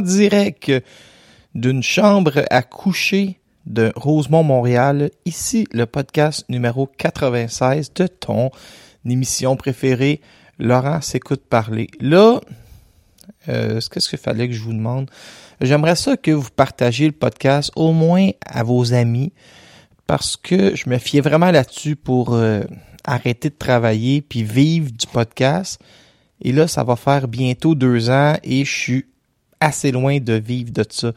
Direct 0.00 0.72
d'une 1.54 1.82
chambre 1.82 2.44
à 2.50 2.62
coucher 2.62 3.40
de 3.66 3.92
Rosemont, 3.96 4.42
Montréal. 4.42 5.10
Ici, 5.24 5.66
le 5.72 5.86
podcast 5.86 6.44
numéro 6.48 6.86
96 6.86 7.92
de 7.94 8.06
ton 8.06 8.50
émission 9.04 9.56
préférée, 9.56 10.20
Laurent 10.58 11.00
s'écoute 11.00 11.42
parler. 11.48 11.88
Là, 12.00 12.40
euh, 13.48 13.80
qu'est-ce 13.90 14.08
qu'il 14.08 14.18
fallait 14.18 14.48
que 14.48 14.54
je 14.54 14.62
vous 14.62 14.72
demande? 14.72 15.10
J'aimerais 15.60 15.96
ça 15.96 16.16
que 16.16 16.30
vous 16.30 16.50
partagiez 16.54 17.06
le 17.06 17.12
podcast 17.12 17.70
au 17.76 17.92
moins 17.92 18.30
à 18.44 18.62
vos 18.62 18.92
amis 18.92 19.32
parce 20.06 20.36
que 20.36 20.76
je 20.76 20.88
me 20.88 20.98
fiais 20.98 21.20
vraiment 21.20 21.50
là-dessus 21.50 21.96
pour 21.96 22.34
euh, 22.34 22.62
arrêter 23.04 23.50
de 23.50 23.54
travailler 23.54 24.20
puis 24.20 24.42
vivre 24.42 24.90
du 24.90 25.06
podcast. 25.06 25.80
Et 26.42 26.52
là, 26.52 26.68
ça 26.68 26.84
va 26.84 26.96
faire 26.96 27.28
bientôt 27.28 27.74
deux 27.74 28.10
ans 28.10 28.36
et 28.44 28.64
je 28.64 28.76
suis 28.76 29.06
assez 29.60 29.92
loin 29.92 30.18
de 30.18 30.34
vivre 30.34 30.72
de 30.72 30.84
ça. 30.88 31.12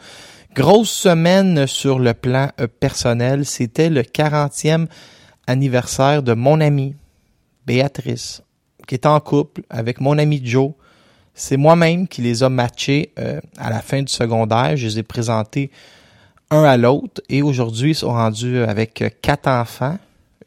Grosse 0.56 0.90
semaine 0.90 1.68
sur 1.68 2.00
le 2.00 2.14
plan 2.14 2.50
euh, 2.59 2.68
personnel. 2.68 3.46
C'était 3.46 3.90
le 3.90 4.02
40e 4.02 4.88
anniversaire 5.48 6.23
de 6.23 6.34
mon 6.34 6.59
amie, 6.59 6.96
Béatrice, 7.66 8.42
qui 8.88 8.96
est 8.96 9.06
en 9.06 9.20
couple 9.20 9.62
avec 9.70 10.02
mon 10.02 10.18
ami 10.18 10.42
Joe. 10.44 10.72
C'est 11.34 11.58
moi-même 11.58 12.08
qui 12.08 12.22
les 12.22 12.44
a 12.44 12.50
matchés 12.50 13.14
euh, 13.20 13.40
à 13.58 13.70
la 13.70 13.80
fin 13.81 14.02
du 14.02 14.12
secondaire. 14.12 14.76
Je 14.76 14.88
les 14.88 15.00
ai 15.00 15.03
présentés 15.03 15.72
un 16.52 16.64
à 16.64 16.78
l'autre 16.78 17.22
et 17.30 17.42
aujourd'hui 17.42 17.92
ils 17.92 17.96
sont 17.96 18.12
rendus 18.12 18.58
avec 18.59 19.02
euh, 19.02 19.09
quatre 19.22 19.48
enfants. 19.48 19.98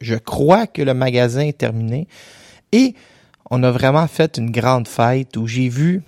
Je 0.01 0.15
crois 0.15 0.67
que 0.67 0.81
le 0.81 0.93
magasin 0.93 1.41
est 1.41 1.57
terminé 1.57 2.07
et 2.71 2.93
on 3.49 3.63
a 3.63 3.71
vraiment 3.71 4.07
fait 4.07 4.37
une 4.37 4.51
grande 4.51 4.87
fête 4.87 5.37
où 5.37 5.47
j'ai 5.47 5.69
vu 5.69 6.03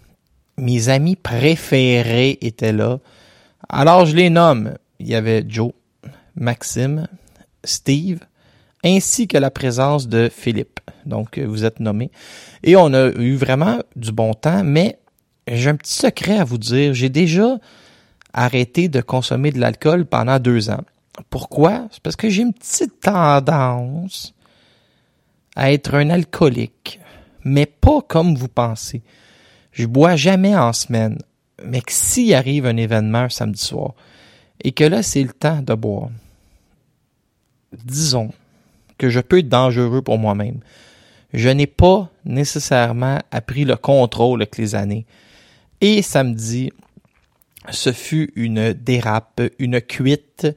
mes 0.58 0.89
amis 0.89 1.16
préférés 1.16 2.38
étaient 2.42 2.73
là. 2.73 3.00
Alors 3.70 4.06
je 4.06 4.16
les 4.16 4.30
nomme. 4.30 4.75
Il 5.00 5.08
y 5.08 5.16
avait 5.16 5.44
Joe, 5.48 5.72
Maxime, 6.36 7.08
Steve, 7.64 8.20
ainsi 8.83 9.28
que 9.28 9.38
la 9.38 9.52
présence 9.52 10.08
de 10.08 10.30
Philippe. 10.33 10.80
Donc 11.06 11.39
vous 11.39 11.66
êtes 11.66 11.80
nommés. 11.80 12.11
Et 12.64 12.76
on 12.76 12.94
a 12.94 13.08
eu 13.08 13.36
vraiment 13.36 13.80
du 13.95 14.11
bon 14.11 14.33
temps, 14.33 14.64
mais 14.64 14.99
j'ai 15.48 15.70
un 15.70 15.76
petit 15.76 15.94
secret 15.94 16.39
à 16.39 16.44
vous 16.44 16.58
dire. 16.58 16.94
J'ai 16.94 17.10
déjà 17.10 17.58
arrêté 18.33 18.88
de 18.88 19.02
consommer 19.02 19.52
de 19.52 19.60
l'alcool 19.60 20.05
pendant 20.05 20.39
deux 20.39 20.70
ans. 20.70 20.83
Pourquoi? 21.30 21.88
C'est 21.92 22.02
parce 22.02 22.15
que 22.15 22.30
j'ai 22.30 22.42
une 22.42 22.54
petite 22.54 22.99
tendance 22.99 24.33
à 25.55 25.71
être 25.71 25.95
un 25.95 26.10
alcoolique, 26.10 26.99
mais 27.44 27.65
pas 27.65 28.02
comme 28.02 28.36
vous 28.36 28.49
pensez. 28.49 29.02
Je 29.75 29.86
bois 29.86 30.15
jamais 30.15 30.55
en 30.55 30.71
semaine, 30.71 31.17
mais 31.63 31.81
que 31.81 31.91
s'il 31.91 32.33
arrive 32.33 32.65
un 32.65 32.77
événement 32.77 33.27
samedi 33.30 33.61
soir, 33.61 33.93
et 34.63 34.71
que 34.71 34.86
là 34.86 35.03
c'est 35.03 35.21
le 35.21 35.33
temps 35.33 35.61
de 35.61 35.73
boire, 35.73 36.09
disons 37.83 38.31
que 38.97 39.09
je 39.09 39.19
peux 39.19 39.39
être 39.39 39.49
dangereux 39.49 40.02
pour 40.02 40.17
moi-même. 40.17 40.59
Je 41.33 41.49
n'ai 41.49 41.67
pas 41.67 42.09
nécessairement 42.23 43.19
appris 43.31 43.65
le 43.65 43.75
contrôle 43.75 44.41
avec 44.41 44.58
les 44.58 44.75
années. 44.75 45.05
Et 45.81 46.02
samedi, 46.02 46.71
ce 47.69 47.91
fut 47.91 48.31
une 48.37 48.71
dérape, 48.71 49.41
une 49.59 49.81
cuite 49.81 50.47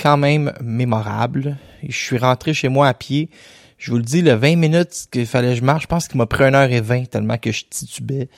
quand 0.00 0.16
même 0.16 0.52
mémorable. 0.60 1.58
Je 1.86 1.96
suis 1.96 2.18
rentré 2.18 2.54
chez 2.54 2.68
moi 2.68 2.88
à 2.88 2.94
pied. 2.94 3.30
Je 3.78 3.92
vous 3.92 3.96
le 3.96 4.02
dis, 4.02 4.22
le 4.22 4.34
20 4.34 4.56
minutes 4.56 5.06
qu'il 5.10 5.26
fallait 5.26 5.50
que 5.50 5.60
je 5.60 5.64
marche, 5.64 5.84
je 5.84 5.86
pense 5.86 6.08
qu'il 6.08 6.18
m'a 6.18 6.26
pris 6.26 6.44
1 6.44 6.54
heure 6.54 6.70
et 6.70 6.80
20 6.80 7.10
tellement 7.10 7.38
que 7.38 7.52
je 7.52 7.64
titubais. 7.70 8.28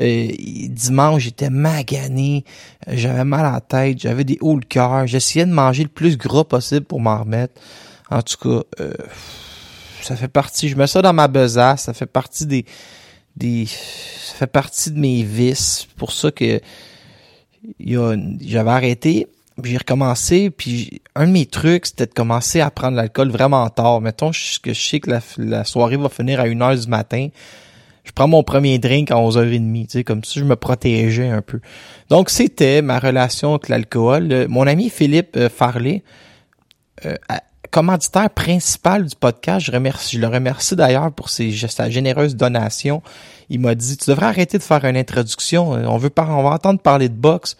Euh, 0.00 0.28
dimanche, 0.70 1.24
j'étais 1.24 1.50
magané, 1.50 2.44
j'avais 2.86 3.24
mal 3.24 3.44
à 3.44 3.52
la 3.52 3.60
tête, 3.60 3.98
j'avais 4.00 4.24
des 4.24 4.38
hauts 4.40 4.56
le 4.56 4.62
cœur. 4.62 5.06
J'essayais 5.06 5.44
de 5.44 5.52
manger 5.52 5.82
le 5.82 5.88
plus 5.90 6.16
gras 6.16 6.44
possible 6.44 6.86
pour 6.86 7.00
m'en 7.00 7.18
remettre. 7.18 7.60
En 8.10 8.22
tout 8.22 8.36
cas, 8.36 8.62
euh, 8.80 8.94
ça 10.02 10.16
fait 10.16 10.28
partie, 10.28 10.70
je 10.70 10.76
mets 10.76 10.86
ça 10.86 11.02
dans 11.02 11.12
ma 11.12 11.28
besace, 11.28 11.82
ça 11.82 11.92
fait 11.92 12.06
partie 12.06 12.46
des, 12.46 12.64
des, 13.36 13.66
ça 13.66 14.34
fait 14.36 14.46
partie 14.46 14.90
de 14.90 14.98
mes 14.98 15.22
vices. 15.22 15.86
pour 15.96 16.12
ça 16.12 16.30
que 16.30 16.60
j'avais 17.78 18.70
arrêté, 18.70 19.26
j'ai 19.64 19.78
recommencé, 19.78 20.50
puis 20.50 21.02
un 21.14 21.26
de 21.26 21.32
mes 21.32 21.46
trucs, 21.46 21.86
c'était 21.86 22.06
de 22.06 22.12
commencer 22.12 22.60
à 22.60 22.70
prendre 22.70 22.96
l'alcool 22.96 23.30
vraiment 23.30 23.68
tard. 23.70 24.00
Mettons 24.00 24.30
que 24.30 24.72
je 24.72 24.80
sais 24.80 25.00
que 25.00 25.10
la, 25.38 25.64
soirée 25.64 25.96
va 25.96 26.08
finir 26.08 26.40
à 26.40 26.46
1h 26.46 26.84
du 26.84 26.88
matin 26.88 27.28
je 28.08 28.12
prends 28.12 28.26
mon 28.26 28.42
premier 28.42 28.78
drink 28.78 29.10
à 29.10 29.16
11h30, 29.16 29.82
tu 29.82 29.90
sais, 29.90 30.02
comme 30.02 30.24
si 30.24 30.38
je 30.38 30.44
me 30.44 30.56
protégeais 30.56 31.28
un 31.28 31.42
peu. 31.42 31.60
Donc, 32.08 32.30
c'était 32.30 32.80
ma 32.80 32.98
relation 32.98 33.50
avec 33.50 33.68
l'alcool. 33.68 34.46
Mon 34.48 34.66
ami 34.66 34.88
Philippe 34.88 35.36
euh, 35.36 35.50
Farley, 35.50 36.02
euh, 37.04 37.14
commanditaire 37.70 38.30
principal 38.30 39.04
du 39.04 39.14
podcast, 39.14 39.66
je, 39.66 40.18
le 40.18 40.26
remercie 40.26 40.74
d'ailleurs 40.74 41.12
pour 41.12 41.28
ses, 41.28 41.52
sa 41.52 41.90
généreuse 41.90 42.34
donation. 42.34 43.02
Il 43.50 43.60
m'a 43.60 43.74
dit, 43.74 43.98
tu 43.98 44.08
devrais 44.08 44.26
arrêter 44.26 44.56
de 44.56 44.62
faire 44.62 44.86
une 44.86 44.96
introduction. 44.96 45.74
Euh, 45.74 45.84
on 45.86 45.98
veut 45.98 46.10
pas, 46.10 46.26
on 46.30 46.42
va 46.42 46.50
entendre 46.50 46.80
parler 46.80 47.10
de 47.10 47.14
boxe. 47.14 47.58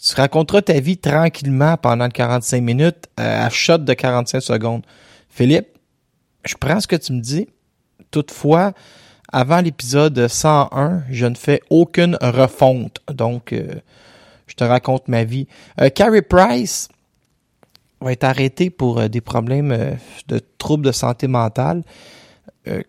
Tu 0.00 0.14
raconteras 0.14 0.62
ta 0.62 0.78
vie 0.78 0.96
tranquillement 0.96 1.76
pendant 1.76 2.08
45 2.08 2.62
minutes 2.62 3.06
à 3.16 3.48
shot 3.50 3.78
de 3.78 3.94
45 3.94 4.40
secondes. 4.40 4.82
Philippe, 5.28 5.68
je 6.44 6.54
prends 6.54 6.80
ce 6.80 6.86
que 6.86 6.96
tu 6.96 7.12
me 7.12 7.20
dis. 7.20 7.48
Toutefois, 8.10 8.72
avant 9.32 9.60
l'épisode 9.60 10.28
101, 10.28 11.02
je 11.10 11.26
ne 11.26 11.34
fais 11.34 11.60
aucune 11.68 12.16
refonte. 12.20 13.00
Donc, 13.12 13.52
euh, 13.52 13.74
je 14.46 14.54
te 14.54 14.64
raconte 14.64 15.08
ma 15.08 15.24
vie. 15.24 15.46
Euh, 15.80 15.90
Carrie 15.90 16.22
Price 16.22 16.88
va 18.00 18.12
être 18.12 18.24
arrêtée 18.24 18.70
pour 18.70 18.98
euh, 18.98 19.08
des 19.08 19.20
problèmes 19.20 19.72
euh, 19.72 19.92
de 20.28 20.40
troubles 20.58 20.86
de 20.86 20.92
santé 20.92 21.28
mentale. 21.28 21.82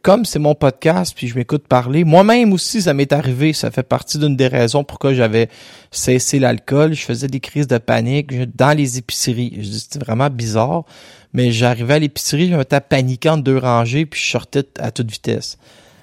Comme 0.01 0.25
c'est 0.25 0.39
mon 0.39 0.55
podcast, 0.55 1.13
puis 1.15 1.27
je 1.27 1.35
m'écoute 1.35 1.67
parler, 1.67 2.03
moi-même 2.03 2.53
aussi, 2.53 2.81
ça 2.81 2.93
m'est 2.93 3.11
arrivé. 3.13 3.53
Ça 3.53 3.71
fait 3.71 3.83
partie 3.83 4.17
d'une 4.17 4.35
des 4.35 4.47
raisons 4.47 4.83
pourquoi 4.83 5.13
j'avais 5.13 5.49
cessé 5.91 6.39
l'alcool. 6.39 6.93
Je 6.93 7.03
faisais 7.03 7.27
des 7.27 7.39
crises 7.39 7.67
de 7.67 7.77
panique 7.77 8.33
dans 8.55 8.75
les 8.75 8.97
épiceries. 8.97 9.59
C'était 9.71 9.99
vraiment 9.99 10.29
bizarre. 10.29 10.85
Mais 11.33 11.51
j'arrivais 11.51 11.95
à 11.95 11.99
l'épicerie, 11.99 12.49
je 12.49 12.55
m'étais 12.55 12.81
paniquant 12.81 13.37
de 13.37 13.43
deux 13.43 13.57
rangées, 13.57 14.05
puis 14.05 14.19
je 14.19 14.31
sortais 14.31 14.65
à 14.79 14.91
toute 14.91 15.11
vitesse. 15.11 15.57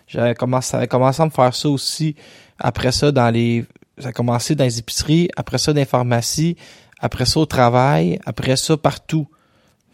J'avais 0.07 0.35
commencé, 0.35 0.87
commencé 0.87 1.21
à 1.21 1.25
me 1.25 1.31
faire 1.31 1.55
ça 1.55 1.69
aussi. 1.69 2.15
Après 2.59 2.93
ça, 2.93 3.11
dans 3.11 3.31
les, 3.31 3.65
ça 3.99 4.09
a 4.09 4.13
commencé 4.13 4.55
dans 4.55 4.65
les 4.65 4.79
épiceries, 4.79 5.29
après 5.37 5.59
ça 5.59 5.73
dans 5.73 5.81
les 5.81 5.85
pharmacies, 5.85 6.57
après 7.01 7.27
ça 7.27 7.41
au 7.41 7.47
travail, 7.47 8.21
après 8.25 8.57
ça 8.57 8.77
partout. 8.77 9.27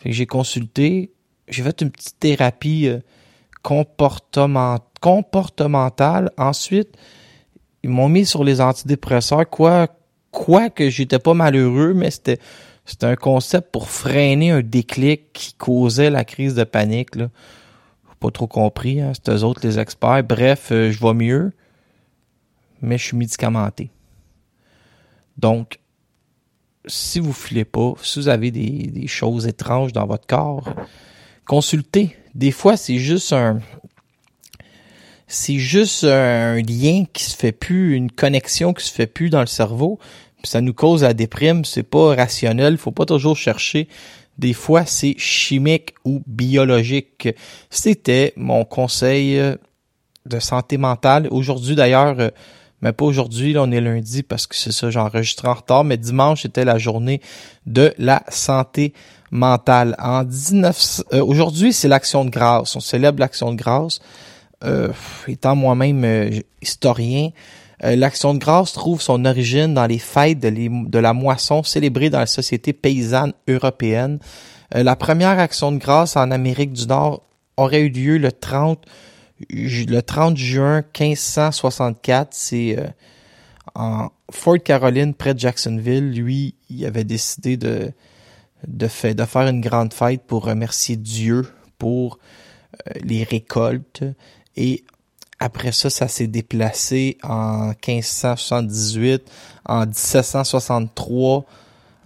J'ai 0.04 0.26
consulté, 0.26 1.12
j'ai 1.48 1.62
fait 1.62 1.80
une 1.80 1.90
petite 1.90 2.18
thérapie 2.18 2.88
euh, 2.88 2.98
comportement, 3.62 4.78
comportementale. 5.00 6.30
Ensuite, 6.36 6.96
ils 7.82 7.90
m'ont 7.90 8.08
mis 8.08 8.26
sur 8.26 8.44
les 8.44 8.60
antidépresseurs, 8.60 9.48
quoi, 9.48 9.88
quoi 10.30 10.70
que 10.70 10.90
j'étais 10.90 11.18
pas 11.18 11.34
malheureux, 11.34 11.94
mais 11.94 12.10
c'était, 12.10 12.38
c'était 12.84 13.06
un 13.06 13.16
concept 13.16 13.70
pour 13.72 13.88
freiner 13.88 14.50
un 14.50 14.62
déclic 14.62 15.32
qui 15.32 15.54
causait 15.54 16.10
la 16.10 16.24
crise 16.24 16.54
de 16.54 16.64
panique, 16.64 17.14
là 17.16 17.28
pas 18.22 18.30
trop 18.30 18.46
compris. 18.46 19.00
Hein, 19.00 19.12
c'est 19.14 19.30
eux 19.32 19.44
autres 19.44 19.60
les 19.64 19.78
experts. 19.78 20.24
Bref, 20.24 20.70
euh, 20.70 20.90
je 20.90 21.04
vais 21.04 21.14
mieux, 21.14 21.52
mais 22.80 22.96
je 22.96 23.06
suis 23.06 23.16
médicamenté. 23.16 23.90
Donc, 25.36 25.80
si 26.86 27.20
vous 27.20 27.32
filez 27.32 27.64
pas, 27.64 27.94
si 28.02 28.20
vous 28.20 28.28
avez 28.28 28.50
des, 28.50 28.86
des 28.86 29.06
choses 29.06 29.46
étranges 29.46 29.92
dans 29.92 30.06
votre 30.06 30.26
corps, 30.26 30.72
consultez. 31.44 32.16
Des 32.34 32.50
fois, 32.50 32.76
c'est 32.76 32.98
juste 32.98 33.32
un, 33.32 33.60
c'est 35.26 35.58
juste 35.58 36.04
un 36.04 36.56
lien 36.56 37.04
qui 37.12 37.24
se 37.24 37.36
fait 37.36 37.52
plus, 37.52 37.94
une 37.94 38.10
connexion 38.10 38.72
qui 38.72 38.84
se 38.84 38.92
fait 38.92 39.06
plus 39.06 39.30
dans 39.30 39.40
le 39.40 39.46
cerveau. 39.46 39.98
Ça 40.44 40.60
nous 40.60 40.74
cause 40.74 41.02
la 41.02 41.14
déprime. 41.14 41.64
C'est 41.64 41.82
pas 41.82 42.14
rationnel. 42.14 42.78
Faut 42.78 42.90
pas 42.90 43.06
toujours 43.06 43.36
chercher. 43.36 43.88
Des 44.38 44.52
fois, 44.54 44.86
c'est 44.86 45.14
chimique 45.18 45.94
ou 46.04 46.22
biologique. 46.26 47.28
C'était 47.70 48.32
mon 48.36 48.64
conseil 48.64 49.38
euh, 49.38 49.56
de 50.26 50.38
santé 50.38 50.78
mentale. 50.78 51.28
Aujourd'hui, 51.30 51.74
d'ailleurs, 51.74 52.18
euh, 52.18 52.30
mais 52.80 52.92
pas 52.92 53.04
aujourd'hui, 53.04 53.52
là, 53.52 53.62
on 53.62 53.70
est 53.70 53.80
lundi 53.80 54.22
parce 54.22 54.46
que 54.46 54.56
c'est 54.56 54.72
ça, 54.72 54.90
j'enregistre 54.90 55.46
en 55.46 55.54
retard, 55.54 55.84
mais 55.84 55.96
dimanche, 55.96 56.42
c'était 56.42 56.64
la 56.64 56.78
journée 56.78 57.20
de 57.66 57.94
la 57.96 58.24
santé 58.28 58.92
mentale. 59.32 59.96
En 59.98 60.22
19, 60.22 61.02
euh, 61.14 61.24
aujourd'hui, 61.24 61.72
c'est 61.72 61.88
l'action 61.88 62.24
de 62.24 62.30
grâce. 62.30 62.76
On 62.76 62.80
célèbre 62.80 63.18
l'action 63.18 63.50
de 63.50 63.56
grâce. 63.56 63.98
Euh, 64.62 64.92
étant 65.26 65.56
moi-même 65.56 66.04
euh, 66.04 66.30
historien, 66.60 67.30
euh, 67.82 67.96
l'action 67.96 68.32
de 68.34 68.38
grâce 68.38 68.72
trouve 68.72 69.02
son 69.02 69.24
origine 69.24 69.74
dans 69.74 69.86
les 69.86 69.98
fêtes 69.98 70.38
de, 70.38 70.46
les- 70.48 70.68
de 70.68 70.98
la 71.00 71.12
moisson 71.12 71.64
célébrées 71.64 72.10
dans 72.10 72.20
la 72.20 72.26
société 72.26 72.72
paysanne 72.72 73.32
européenne. 73.48 74.20
Euh, 74.76 74.84
la 74.84 74.94
première 74.94 75.40
action 75.40 75.72
de 75.72 75.78
grâce 75.78 76.14
en 76.16 76.30
Amérique 76.30 76.72
du 76.74 76.86
Nord 76.86 77.22
aurait 77.56 77.80
eu 77.80 77.88
lieu 77.88 78.18
le 78.18 78.30
30 78.30 78.78
ju- 79.50 79.86
le 79.86 80.00
30 80.02 80.36
juin 80.36 80.82
1564, 80.96 82.28
c'est 82.30 82.78
euh, 82.78 82.86
en 83.74 84.08
Fort 84.30 84.62
Caroline, 84.64 85.12
près 85.14 85.34
de 85.34 85.40
Jacksonville. 85.40 86.12
Lui, 86.12 86.54
il 86.70 86.86
avait 86.86 87.02
décidé 87.04 87.56
de, 87.56 87.90
de, 88.66 88.88
fait, 88.88 89.14
de 89.14 89.24
faire 89.24 89.46
une 89.48 89.60
grande 89.60 89.92
fête 89.92 90.22
pour 90.26 90.44
remercier 90.44 90.96
Dieu 90.96 91.46
pour 91.78 92.18
euh, 92.86 92.92
les 93.02 93.24
récoltes. 93.24 94.04
Et 94.56 94.84
après 95.38 95.72
ça, 95.72 95.90
ça 95.90 96.06
s'est 96.06 96.28
déplacé 96.28 97.18
en 97.22 97.68
1578, 97.68 99.22
en 99.66 99.86
1763. 99.86 101.44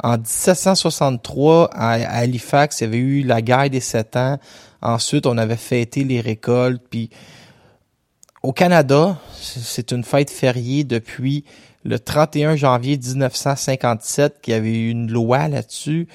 En 0.03 0.19
1763, 0.19 1.71
à, 1.73 1.93
Halifax, 2.19 2.81
il 2.81 2.85
y 2.85 2.87
avait 2.87 2.99
eu 2.99 3.23
la 3.23 3.43
guerre 3.43 3.71
des 3.71 3.81
sept 3.81 4.17
ans. 4.17 4.39
Ensuite, 4.81 5.27
on 5.27 5.37
avait 5.39 5.57
fêté 5.57 6.05
les 6.05 6.21
récoltes. 6.21 6.83
Puis 6.89 7.11
au 8.43 8.53
Canada, 8.53 9.19
c'est 9.41 9.93
une 9.93 10.05
fête 10.05 10.31
fériée 10.31 10.85
depuis 10.85 11.45
le 11.85 11.99
31 11.99 12.57
janvier 12.57 12.97
1957 12.97 14.41
qu'il 14.41 14.55
y 14.55 14.57
avait 14.57 14.71
eu 14.71 14.91
une 14.91 15.11
loi 15.11 15.49
là-dessus. 15.49 16.09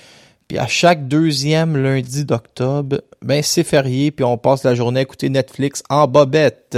Puis 0.51 0.57
à 0.57 0.68
chaque 0.68 1.07
deuxième 1.07 1.77
lundi 1.77 2.25
d'octobre, 2.25 3.00
ben 3.21 3.42
c'est 3.42 3.63
férié, 3.63 4.12
puis 4.12 4.25
on 4.25 4.38
passe 4.38 4.65
la 4.65 4.75
journée 4.75 5.00
à 5.00 5.03
écouter 5.03 5.30
Netflix 5.30 5.81
en 5.89 6.09
bobette. 6.09 6.77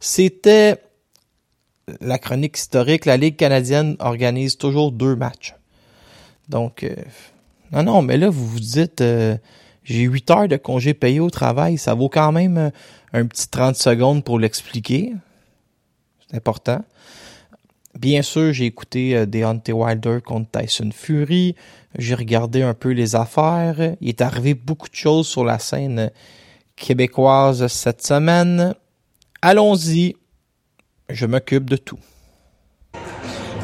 C'était 0.00 0.82
la 2.02 2.18
chronique 2.18 2.58
historique. 2.58 3.06
La 3.06 3.16
Ligue 3.16 3.36
canadienne 3.36 3.96
organise 4.00 4.58
toujours 4.58 4.92
deux 4.92 5.16
matchs. 5.16 5.54
Donc, 6.50 6.82
euh, 6.82 6.94
non, 7.72 7.84
non, 7.84 8.02
mais 8.02 8.18
là, 8.18 8.28
vous 8.28 8.46
vous 8.46 8.60
dites, 8.60 9.00
euh, 9.00 9.38
j'ai 9.82 10.02
8 10.02 10.30
heures 10.30 10.48
de 10.48 10.58
congé 10.58 10.92
payé 10.92 11.18
au 11.18 11.30
travail. 11.30 11.78
Ça 11.78 11.94
vaut 11.94 12.10
quand 12.10 12.32
même 12.32 12.58
euh, 12.58 12.70
un 13.14 13.24
petit 13.24 13.48
30 13.48 13.76
secondes 13.76 14.24
pour 14.24 14.38
l'expliquer. 14.38 15.14
C'est 16.28 16.36
important. 16.36 16.84
Bien 18.06 18.22
sûr, 18.22 18.52
j'ai 18.52 18.66
écouté 18.66 19.16
euh, 19.16 19.26
Deontay 19.26 19.72
Wilder 19.72 20.18
contre 20.24 20.60
Tyson 20.60 20.90
Fury. 20.94 21.56
J'ai 21.98 22.14
regardé 22.14 22.62
un 22.62 22.72
peu 22.72 22.90
les 22.90 23.16
affaires. 23.16 23.96
Il 24.00 24.08
est 24.08 24.20
arrivé 24.20 24.54
beaucoup 24.54 24.88
de 24.88 24.94
choses 24.94 25.26
sur 25.26 25.44
la 25.44 25.58
scène 25.58 26.12
québécoise 26.76 27.66
cette 27.66 28.06
semaine. 28.06 28.76
Allons-y. 29.42 30.14
Je 31.08 31.26
m'occupe 31.26 31.68
de 31.68 31.74
tout. 31.74 31.98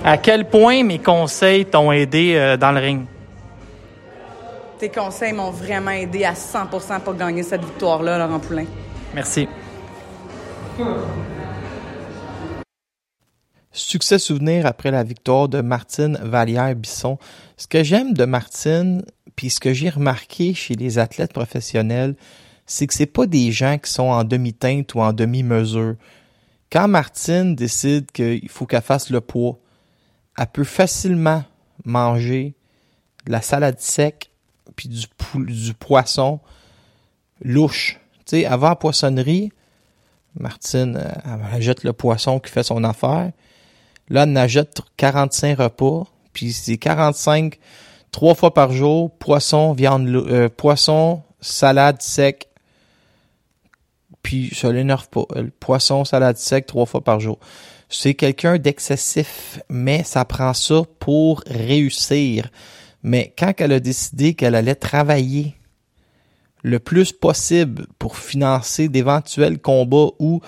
À 0.03 0.19
quel 0.19 0.49
point 0.49 0.83
mes 0.83 0.99
conseils 0.99 1.65
t'ont 1.65 1.93
aidé 1.93 2.35
euh, 2.35 2.57
dans 2.57 2.73
le 2.73 2.81
ring? 2.81 3.05
Tes 4.81 4.89
conseils 4.89 5.35
m'ont 5.35 5.53
vraiment 5.53 5.93
aidé 5.93 6.25
à 6.25 6.33
100% 6.33 6.99
pour 7.03 7.15
gagner 7.15 7.45
cette 7.45 7.65
victoire-là, 7.65 8.19
Laurent 8.19 8.41
Poulain. 8.41 8.67
Merci. 9.15 9.47
Succès 13.73 14.19
souvenir 14.19 14.67
après 14.67 14.91
la 14.91 15.03
victoire 15.03 15.49
de 15.49 15.63
Martine 15.63 16.19
Vallière-Bisson. 16.23 17.19
Ce 17.57 17.67
que 17.67 17.83
j'aime 17.83 18.13
de 18.13 18.27
Martine, 18.27 19.03
puis 19.35 19.49
ce 19.49 19.61
que 19.61 19.73
j'ai 19.73 19.89
remarqué 19.89 20.53
chez 20.53 20.75
les 20.75 20.99
athlètes 20.99 21.33
professionnels, 21.33 22.15
c'est 22.67 22.87
que 22.87 22.95
c'est 22.95 23.07
pas 23.07 23.27
des 23.27 23.51
gens 23.51 23.79
qui 23.79 23.91
sont 23.91 24.05
en 24.05 24.25
demi-teinte 24.25 24.95
ou 24.95 25.01
en 25.01 25.13
demi-mesure. 25.13 25.97
Quand 26.71 26.89
Martine 26.89 27.55
décide 27.55 28.11
qu'il 28.13 28.49
faut 28.49 28.67
qu'elle 28.67 28.83
fasse 28.83 29.11
le 29.11 29.21
poids, 29.21 29.59
elle 30.39 30.47
peut 30.47 30.65
facilement 30.65 31.45
manger 31.85 32.55
de 33.27 33.33
la 33.33 33.43
salade 33.43 33.81
sec 33.81 34.31
puis 34.77 34.89
du, 34.89 35.75
poisson 35.75 36.41
louche. 37.43 38.01
Tu 38.25 38.37
sais, 38.37 38.47
avant 38.47 38.71
la 38.71 38.77
poissonnerie, 38.77 39.53
Martine, 40.39 40.99
elle 41.53 41.63
jette 41.63 41.85
le 41.85 41.93
poisson 41.93 42.39
qui 42.39 42.51
fait 42.51 42.63
son 42.63 42.85
affaire. 42.85 43.33
Là, 44.13 44.27
en 44.27 44.47
jette 44.47 44.83
45 44.99 45.59
repas, 45.59 46.05
puis 46.33 46.53
c'est 46.53 46.77
45 46.77 47.59
trois 48.11 48.35
fois 48.35 48.53
par 48.53 48.71
jour, 48.71 49.11
poisson, 49.19 49.73
viande, 49.73 50.07
euh, 50.07 50.51
poisson, 50.51 51.23
salade 51.41 52.03
sec, 52.03 52.49
puis 54.23 54.51
ça 54.55 54.71
l'énerve 54.71 55.09
pas. 55.09 55.25
Euh, 55.35 55.49
Poisson, 55.59 56.05
salade 56.05 56.37
sec, 56.37 56.67
trois 56.67 56.85
fois 56.85 57.03
par 57.03 57.21
jour. 57.21 57.39
C'est 57.89 58.13
quelqu'un 58.13 58.59
d'excessif, 58.59 59.61
mais 59.71 60.05
ça 60.05 60.27
prend 60.27 60.53
ça 60.53 60.83
pour 60.99 61.43
réussir. 61.47 62.51
Mais 63.03 63.33
quand 63.37 63.53
elle 63.59 63.73
a 63.73 63.81
décidé 63.81 64.35
qu'elle 64.35 64.55
allait 64.55 64.75
travailler 64.75 65.57
le 66.63 66.79
plus 66.79 67.13
possible 67.13 67.87
pour 67.99 68.19
financer 68.19 68.89
d'éventuels 68.89 69.59
combats 69.59 70.11
ou 70.19 70.43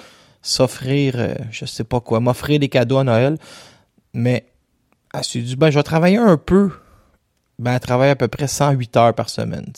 s'offrir, 0.44 1.14
euh, 1.16 1.34
je 1.50 1.64
sais 1.64 1.82
pas 1.82 2.00
quoi, 2.00 2.20
m'offrir 2.20 2.60
des 2.60 2.68
cadeaux 2.68 2.98
à 2.98 3.04
Noël, 3.04 3.38
mais 4.12 4.44
elle 5.12 5.24
s'est 5.24 5.40
dit, 5.40 5.56
ben, 5.56 5.70
je 5.70 5.78
vais 5.78 5.82
travailler 5.82 6.18
un 6.18 6.36
peu. 6.36 6.70
Ben, 7.58 7.72
elle 7.72 7.80
travaille 7.80 8.10
à 8.10 8.16
peu 8.16 8.28
près 8.28 8.46
108 8.46 8.96
heures 8.96 9.14
par 9.14 9.30
semaine. 9.30 9.72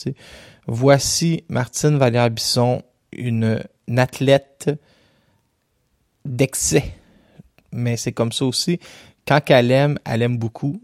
Voici 0.67 1.45
Martine 1.49 1.97
Vallière-Bisson, 1.97 2.83
une, 3.13 3.63
une 3.87 3.99
athlète 3.99 4.71
d'excès. 6.25 6.95
Mais 7.71 7.97
c'est 7.97 8.13
comme 8.13 8.33
ça 8.33 8.45
aussi. 8.45 8.81
Quand 9.27 9.41
elle 9.51 9.71
aime, 9.71 9.99
elle 10.05 10.23
aime 10.23 10.37
beaucoup. 10.37 10.81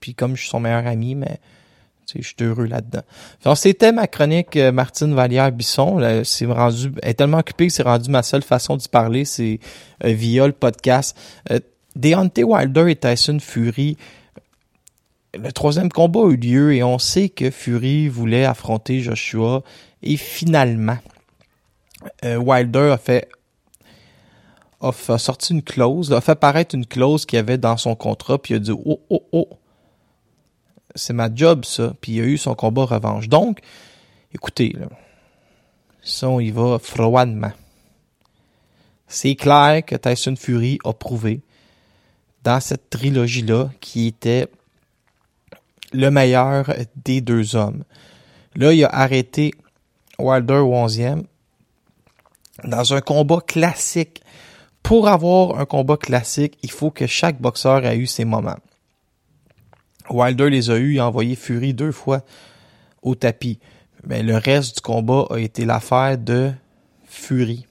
Puis 0.00 0.14
comme 0.14 0.36
je 0.36 0.42
suis 0.42 0.50
son 0.50 0.60
meilleur 0.60 0.86
ami, 0.86 1.14
mais 1.14 1.40
je 2.22 2.28
suis 2.28 2.36
heureux 2.40 2.66
là-dedans. 2.66 3.02
C'était 3.54 3.92
ma 3.92 4.06
chronique 4.06 4.56
euh, 4.56 4.72
Martine 4.72 5.14
Vallière-Bisson. 5.14 5.98
Là, 5.98 6.24
C'est 6.24 6.46
rendu, 6.46 6.92
elle 7.02 7.10
est 7.10 7.14
tellement 7.14 7.38
occupée 7.38 7.66
que 7.66 7.72
c'est 7.72 7.82
rendu 7.82 8.10
ma 8.10 8.22
seule 8.22 8.42
façon 8.42 8.76
d'y 8.76 8.88
parler, 8.88 9.24
c'est 9.24 9.60
euh, 10.04 10.12
via 10.12 10.46
le 10.46 10.52
podcast. 10.52 11.16
Euh, 11.50 11.60
Deontay 11.96 12.42
Wilder 12.42 12.90
et 12.90 12.96
Tyson 12.96 13.38
Fury, 13.40 13.96
le 15.38 15.52
troisième 15.52 15.90
combat 15.90 16.20
a 16.20 16.30
eu 16.30 16.36
lieu 16.36 16.74
et 16.74 16.82
on 16.82 16.98
sait 16.98 17.28
que 17.28 17.50
Fury 17.50 18.08
voulait 18.08 18.44
affronter 18.44 19.00
Joshua 19.00 19.62
et 20.02 20.16
finalement, 20.16 20.98
euh, 22.24 22.36
Wilder 22.36 22.90
a 22.92 22.98
fait 22.98 23.28
a, 24.80 25.18
sorti 25.18 25.54
une 25.54 25.62
clause, 25.62 26.12
a 26.12 26.20
fait 26.20 26.34
paraître 26.34 26.74
une 26.74 26.84
clause 26.84 27.24
qu'il 27.24 27.38
y 27.38 27.40
avait 27.40 27.58
dans 27.58 27.76
son 27.76 27.94
contrat, 27.94 28.38
puis 28.38 28.54
il 28.54 28.56
a 28.58 28.60
dit 28.60 28.72
oh 28.72 29.00
oh 29.08 29.22
oh, 29.32 29.48
c'est 30.94 31.12
ma 31.12 31.28
job 31.34 31.64
ça, 31.64 31.94
puis 32.00 32.12
il 32.12 32.20
a 32.20 32.24
eu 32.24 32.38
son 32.38 32.54
combat 32.54 32.84
revanche. 32.84 33.28
Donc, 33.28 33.60
écoutez, 34.34 34.74
là, 34.78 34.86
ça 36.02 36.28
on 36.28 36.40
y 36.40 36.50
va 36.50 36.78
froidement. 36.78 37.52
C'est 39.06 39.34
clair 39.34 39.84
que 39.84 39.96
Tyson 39.96 40.34
Fury 40.36 40.78
a 40.84 40.92
prouvé 40.92 41.40
dans 42.42 42.60
cette 42.60 42.90
trilogie-là 42.90 43.70
qui 43.80 44.06
était 44.06 44.48
le 45.92 46.10
meilleur 46.10 46.72
des 46.96 47.20
deux 47.20 47.56
hommes. 47.56 47.84
Là, 48.56 48.72
il 48.72 48.84
a 48.84 48.88
arrêté 48.88 49.52
Wilder 50.18 50.58
au 50.58 50.72
11e 50.72 51.24
dans 52.64 52.94
un 52.94 53.00
combat 53.00 53.40
classique. 53.40 54.22
Pour 54.82 55.08
avoir 55.08 55.58
un 55.58 55.64
combat 55.64 55.96
classique, 55.96 56.58
il 56.62 56.70
faut 56.70 56.90
que 56.90 57.06
chaque 57.06 57.40
boxeur 57.40 57.86
ait 57.86 57.96
eu 57.96 58.06
ses 58.06 58.24
moments. 58.24 58.58
Wilder 60.10 60.50
les 60.50 60.70
a 60.70 60.76
eus, 60.76 60.94
il 60.94 61.00
a 61.00 61.06
envoyé 61.06 61.34
Fury 61.34 61.74
deux 61.74 61.92
fois 61.92 62.22
au 63.02 63.14
tapis. 63.14 63.58
Mais 64.06 64.22
le 64.22 64.36
reste 64.36 64.76
du 64.76 64.80
combat 64.82 65.26
a 65.30 65.38
été 65.38 65.64
l'affaire 65.64 66.18
de 66.18 66.52
Fury. 67.04 67.66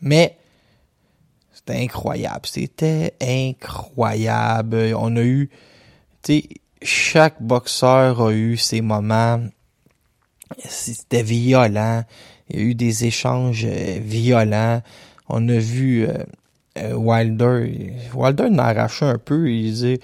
Mais 0.00 0.36
c'était 1.52 1.82
incroyable. 1.82 2.44
C'était 2.44 3.14
incroyable. 3.20 4.94
On 4.96 5.16
a 5.16 5.22
eu 5.22 5.50
tu 6.22 6.40
sais, 6.40 6.48
chaque 6.82 7.40
boxeur 7.40 8.20
a 8.20 8.32
eu 8.32 8.56
ses 8.56 8.80
moments. 8.80 9.42
C'était 10.58 11.22
violent. 11.22 12.04
Il 12.48 12.56
y 12.56 12.58
a 12.58 12.62
eu 12.62 12.74
des 12.74 13.04
échanges 13.04 13.64
euh, 13.64 13.98
violents. 14.00 14.82
On 15.28 15.48
a 15.48 15.58
vu 15.58 16.06
euh, 16.06 16.24
Wilder. 16.94 17.92
Wilder 18.14 18.44
en 18.44 18.58
a 18.58 18.64
arraché 18.64 19.04
un 19.04 19.18
peu. 19.18 19.50
Il 19.50 19.72
disait 19.72 20.00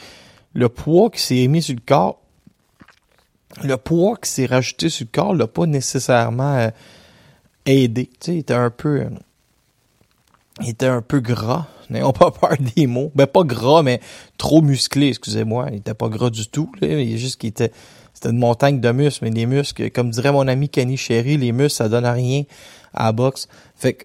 le 0.55 0.69
poids 0.69 1.11
qui 1.11 1.21
s'est 1.21 1.47
mis 1.49 1.63
sur 1.63 1.75
le 1.75 1.83
corps, 1.87 2.21
le 3.63 3.77
poids 3.77 4.17
qui 4.17 4.31
s'est 4.31 4.47
rajouté 4.47 4.89
sur 4.89 5.07
le 5.07 5.11
corps 5.13 5.35
l'a 5.35 5.47
pas 5.47 5.67
nécessairement 5.67 6.57
euh, 6.57 6.71
aidé. 7.67 8.07
Tu 8.07 8.17
sais, 8.21 8.35
il 8.35 8.39
était 8.39 8.55
un 8.55 8.71
peu, 8.71 9.01
euh, 9.01 9.11
il 10.61 10.71
était 10.71 10.87
un 10.87 11.03
peu 11.03 11.21
gras. 11.21 11.67
N'ayons 11.91 12.13
pas 12.13 12.31
peur 12.31 12.57
des 12.75 12.87
mots. 12.87 13.13
Ben 13.15 13.27
pas 13.27 13.45
gras, 13.45 13.83
mais 13.83 14.01
trop 14.39 14.63
musclé. 14.63 15.09
Excusez-moi, 15.09 15.69
il 15.73 15.79
était 15.79 15.95
pas 15.95 16.09
gras 16.09 16.31
du 16.31 16.47
tout. 16.49 16.73
Il 16.81 16.89
est 16.89 17.19
juste 17.19 17.41
qu'il 17.41 17.51
était, 17.51 17.73
c'était 18.15 18.31
une 18.31 18.39
montagne 18.39 18.81
de 18.81 18.93
muscles. 18.93 19.25
Mais 19.25 19.31
les 19.31 19.47
muscles, 19.47 19.91
comme 19.91 20.11
dirait 20.11 20.33
mon 20.33 20.49
ami 20.49 20.69
Kenny 20.69 20.97
Sherry, 20.97 21.37
les 21.37 21.53
muscles 21.53 21.77
ça 21.77 21.89
donne 21.89 22.07
à 22.07 22.13
rien 22.13 22.45
à 22.95 23.05
la 23.05 23.13
boxe. 23.13 23.49
Fait 23.77 23.95
que 23.95 24.05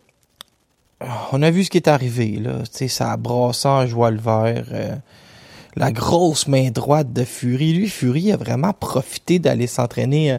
on 1.32 1.42
a 1.42 1.51
vu 1.51 1.63
ce 1.63 1.70
qui 1.70 1.77
est 1.77 1.88
arrivé 1.88 2.38
là. 2.39 2.60
Tu 2.63 2.70
sais, 2.72 2.88
ça 2.88 3.12
en 3.18 3.88
joie 3.88 4.12
vert. 4.12 4.66
euh, 4.72 4.96
la 5.75 5.92
grosse 5.92 6.48
main 6.48 6.72
droite 6.72 7.13
de 7.13 7.24
Fury. 7.24 7.74
Lui, 7.74 7.88
Fury 7.88 8.32
a 8.32 8.38
vraiment 8.38 8.74
profité 8.74 9.38
d'aller 9.38 9.68
s'entraîner 9.68 10.34
euh, 10.34 10.38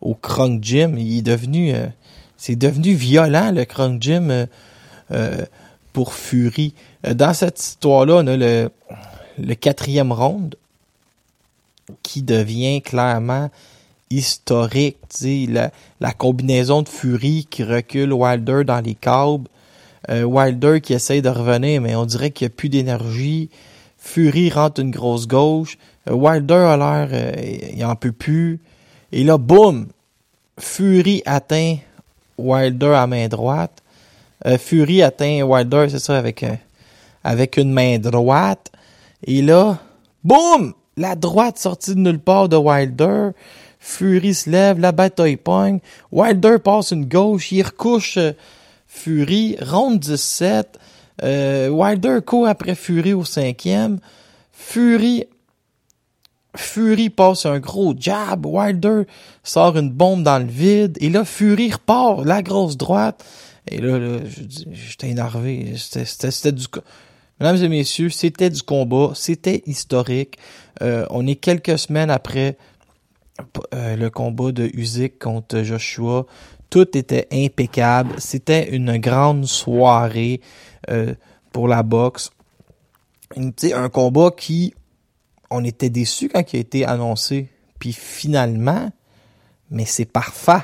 au 0.00 0.14
Krong 0.14 0.62
Gym. 0.62 0.98
Il 0.98 1.18
est 1.18 1.22
devenu, 1.22 1.72
euh, 1.72 1.86
c'est 2.36 2.56
devenu 2.56 2.94
violent 2.94 3.52
le 3.52 3.64
Krong 3.64 4.02
Gym 4.02 4.30
euh, 4.30 4.46
euh, 5.12 5.44
pour 5.92 6.12
Fury. 6.12 6.74
Euh, 7.06 7.14
Dans 7.14 7.34
cette 7.34 7.60
histoire-là, 7.60 8.22
le, 8.24 8.68
le 9.38 9.54
quatrième 9.54 10.10
round 10.10 10.56
qui 12.02 12.22
devient 12.22 12.82
clairement 12.82 13.48
historique. 14.10 14.98
tu 15.16 15.46
La, 15.46 15.70
la 16.00 16.12
combinaison 16.12 16.82
de 16.82 16.88
Fury 16.88 17.46
qui 17.48 17.62
recule 17.62 18.12
Wilder 18.12 18.64
dans 18.64 18.80
les 18.80 18.96
câbles. 18.96 19.48
Euh, 20.08 20.22
Wilder 20.22 20.80
qui 20.80 20.94
essaye 20.94 21.20
de 21.20 21.28
revenir, 21.28 21.80
mais 21.80 21.94
on 21.94 22.06
dirait 22.06 22.30
qu'il 22.30 22.46
n'y 22.46 22.52
a 22.52 22.56
plus 22.56 22.68
d'énergie. 22.68 23.50
Fury 24.00 24.50
rentre 24.50 24.80
une 24.80 24.90
grosse 24.90 25.28
gauche. 25.28 25.76
Euh, 26.08 26.14
Wilder 26.14 26.54
a 26.54 26.76
l'air, 26.76 27.08
euh, 27.12 27.32
il 27.74 27.84
en 27.84 27.94
peut 27.94 28.12
plus. 28.12 28.60
Et 29.12 29.24
là, 29.24 29.38
boum! 29.38 29.88
Fury 30.58 31.22
atteint 31.26 31.76
Wilder 32.38 32.94
à 32.94 33.06
main 33.06 33.28
droite. 33.28 33.82
Euh, 34.46 34.58
Fury 34.58 35.02
atteint 35.02 35.42
Wilder, 35.42 35.86
c'est 35.90 35.98
ça, 35.98 36.18
avec, 36.18 37.56
une 37.56 37.72
main 37.72 37.98
droite. 37.98 38.72
Et 39.26 39.42
là, 39.42 39.78
boum! 40.24 40.74
La 40.96 41.14
droite 41.14 41.58
sortie 41.58 41.94
de 41.94 42.00
nulle 42.00 42.18
part 42.18 42.48
de 42.48 42.56
Wilder. 42.56 43.30
Fury 43.78 44.34
se 44.34 44.50
lève, 44.50 44.78
la 44.78 44.92
bataille 44.92 45.36
pogne. 45.36 45.80
Wilder 46.12 46.56
passe 46.62 46.90
une 46.90 47.06
gauche, 47.06 47.52
il 47.52 47.62
recouche 47.62 48.18
Fury. 48.92 49.56
Ronde 49.62 50.00
17. 50.00 50.78
Euh, 51.22 51.68
Wilder 51.68 52.18
court 52.26 52.48
après 52.48 52.74
Fury 52.74 53.12
au 53.12 53.24
cinquième. 53.24 54.00
Fury 54.52 55.24
Fury 56.56 57.08
passe 57.08 57.46
un 57.46 57.60
gros 57.60 57.94
jab. 57.96 58.44
Wilder 58.44 59.02
sort 59.44 59.78
une 59.78 59.90
bombe 59.90 60.24
dans 60.24 60.40
le 60.40 60.50
vide. 60.50 60.98
Et 61.00 61.08
là, 61.08 61.24
Fury 61.24 61.70
repart, 61.70 62.24
la 62.24 62.42
grosse 62.42 62.76
droite. 62.76 63.24
Et 63.68 63.80
là, 63.80 63.98
là 63.98 64.18
j'étais 64.72 65.08
énervé. 65.08 65.74
C'était- 65.76 66.52
du... 66.52 66.66
Mesdames 67.38 67.62
et 67.62 67.68
messieurs, 67.68 68.10
c'était 68.10 68.50
du 68.50 68.62
combat. 68.62 69.12
C'était 69.14 69.62
historique. 69.66 70.36
Euh, 70.82 71.06
on 71.10 71.26
est 71.28 71.36
quelques 71.36 71.78
semaines 71.78 72.10
après 72.10 72.58
euh, 73.72 73.96
le 73.96 74.10
combat 74.10 74.50
de 74.50 74.68
Usyk 74.74 75.20
contre 75.20 75.62
Joshua. 75.62 76.26
Tout 76.70 76.96
était 76.96 77.26
impeccable. 77.32 78.14
C'était 78.18 78.70
une 78.74 78.96
grande 78.98 79.46
soirée 79.46 80.40
euh, 80.88 81.14
pour 81.52 81.66
la 81.68 81.82
boxe. 81.82 82.30
Une- 83.36 83.52
un 83.74 83.88
combat 83.88 84.30
qui, 84.36 84.74
on 85.50 85.64
était 85.64 85.90
déçus 85.90 86.28
quand 86.28 86.52
il 86.52 86.56
a 86.56 86.60
été 86.60 86.84
annoncé. 86.86 87.48
Puis 87.78 87.92
finalement, 87.92 88.90
mais 89.70 89.84
c'est 89.84 90.04
parfait. 90.04 90.62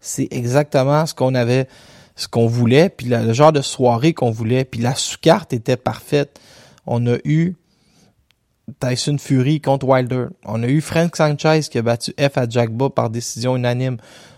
C'est 0.00 0.28
exactement 0.30 1.04
ce 1.06 1.14
qu'on 1.14 1.34
avait, 1.34 1.68
ce 2.16 2.26
qu'on 2.28 2.46
voulait, 2.46 2.88
puis 2.88 3.06
le 3.06 3.32
genre 3.32 3.52
de 3.52 3.60
soirée 3.62 4.14
qu'on 4.14 4.30
voulait. 4.30 4.64
Puis 4.64 4.80
la 4.80 4.94
sous-carte 4.94 5.52
était 5.52 5.76
parfaite. 5.76 6.38
On 6.86 7.06
a 7.06 7.16
eu 7.24 7.54
Tyson 8.78 9.16
Fury 9.18 9.60
contre 9.60 9.86
Wilder. 9.86 10.26
On 10.44 10.62
a 10.62 10.68
eu 10.68 10.80
Frank 10.80 11.16
Sanchez 11.16 11.60
qui 11.70 11.78
a 11.78 11.82
battu 11.82 12.12
F 12.18 12.36
à 12.38 12.48
Jagba 12.48 12.88
par 12.90 13.10
décision 13.10 13.56
unanime. 13.56 13.96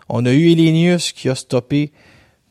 On 0.08 0.24
a 0.26 0.32
eu 0.32 0.50
Elenius 0.50 1.12
qui 1.12 1.28
a 1.28 1.34
stoppé 1.34 1.92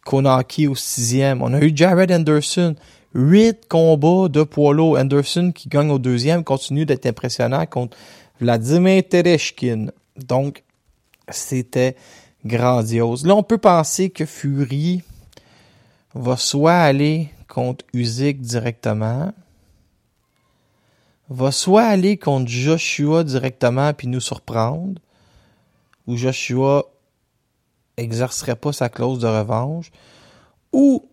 Konaki 0.06 0.68
au 0.68 0.76
sixième. 0.76 1.42
On 1.42 1.54
a 1.54 1.62
eu 1.62 1.72
Jared 1.76 2.12
Anderson. 2.12 2.76
Huit 3.14 3.68
combats 3.68 4.30
de 4.30 4.44
poids. 4.44 5.00
Anderson 5.00 5.52
qui 5.54 5.70
gagne 5.70 5.92
au 5.92 6.00
deuxième 6.00 6.44
continue 6.44 6.86
d'être 6.86 7.06
impressionnant 7.06 7.66
contre 7.66 7.98
Vladimir 8.40 9.04
Tereshkin. 9.08 9.88
Donc, 10.18 10.64
c'était 11.30 11.96
grandiose. 12.46 13.26
Là, 13.26 13.36
on 13.36 13.44
peut 13.44 13.58
penser 13.58 14.10
que 14.10 14.26
Fury 14.26 15.04
va 16.16 16.38
soit 16.38 16.74
aller 16.74 17.30
contre 17.48 17.86
Usyk 17.94 18.42
directement, 18.42 19.34
va 21.30 21.52
soit 21.52 21.84
aller 21.84 22.18
contre 22.18 22.50
Joshua 22.50 23.24
directement 23.24 23.94
puis 23.94 24.08
nous 24.08 24.20
surprendre, 24.20 25.00
ou 26.08 26.18
Joshua 26.18 26.91
exercerait 27.98 28.56
pas 28.56 28.74
sa 28.74 28.90
clause 28.90 29.20
de 29.20 29.28
revanche, 29.28 29.92
ou 30.74 31.06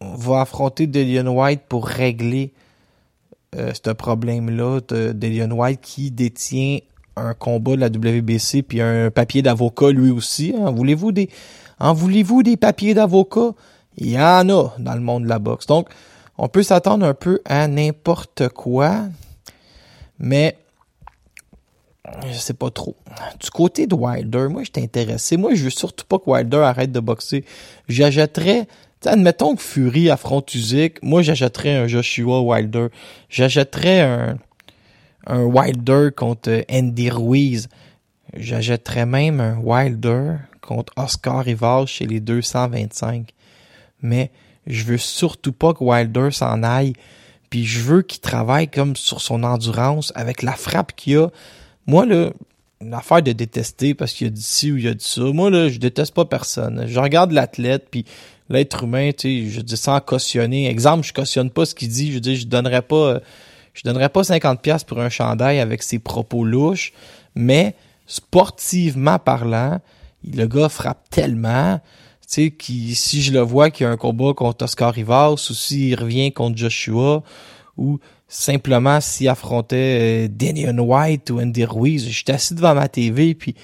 va 0.00 0.42
affronter 0.42 0.86
Delion 0.86 1.28
White 1.28 1.62
pour 1.68 1.86
régler 1.86 2.52
euh, 3.56 3.72
ce 3.74 3.90
problème-là 3.90 4.80
de 4.88 5.12
Delion 5.12 5.50
White 5.50 5.80
qui 5.80 6.10
détient 6.10 6.78
un 7.16 7.34
combat 7.34 7.76
de 7.76 7.80
la 7.80 7.88
WBC 7.88 8.62
puis 8.62 8.80
un 8.80 9.10
papier 9.10 9.42
d'avocat 9.42 9.90
lui 9.90 10.10
aussi. 10.10 10.54
En 10.56 10.72
voulez-vous 10.72 11.12
des, 11.12 11.28
en 11.78 11.92
voulez-vous 11.92 12.42
des 12.42 12.56
papiers 12.56 12.94
d'avocat? 12.94 13.52
Il 13.96 14.10
y 14.10 14.18
en 14.18 14.48
a 14.48 14.72
dans 14.78 14.94
le 14.94 15.00
monde 15.00 15.24
de 15.24 15.28
la 15.28 15.38
boxe. 15.38 15.66
Donc, 15.66 15.88
on 16.38 16.48
peut 16.48 16.62
s'attendre 16.62 17.04
un 17.04 17.12
peu 17.12 17.40
à 17.44 17.66
n'importe 17.68 18.48
quoi, 18.48 19.02
mais 20.18 20.56
je 22.26 22.36
sais 22.36 22.54
pas 22.54 22.70
trop. 22.70 22.96
Du 23.40 23.50
côté 23.50 23.86
de 23.86 23.94
Wilder, 23.94 24.48
moi, 24.48 24.62
je 24.64 24.80
intéressé. 24.80 25.36
Moi, 25.36 25.54
je 25.54 25.64
veux 25.64 25.70
surtout 25.70 26.04
pas 26.06 26.18
que 26.18 26.28
Wilder 26.28 26.58
arrête 26.58 26.92
de 26.92 27.00
boxer. 27.00 27.44
J'achèterais, 27.88 28.66
admettons 29.04 29.54
que 29.54 29.62
Fury 29.62 30.10
affronte 30.10 30.54
Usyk, 30.54 31.02
moi, 31.02 31.22
j'achèterais 31.22 31.76
un 31.76 31.86
Joshua 31.86 32.40
Wilder. 32.40 32.88
J'achèterais 33.28 34.00
un, 34.00 34.38
un 35.26 35.44
Wilder 35.44 36.08
contre 36.16 36.64
Andy 36.70 37.10
Ruiz. 37.10 37.68
J'achèterais 38.34 39.06
même 39.06 39.40
un 39.40 39.58
Wilder 39.58 40.36
contre 40.62 40.92
Oscar 40.96 41.44
Rivas 41.44 41.86
chez 41.86 42.06
les 42.06 42.20
225. 42.20 43.32
Mais 44.02 44.30
je 44.66 44.84
veux 44.84 44.98
surtout 44.98 45.52
pas 45.52 45.74
que 45.74 45.84
Wilder 45.84 46.30
s'en 46.30 46.62
aille. 46.62 46.94
Puis 47.50 47.66
je 47.66 47.80
veux 47.80 48.02
qu'il 48.02 48.20
travaille 48.20 48.68
comme 48.68 48.94
sur 48.94 49.20
son 49.20 49.42
endurance 49.42 50.12
avec 50.14 50.42
la 50.42 50.52
frappe 50.52 50.94
qu'il 50.94 51.18
a. 51.18 51.30
Moi, 51.90 52.06
là, 52.06 52.30
une 52.80 53.22
de 53.22 53.32
détester 53.32 53.94
parce 53.94 54.12
qu'il 54.12 54.28
y 54.28 54.30
a 54.30 54.32
dit 54.32 54.42
ci 54.42 54.70
ou 54.70 54.76
il 54.76 54.84
y 54.84 54.88
a 54.88 54.94
dit 54.94 55.04
ça. 55.04 55.22
Moi, 55.22 55.50
là, 55.50 55.68
je 55.68 55.80
déteste 55.80 56.14
pas 56.14 56.24
personne. 56.24 56.84
Je 56.86 57.00
regarde 57.00 57.32
l'athlète, 57.32 57.88
puis 57.90 58.04
l'être 58.48 58.84
humain, 58.84 59.10
tu 59.10 59.46
sais, 59.46 59.50
je 59.50 59.60
dis 59.60 59.76
sans 59.76 59.98
cautionner. 59.98 60.68
Exemple, 60.68 61.04
je 61.04 61.12
cautionne 61.12 61.50
pas 61.50 61.66
ce 61.66 61.74
qu'il 61.74 61.88
dit. 61.88 62.12
Je 62.12 62.20
dis, 62.20 62.36
je 62.36 62.46
donnerais 62.46 62.82
pas, 62.82 62.94
euh, 62.94 63.20
je 63.74 63.82
donnerais 63.82 64.08
pas 64.08 64.22
50 64.22 64.62
pièces 64.62 64.84
pour 64.84 65.00
un 65.00 65.08
chandail 65.08 65.58
avec 65.58 65.82
ses 65.82 65.98
propos 65.98 66.44
louches. 66.44 66.92
Mais, 67.34 67.74
sportivement 68.06 69.18
parlant, 69.18 69.80
le 70.32 70.46
gars 70.46 70.68
frappe 70.68 71.10
tellement, 71.10 71.80
tu 72.30 72.54
sais, 72.60 72.94
si 72.94 73.20
je 73.20 73.32
le 73.32 73.40
vois 73.40 73.72
qu'il 73.72 73.82
y 73.82 73.88
a 73.88 73.90
un 73.90 73.96
combat 73.96 74.32
contre 74.32 74.64
Oscar 74.64 74.94
Rivas, 74.94 75.32
ou 75.32 75.38
s'il 75.38 75.98
revient 75.98 76.30
contre 76.30 76.56
Joshua, 76.56 77.24
ou 77.76 77.98
simplement 78.30 79.00
s'il 79.00 79.28
affrontait 79.28 80.26
euh, 80.26 80.28
Daniel 80.30 80.80
White 80.80 81.30
ou 81.30 81.40
Andy 81.40 81.64
Ruiz, 81.64 82.08
je 82.08 82.14
suis 82.14 82.32
assis 82.32 82.54
devant 82.54 82.74
ma 82.74 82.88
TV, 82.88 83.34
puis 83.34 83.56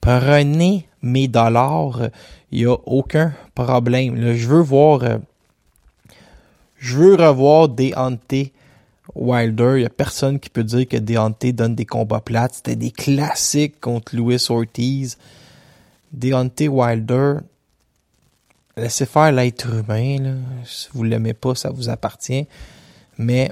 prenez 0.00 0.86
mes 1.02 1.26
dollars, 1.26 2.08
il 2.52 2.60
y 2.60 2.66
a 2.66 2.76
aucun 2.86 3.34
problème. 3.54 4.34
Je 4.34 4.46
veux 4.46 4.60
voir, 4.60 5.02
euh, 5.02 5.18
je 6.78 6.96
veux 6.96 7.16
revoir 7.16 7.68
Deontay 7.68 8.52
Wilder. 9.16 9.74
Il 9.78 9.82
y 9.82 9.86
a 9.86 9.90
personne 9.90 10.38
qui 10.38 10.50
peut 10.50 10.64
dire 10.64 10.86
que 10.86 10.96
Deontay 10.96 11.52
donne 11.52 11.74
des 11.74 11.86
combats 11.86 12.20
plates. 12.20 12.54
C'était 12.54 12.76
des 12.76 12.92
classiques 12.92 13.80
contre 13.80 14.14
Louis 14.14 14.38
Ortiz. 14.48 15.18
Deontay 16.12 16.68
Wilder, 16.68 17.38
laissez 18.76 19.06
faire 19.06 19.32
l'être 19.32 19.66
humain. 19.66 20.36
Si 20.64 20.88
vous 20.92 21.02
l'aimez 21.02 21.34
pas, 21.34 21.56
ça 21.56 21.70
vous 21.70 21.88
appartient. 21.88 22.46
Mais 23.18 23.50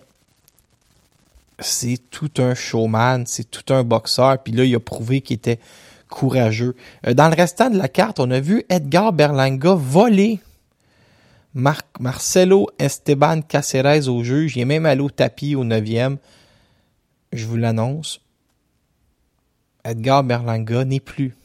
c'est 1.61 1.99
tout 2.11 2.31
un 2.39 2.55
showman, 2.55 3.25
c'est 3.27 3.51
tout 3.51 3.73
un 3.73 3.85
boxeur. 3.85 4.43
Puis 4.43 4.53
là, 4.53 4.65
il 4.65 4.75
a 4.75 4.81
prouvé 4.81 5.21
qu'il 5.21 5.37
était 5.37 5.61
courageux. 6.09 6.75
Euh, 7.07 7.15
dans 7.15 7.29
le 7.29 7.35
restant 7.35 7.71
de 7.71 7.79
la 7.79 7.89
carte, 7.89 8.19
on 8.21 8.31
a 8.31 8.41
vu 8.41 8.65
Edgar 8.69 9.13
Berlanga 9.13 9.75
voler 9.75 10.41
Mar- 11.55 11.83
Marcelo 11.99 12.69
Esteban 12.79 13.43
Caceres 13.43 14.09
au 14.09 14.23
juge. 14.25 14.57
Il 14.57 14.63
est 14.63 14.67
même 14.67 14.87
allé 14.87 15.01
au 15.01 15.11
tapis 15.11 15.55
au 15.55 15.65
neuvième. 15.65 16.19
Je 17.33 17.47
vous 17.47 17.57
l'annonce. 17.57 18.21
Edgar 19.85 20.25
Berlanga 20.25 20.85
n'est 20.85 21.01
plus 21.01 21.37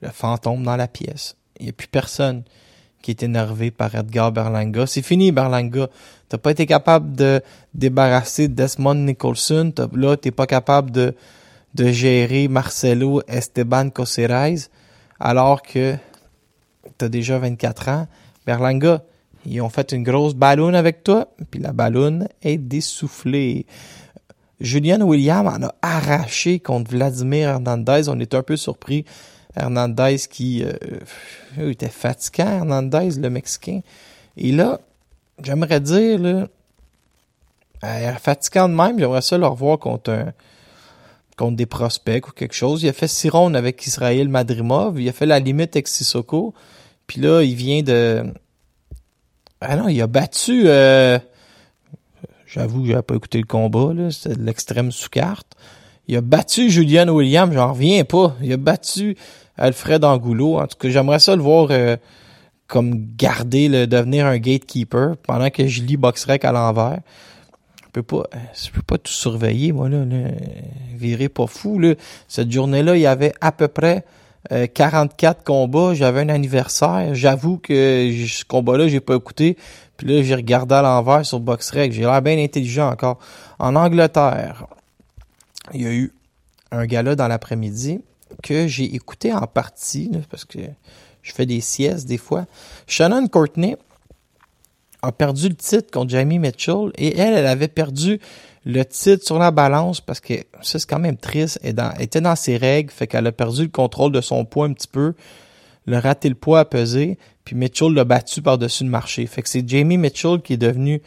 le 0.00 0.08
fantôme 0.08 0.64
dans 0.64 0.76
la 0.76 0.88
pièce. 0.88 1.36
Il 1.58 1.64
n'y 1.64 1.70
a 1.70 1.72
plus 1.72 1.88
personne 1.88 2.42
qui 3.02 3.10
est 3.10 3.22
énervé 3.22 3.70
par 3.70 3.94
Edgar 3.94 4.32
Berlanga. 4.32 4.86
C'est 4.86 5.02
fini, 5.02 5.32
Berlanga. 5.32 5.88
T'as 6.28 6.38
pas 6.38 6.52
été 6.52 6.64
capable 6.66 7.14
de 7.14 7.42
débarrasser 7.74 8.48
Desmond 8.48 8.94
Nicholson. 8.94 9.72
T'as- 9.74 9.88
Là, 9.94 10.16
t'es 10.16 10.30
pas 10.30 10.46
capable 10.46 10.90
de, 10.90 11.14
de 11.74 11.88
gérer 11.88 12.48
Marcelo 12.48 13.20
Esteban 13.28 13.90
Caceres 13.90 14.68
alors 15.20 15.62
que 15.62 15.96
t'as 16.98 17.08
déjà 17.08 17.38
24 17.38 17.88
ans. 17.88 18.06
Berlanga, 18.46 19.02
ils 19.44 19.60
ont 19.60 19.68
fait 19.68 19.92
une 19.92 20.02
grosse 20.04 20.34
ballonne 20.34 20.74
avec 20.74 21.04
toi, 21.04 21.28
puis 21.50 21.60
la 21.60 21.72
ballonne 21.72 22.28
est 22.42 22.58
dessoufflée. 22.58 23.66
Julian 24.60 25.00
William 25.02 25.46
en 25.48 25.66
a 25.66 25.74
arraché 25.82 26.60
contre 26.60 26.92
Vladimir 26.92 27.48
Hernandez. 27.48 28.08
On 28.08 28.18
est 28.20 28.34
un 28.34 28.42
peu 28.44 28.56
surpris. 28.56 29.04
Hernandez 29.56 30.16
qui 30.30 30.64
euh, 30.64 30.72
il 31.56 31.70
était 31.70 31.88
fatigant, 31.88 32.48
Hernandez, 32.48 33.10
le 33.20 33.30
Mexicain. 33.30 33.80
Et 34.36 34.52
là, 34.52 34.80
j'aimerais 35.42 35.80
dire, 35.80 36.18
là, 36.18 36.46
euh, 37.84 38.12
de 38.12 38.66
même, 38.74 38.98
j'aimerais 38.98 39.22
ça 39.22 39.36
le 39.38 39.46
revoir 39.46 39.78
contre 39.78 40.32
contre 41.36 41.56
des 41.56 41.66
prospects 41.66 42.28
ou 42.28 42.32
quelque 42.32 42.54
chose. 42.54 42.82
Il 42.82 42.88
a 42.88 42.92
fait 42.92 43.08
six 43.08 43.28
rondes 43.30 43.56
avec 43.56 43.86
Israël 43.86 44.28
Madrimov. 44.28 45.00
Il 45.00 45.08
a 45.08 45.12
fait 45.12 45.26
la 45.26 45.38
limite 45.38 45.74
avec 45.74 45.88
Sissoko. 45.88 46.54
Puis 47.06 47.20
là, 47.20 47.42
il 47.42 47.54
vient 47.54 47.82
de... 47.82 48.24
Ah 49.60 49.76
non, 49.76 49.88
il 49.88 50.00
a 50.00 50.06
battu... 50.06 50.64
euh, 50.66 51.18
J'avoue 52.46 52.82
que 52.82 52.88
j'avais 52.88 53.02
pas 53.02 53.14
écouté 53.14 53.38
le 53.38 53.46
combat, 53.46 53.94
là. 53.94 54.10
C'était 54.10 54.36
de 54.36 54.44
l'extrême 54.44 54.92
sous 54.92 55.08
carte. 55.08 55.56
Il 56.06 56.16
a 56.16 56.20
battu 56.20 56.70
Julian 56.70 57.08
Williams, 57.08 57.54
j'en 57.54 57.72
reviens 57.72 58.04
pas. 58.04 58.36
Il 58.42 58.52
a 58.52 58.56
battu 58.58 59.16
Alfred 59.56 60.04
Angoulot. 60.04 60.58
En 60.58 60.66
tout 60.66 60.76
cas, 60.78 60.88
j'aimerais 60.88 61.18
ça 61.18 61.36
le 61.36 61.42
voir 61.42 61.68
euh, 61.70 61.96
comme 62.66 63.06
garder, 63.16 63.68
le, 63.68 63.86
devenir 63.86 64.26
un 64.26 64.38
gatekeeper 64.38 65.16
pendant 65.18 65.50
que 65.50 65.66
je 65.66 65.82
lis 65.82 65.96
Boxrec 65.96 66.44
à 66.44 66.52
l'envers. 66.52 67.00
Je 67.84 67.88
peux 67.92 68.02
pas, 68.02 68.24
euh, 68.34 68.38
je 68.54 68.70
peux 68.70 68.82
pas 68.82 68.98
tout 68.98 69.12
surveiller, 69.12 69.72
moi, 69.72 69.88
là. 69.88 70.04
là. 70.04 70.30
Virez 70.94 71.28
pas 71.28 71.46
fou, 71.46 71.78
là. 71.78 71.94
Cette 72.28 72.50
journée-là, 72.50 72.96
il 72.96 73.02
y 73.02 73.06
avait 73.06 73.34
à 73.40 73.52
peu 73.52 73.68
près 73.68 74.04
euh, 74.50 74.66
44 74.66 75.44
combats. 75.44 75.94
J'avais 75.94 76.20
un 76.20 76.28
anniversaire. 76.30 77.14
J'avoue 77.14 77.58
que 77.58 78.10
ce 78.26 78.44
combat-là, 78.44 78.88
j'ai 78.88 79.00
pas 79.00 79.16
écouté. 79.16 79.56
Puis 79.96 80.06
là, 80.06 80.22
j'ai 80.22 80.34
regardé 80.34 80.74
à 80.74 80.82
l'envers 80.82 81.26
sur 81.26 81.40
Boxrec. 81.40 81.92
J'ai 81.92 82.02
l'air 82.02 82.22
bien 82.22 82.38
intelligent 82.38 82.90
encore. 82.90 83.18
En 83.58 83.76
Angleterre, 83.76 84.66
il 85.74 85.82
y 85.82 85.86
a 85.86 85.92
eu 85.92 86.12
un 86.70 86.86
gala 86.86 87.14
dans 87.14 87.28
l'après-midi 87.28 88.00
que 88.42 88.66
j'ai 88.66 88.94
écouté 88.94 89.32
en 89.32 89.46
partie, 89.46 90.10
parce 90.30 90.44
que 90.44 90.58
je 91.22 91.32
fais 91.32 91.46
des 91.46 91.60
siestes 91.60 92.06
des 92.06 92.18
fois. 92.18 92.46
Shannon 92.86 93.28
Courtney 93.28 93.76
a 95.02 95.12
perdu 95.12 95.48
le 95.48 95.54
titre 95.54 95.90
contre 95.90 96.10
Jamie 96.10 96.38
Mitchell 96.38 96.90
et 96.96 97.16
elle, 97.18 97.34
elle 97.34 97.46
avait 97.46 97.68
perdu 97.68 98.20
le 98.64 98.84
titre 98.84 99.24
sur 99.24 99.38
la 99.38 99.50
balance 99.50 100.00
parce 100.00 100.20
que 100.20 100.34
ça 100.60 100.78
c'est 100.78 100.88
quand 100.88 101.00
même 101.00 101.16
triste. 101.16 101.58
Elle 101.62 101.76
était 101.98 102.20
dans 102.20 102.36
ses 102.36 102.56
règles, 102.56 102.90
fait 102.90 103.06
qu'elle 103.06 103.26
a 103.26 103.32
perdu 103.32 103.62
le 103.62 103.68
contrôle 103.68 104.12
de 104.12 104.20
son 104.20 104.44
poids 104.44 104.66
un 104.66 104.72
petit 104.72 104.88
peu, 104.88 105.14
le 105.86 105.98
raté 105.98 106.28
le 106.28 106.36
poids 106.36 106.60
à 106.60 106.64
peser, 106.64 107.18
puis 107.44 107.56
Mitchell 107.56 107.92
l'a 107.92 108.04
battu 108.04 108.42
par-dessus 108.42 108.84
le 108.84 108.90
marché. 108.90 109.26
Fait 109.26 109.42
que 109.42 109.48
c'est 109.48 109.68
Jamie 109.68 109.98
Mitchell 109.98 110.40
qui 110.40 110.52
est 110.52 110.58
devenue 110.58 111.02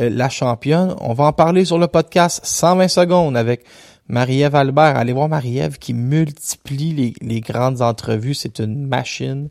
euh, 0.00 0.10
la 0.10 0.28
championne. 0.28 0.96
On 1.00 1.14
va 1.14 1.24
en 1.24 1.32
parler 1.32 1.64
sur 1.64 1.78
le 1.78 1.86
podcast 1.86 2.40
120 2.44 2.88
secondes 2.88 3.36
avec 3.36 3.64
Marie-Ève 4.08 4.54
Albert. 4.54 4.96
Allez 4.96 5.12
voir 5.12 5.28
Marie-Ève 5.28 5.78
qui 5.78 5.94
multiplie 5.94 7.14
les, 7.20 7.40
grandes 7.40 7.82
entrevues. 7.82 8.34
C'est 8.34 8.60
une 8.60 8.86
machine. 8.86 9.48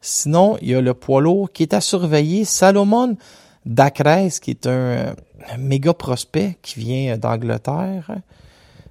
Sinon, 0.00 0.58
il 0.60 0.68
y 0.68 0.74
a 0.74 0.80
le 0.80 0.94
poids 0.94 1.20
lourd 1.20 1.50
qui 1.52 1.62
est 1.62 1.74
à 1.74 1.80
surveiller. 1.80 2.44
Salomon 2.44 3.16
Dacres, 3.64 4.40
qui 4.42 4.50
est 4.50 4.66
un 4.66 4.70
euh, 4.70 5.14
méga 5.58 5.94
prospect 5.94 6.58
qui 6.62 6.80
vient 6.80 7.16
d'Angleterre. 7.16 8.10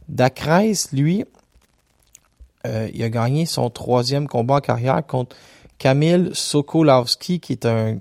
Dacres, 0.09 0.89
lui, 0.91 1.25
euh, 2.65 2.89
il 2.93 3.03
a 3.03 3.09
gagné 3.09 3.45
son 3.45 3.69
troisième 3.69 4.27
combat 4.27 4.55
en 4.55 4.61
carrière 4.61 5.05
contre 5.05 5.35
Kamil 5.77 6.31
Sokolowski, 6.33 7.39
qui 7.39 7.53
est 7.53 7.65
un 7.65 7.99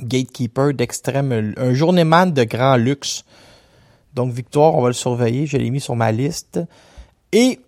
gatekeeper 0.00 0.74
d'extrême, 0.74 1.54
un 1.56 1.74
journeyman 1.74 2.32
de 2.32 2.44
grand 2.44 2.76
luxe. 2.76 3.24
Donc, 4.14 4.32
victoire, 4.32 4.74
on 4.74 4.82
va 4.82 4.88
le 4.88 4.94
surveiller. 4.94 5.46
Je 5.46 5.56
l'ai 5.56 5.70
mis 5.70 5.80
sur 5.80 5.96
ma 5.96 6.12
liste. 6.12 6.60
Et 7.32 7.60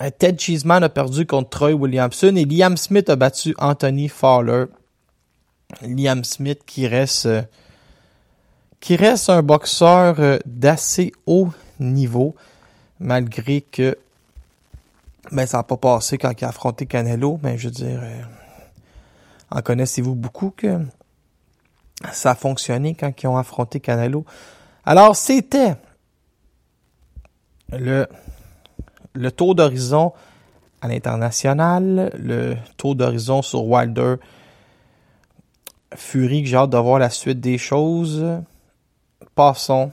euh, 0.00 0.10
Ted 0.10 0.38
Cheeseman 0.38 0.82
a 0.82 0.88
perdu 0.88 1.26
contre 1.26 1.50
Troy 1.50 1.72
Williamson 1.72 2.34
et 2.36 2.44
Liam 2.44 2.76
Smith 2.76 3.08
a 3.10 3.16
battu 3.16 3.54
Anthony 3.58 4.08
Fowler. 4.08 4.64
Liam 5.82 6.24
Smith 6.24 6.60
qui 6.66 6.86
reste 6.86 7.26
euh, 7.26 7.42
qui 8.80 8.96
reste 8.96 9.30
un 9.30 9.42
boxeur 9.42 10.16
euh, 10.18 10.38
d'assez 10.44 11.12
haut 11.26 11.50
niveau 11.78 12.34
malgré 12.98 13.60
que 13.60 13.96
ben 15.30 15.46
ça 15.46 15.58
n'a 15.58 15.62
pas 15.62 15.76
passé 15.76 16.18
quand 16.18 16.32
il 16.38 16.44
a 16.44 16.48
affronté 16.48 16.86
Canelo, 16.86 17.38
mais 17.42 17.56
je 17.58 17.68
veux 17.68 17.74
dire 17.74 18.02
en 19.50 19.62
connaissez-vous 19.62 20.14
beaucoup 20.14 20.52
que 20.56 20.78
ça 22.12 22.32
a 22.32 22.34
fonctionné 22.34 22.94
quand 22.94 23.12
ils 23.22 23.26
ont 23.28 23.36
affronté 23.36 23.80
Canelo. 23.80 24.24
Alors 24.84 25.16
c'était 25.16 25.76
le 27.78 28.06
le 29.14 29.30
tour 29.30 29.54
d'horizon 29.54 30.12
à 30.80 30.88
l'international, 30.88 32.10
le 32.18 32.56
tour 32.76 32.96
d'horizon 32.96 33.42
sur 33.42 33.64
Wilder 33.64 34.16
Fury, 35.94 36.42
que 36.42 36.48
j'ai 36.48 36.56
hâte 36.56 36.70
de 36.70 36.78
voir 36.78 36.98
la 36.98 37.10
suite 37.10 37.40
des 37.40 37.58
choses. 37.58 38.24
Passons 39.34 39.92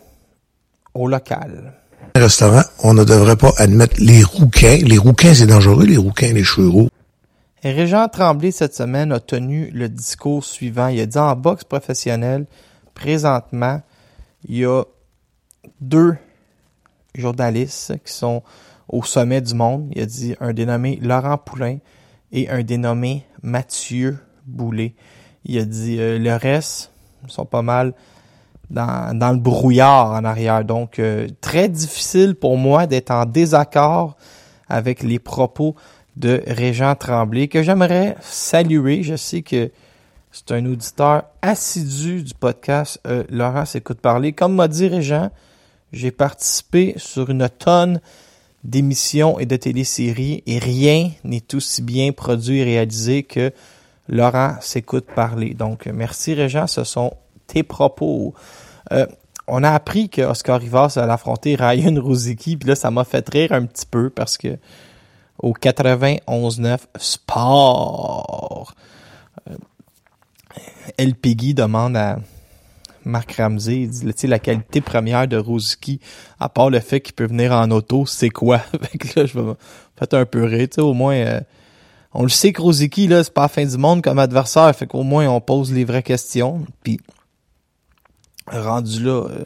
au 0.94 1.08
local. 1.08 1.74
restaurant, 2.16 2.64
on 2.84 2.94
ne 2.94 3.04
devrait 3.04 3.36
pas 3.36 3.52
admettre 3.58 3.96
les 4.00 4.24
rouquins. 4.24 4.80
Les 4.82 4.98
rouquins, 4.98 5.34
c'est 5.34 5.48
dangereux, 5.48 5.86
les 5.86 5.98
rouquins, 5.98 6.34
les 6.34 6.44
chevaux. 6.44 6.90
Régent 7.64 8.08
Tremblay, 8.12 8.52
cette 8.52 8.74
semaine, 8.74 9.12
a 9.12 9.20
tenu 9.20 9.70
le 9.72 9.90
discours 9.90 10.44
suivant. 10.44 10.88
Il 10.88 11.00
a 11.00 11.06
dit 11.06 11.18
en 11.18 11.36
boxe 11.36 11.66
professionnelle, 11.66 12.46
présentement, 12.96 13.82
il 14.48 14.58
y 14.58 14.66
a 14.66 14.84
deux 15.82 16.16
journalistes 17.16 17.94
qui 18.06 18.14
sont 18.14 18.44
au 18.88 19.04
sommet 19.04 19.42
du 19.42 19.54
monde. 19.54 19.92
Il 19.96 20.02
a 20.02 20.06
dit 20.06 20.36
un 20.40 20.54
dénommé 20.54 21.00
Laurent 21.02 21.38
Poulain 21.38 21.78
et 22.32 22.50
un 22.50 22.64
dénommé 22.64 23.26
Mathieu 23.42 24.18
Boulet. 24.46 24.96
Il 25.46 25.58
a 25.60 25.66
dit 25.66 26.00
euh, 26.00 26.18
le 26.20 26.36
reste 26.36 26.92
sont 27.28 27.46
pas 27.46 27.62
mal 27.62 27.94
dans, 28.70 29.18
dans 29.18 29.32
le 29.32 29.40
brouillard 29.40 30.12
en 30.12 30.24
arrière. 30.24 30.64
Donc, 30.64 31.00
euh, 31.00 31.28
très 31.42 31.68
difficile 31.68 32.36
pour 32.36 32.58
moi 32.58 32.88
d'être 32.88 33.12
en 33.12 33.26
désaccord 33.26 34.16
avec 34.68 35.04
les 35.04 35.20
propos 35.20 35.76
de 36.18 36.44
Régent 36.48 36.96
Tremblay, 36.96 37.48
que 37.48 37.64
j'aimerais 37.64 38.16
saluer. 38.22 39.04
Je 39.04 39.16
sais 39.16 39.42
que 39.42 39.72
c'est 40.32 40.52
un 40.52 40.66
auditeur 40.66 41.24
assidu 41.42 42.22
du 42.24 42.34
podcast 42.34 43.00
euh, 43.08 43.24
Laurent 43.30 43.66
s'écoute 43.66 44.00
parler. 44.00 44.34
Comme 44.34 44.56
m'a 44.56 44.68
dit 44.68 44.88
Régent, 44.88 45.32
j'ai 45.92 46.12
participé 46.12 46.94
sur 46.98 47.30
une 47.30 47.50
tonne 47.50 48.00
d'émissions 48.64 49.40
et 49.40 49.46
de 49.46 49.56
téléséries 49.56 50.44
et 50.46 50.60
rien 50.60 51.12
n'est 51.24 51.56
aussi 51.56 51.82
bien 51.82 52.12
produit 52.12 52.60
et 52.60 52.64
réalisé 52.64 53.24
que 53.24 53.52
Laurent 54.08 54.56
s'écoute 54.60 55.06
parler. 55.16 55.54
Donc, 55.54 55.86
merci 55.86 56.34
Régent, 56.34 56.68
ce 56.68 56.84
sont 56.84 57.14
tes 57.48 57.64
propos. 57.64 58.34
Euh, 58.92 59.06
on 59.48 59.64
a 59.64 59.72
appris 59.72 60.10
que 60.10 60.22
Oscar 60.22 60.60
Rivas 60.60 60.94
allait 60.98 61.12
affronter 61.12 61.56
Ryan 61.56 61.96
Rosicky, 62.02 62.58
puis 62.58 62.70
là, 62.70 62.76
ça 62.76 62.92
m'a 62.92 63.04
fait 63.04 63.28
rire 63.30 63.52
un 63.52 63.66
petit 63.66 63.86
peu 63.86 64.10
parce 64.10 64.38
que 64.38 64.58
au 65.42 65.54
91-9 65.54 66.80
Sport, 66.98 68.74
euh, 69.50 69.56
El 70.98 71.16
Peggy 71.16 71.54
demande 71.54 71.96
à 71.96 72.20
Marc 73.06 73.34
Ramsey, 73.34 73.82
il 73.82 73.90
dit, 73.90 74.28
la 74.28 74.40
qualité 74.40 74.82
première 74.82 75.28
de 75.28 75.38
Rosicky, 75.38 76.00
à 76.40 76.50
part 76.50 76.70
le 76.70 76.80
fait 76.80 77.02
qu'il 77.02 77.14
peut 77.14 77.28
venir 77.28 77.52
en 77.52 77.70
auto, 77.72 78.06
c'est 78.06 78.30
quoi? 78.30 78.60
fait 78.82 79.28
je 79.28 79.40
vais 79.40 79.54
fait 79.98 80.14
un 80.14 80.26
peu 80.26 80.44
rire, 80.44 80.68
tu 80.70 80.76
sais, 80.76 80.82
au 80.82 80.94
moins, 80.94 81.16
euh, 81.16 81.42
on 82.14 82.24
le 82.24 82.30
sait 82.30 82.54
que 82.54 82.62
Rosicky, 82.62 83.08
là, 83.08 83.24
c'est 83.24 83.34
pas 83.34 83.44
la 83.44 83.48
fin 83.48 83.66
du 83.66 83.78
monde 83.78 84.02
comme 84.02 84.20
adversaire, 84.20 84.74
fait 84.76 84.88
qu'au 84.88 85.04
moins, 85.04 85.28
on 85.28 85.42
pose 85.42 85.72
les 85.72 85.86
vraies 85.86 86.04
questions, 86.04 86.66
puis 86.84 87.00
rendu 88.52 89.04
là, 89.04 89.26
euh, 89.30 89.46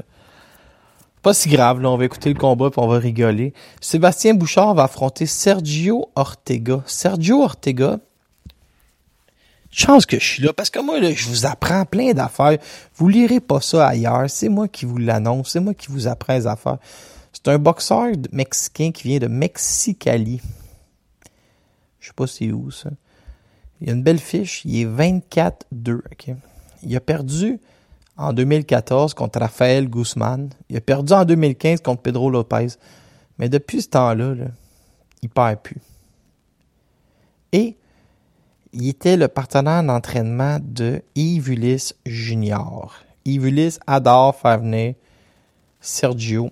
Pas 1.21 1.33
si 1.33 1.49
grave, 1.49 1.81
là, 1.81 1.89
on 1.89 1.97
va 1.97 2.05
écouter 2.05 2.29
le 2.29 2.39
combat 2.39 2.69
puis 2.69 2.81
on 2.81 2.87
va 2.87 2.97
rigoler. 2.97 3.53
Sébastien 3.81 4.33
Bouchard 4.33 4.73
va 4.75 4.83
affronter 4.83 5.25
Sergio 5.25 6.09
Ortega. 6.15 6.81
Sergio 6.85 7.41
Ortega, 7.41 7.99
chance 9.73 10.05
que 10.05 10.19
je 10.19 10.25
suis 10.25 10.43
là, 10.43 10.53
parce 10.53 10.69
que 10.69 10.79
moi, 10.79 10.99
là, 10.99 11.11
je 11.13 11.27
vous 11.27 11.45
apprends 11.45 11.85
plein 11.85 12.13
d'affaires. 12.13 12.57
Vous 12.95 13.09
lirez 13.09 13.39
pas 13.39 13.61
ça 13.61 13.87
ailleurs. 13.87 14.29
C'est 14.29 14.49
moi 14.49 14.67
qui 14.67 14.85
vous 14.85 14.97
l'annonce. 14.97 15.51
C'est 15.51 15.59
moi 15.59 15.73
qui 15.73 15.87
vous 15.91 16.07
apprends 16.07 16.35
les 16.35 16.47
affaires. 16.47 16.77
C'est 17.31 17.47
un 17.47 17.57
boxeur 17.57 18.09
mexicain 18.31 18.91
qui 18.91 19.07
vient 19.07 19.19
de 19.19 19.27
Mexicali. 19.27 20.41
Je 21.99 22.07
sais 22.07 22.13
pas 22.13 22.27
c'est 22.27 22.51
où, 22.51 22.69
ça. 22.71 22.89
Il 23.81 23.89
a 23.89 23.93
une 23.93 24.03
belle 24.03 24.19
fiche. 24.19 24.61
Il 24.65 24.79
est 24.79 24.85
24-2, 24.85 25.95
OK? 25.95 26.35
Il 26.83 26.95
a 26.95 26.99
perdu 26.99 27.59
en 28.17 28.33
2014 28.33 29.13
contre 29.13 29.39
Rafael 29.39 29.89
Guzman. 29.89 30.49
Il 30.69 30.77
a 30.77 30.81
perdu 30.81 31.13
en 31.13 31.25
2015 31.25 31.81
contre 31.81 32.01
Pedro 32.01 32.29
Lopez. 32.29 32.67
Mais 33.39 33.49
depuis 33.49 33.81
ce 33.81 33.89
temps-là, 33.89 34.35
là, 34.35 34.45
il 35.21 35.29
perd 35.29 35.59
plus. 35.59 35.81
Et 37.51 37.75
il 38.73 38.89
était 38.89 39.17
le 39.17 39.27
partenaire 39.27 39.83
d'entraînement 39.83 40.57
de 40.61 41.03
Yves 41.15 41.49
Ulysse 41.49 41.95
Junior. 42.05 42.95
Yves 43.23 43.45
Ulysse 43.45 43.79
adore 43.85 44.35
faire 44.35 44.59
venir 44.59 44.95
Sergio 45.79 46.49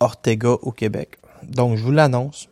Ortega 0.00 0.50
au 0.50 0.70
Québec. 0.70 1.18
Donc, 1.42 1.76
je 1.76 1.82
vous 1.82 1.92
l'annonce. 1.92 2.48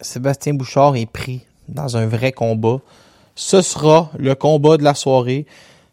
Sébastien 0.00 0.54
Bouchard 0.54 0.96
est 0.96 1.10
pris 1.10 1.44
dans 1.68 1.96
un 1.96 2.06
vrai 2.06 2.32
combat. 2.32 2.80
Ce 3.34 3.60
sera 3.60 4.10
le 4.18 4.34
combat 4.34 4.78
de 4.78 4.84
la 4.84 4.94
soirée. 4.94 5.46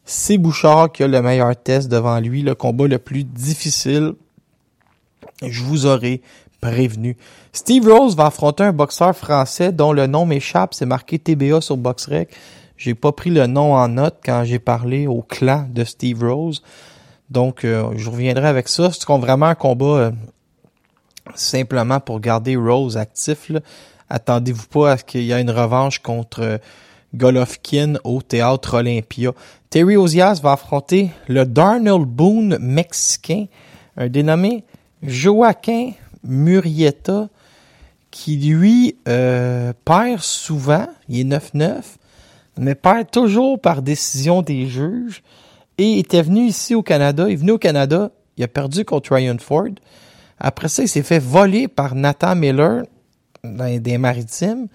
C'est 0.06 0.38
Bouchard 0.38 0.91
qui 0.91 1.04
a 1.04 1.08
le 1.08 1.22
meilleur 1.22 1.56
test 1.56 1.89
devant 1.89 2.20
lui, 2.20 2.44
le 2.44 2.56
combat 2.56 2.88
le 2.88 3.00
plus 3.00 3.24
difficile. 3.24 4.13
Je 5.41 5.63
vous 5.63 5.86
aurai 5.86 6.22
Steve 7.54 7.88
Rose 7.88 8.15
va 8.15 8.28
affronter 8.28 8.63
un 8.63 8.73
boxeur 8.73 9.15
français 9.15 9.71
dont 9.71 9.93
le 9.93 10.08
nom 10.08 10.25
m'échappe, 10.25 10.73
c'est 10.73 10.86
marqué 10.86 11.19
TBA 11.19 11.62
sur 11.62 11.78
BoxRec. 11.78 12.30
J'ai 12.78 12.93
pas 12.93 13.12
pris 13.12 13.30
le 13.30 13.47
nom 13.47 13.73
en 13.73 13.88
note 13.88 14.17
quand 14.23 14.43
j'ai 14.43 14.60
parlé 14.60 15.08
au 15.08 15.21
clan 15.21 15.67
de 15.71 15.84
Steve 15.84 16.23
Rose. 16.23 16.62
Donc, 17.30 17.63
euh, 17.63 17.91
je 17.95 18.10
reviendrai 18.10 18.47
avec 18.47 18.67
ça. 18.67 18.91
C'est 18.91 19.06
vraiment 19.08 19.47
un 19.47 19.56
combat 19.56 19.86
euh, 19.86 20.12
simplement 21.34 21.99
pour 21.99 22.19
garder 22.19 22.56
Rose 22.56 22.97
actif. 22.97 23.51
Attendez-vous 24.10 24.67
pas 24.67 24.91
à 24.91 24.97
ce 24.97 25.04
qu'il 25.04 25.23
y 25.23 25.32
ait 25.32 25.41
une 25.41 25.51
revanche 25.51 25.99
contre 25.99 26.41
euh, 26.41 26.58
Golovkin 27.15 27.95
au 28.04 28.21
Théâtre 28.21 28.75
Olympia. 28.75 29.32
Terry 29.69 29.97
Ozias 29.97 30.39
va 30.43 30.54
affronter 30.54 31.12
le 31.28 31.45
Darnell 31.45 32.06
Boone 32.06 32.58
mexicain, 32.60 33.45
un 33.97 34.08
dénommé 34.08 34.63
Joaquin 35.01 35.91
Murrieta, 36.26 37.30
qui 38.12 38.38
lui 38.38 38.98
euh, 39.08 39.74
perd 39.84 40.22
souvent, 40.22 40.88
il 41.10 41.20
est 41.20 41.38
9-9, 41.38 41.82
mais 42.58 42.76
perd 42.76 43.12
toujours 43.12 43.60
par 43.60 43.82
décision 43.82 44.42
des 44.42 44.68
juges. 44.68 45.24
Et 45.78 46.00
était 46.00 46.22
venu 46.22 46.46
ici 46.46 46.74
au 46.74 46.84
Canada, 46.84 47.26
il 47.28 47.34
est 47.34 47.38
venu 47.38 47.52
au 47.52 47.58
Canada, 47.58 48.12
il 48.38 48.44
a 48.44 48.48
perdu 48.48 48.86
contre 48.86 49.14
Ryan 49.14 49.38
Ford. 49.40 49.68
Après 50.40 50.70
ça, 50.70 50.84
il 50.84 50.88
s'est 50.88 51.04
fait 51.04 51.20
voler 51.20 51.68
par 51.68 51.96
Nathan 51.96 52.36
Miller 52.36 52.84
des 53.44 53.98
maritimes. 53.98 54.68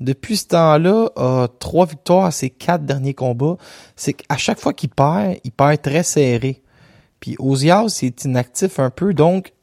Depuis 0.00 0.36
ce 0.36 0.48
temps-là, 0.48 1.48
trois 1.58 1.86
victoires 1.86 2.26
à 2.26 2.30
ses 2.30 2.50
quatre 2.50 2.84
derniers 2.84 3.14
combats. 3.14 3.56
C'est 3.96 4.12
qu'à 4.12 4.36
chaque 4.36 4.60
fois 4.60 4.72
qu'il 4.72 4.90
perd, 4.90 5.36
il 5.44 5.52
perd 5.52 5.80
très 5.82 6.02
serré. 6.02 6.62
Puis 7.20 7.36
Ozias 7.38 8.00
est 8.02 8.24
inactif 8.24 8.78
un 8.78 8.90
peu, 8.90 9.14
donc 9.14 9.54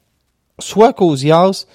soit 0.58 0.92
qu'Ozias 0.92 1.66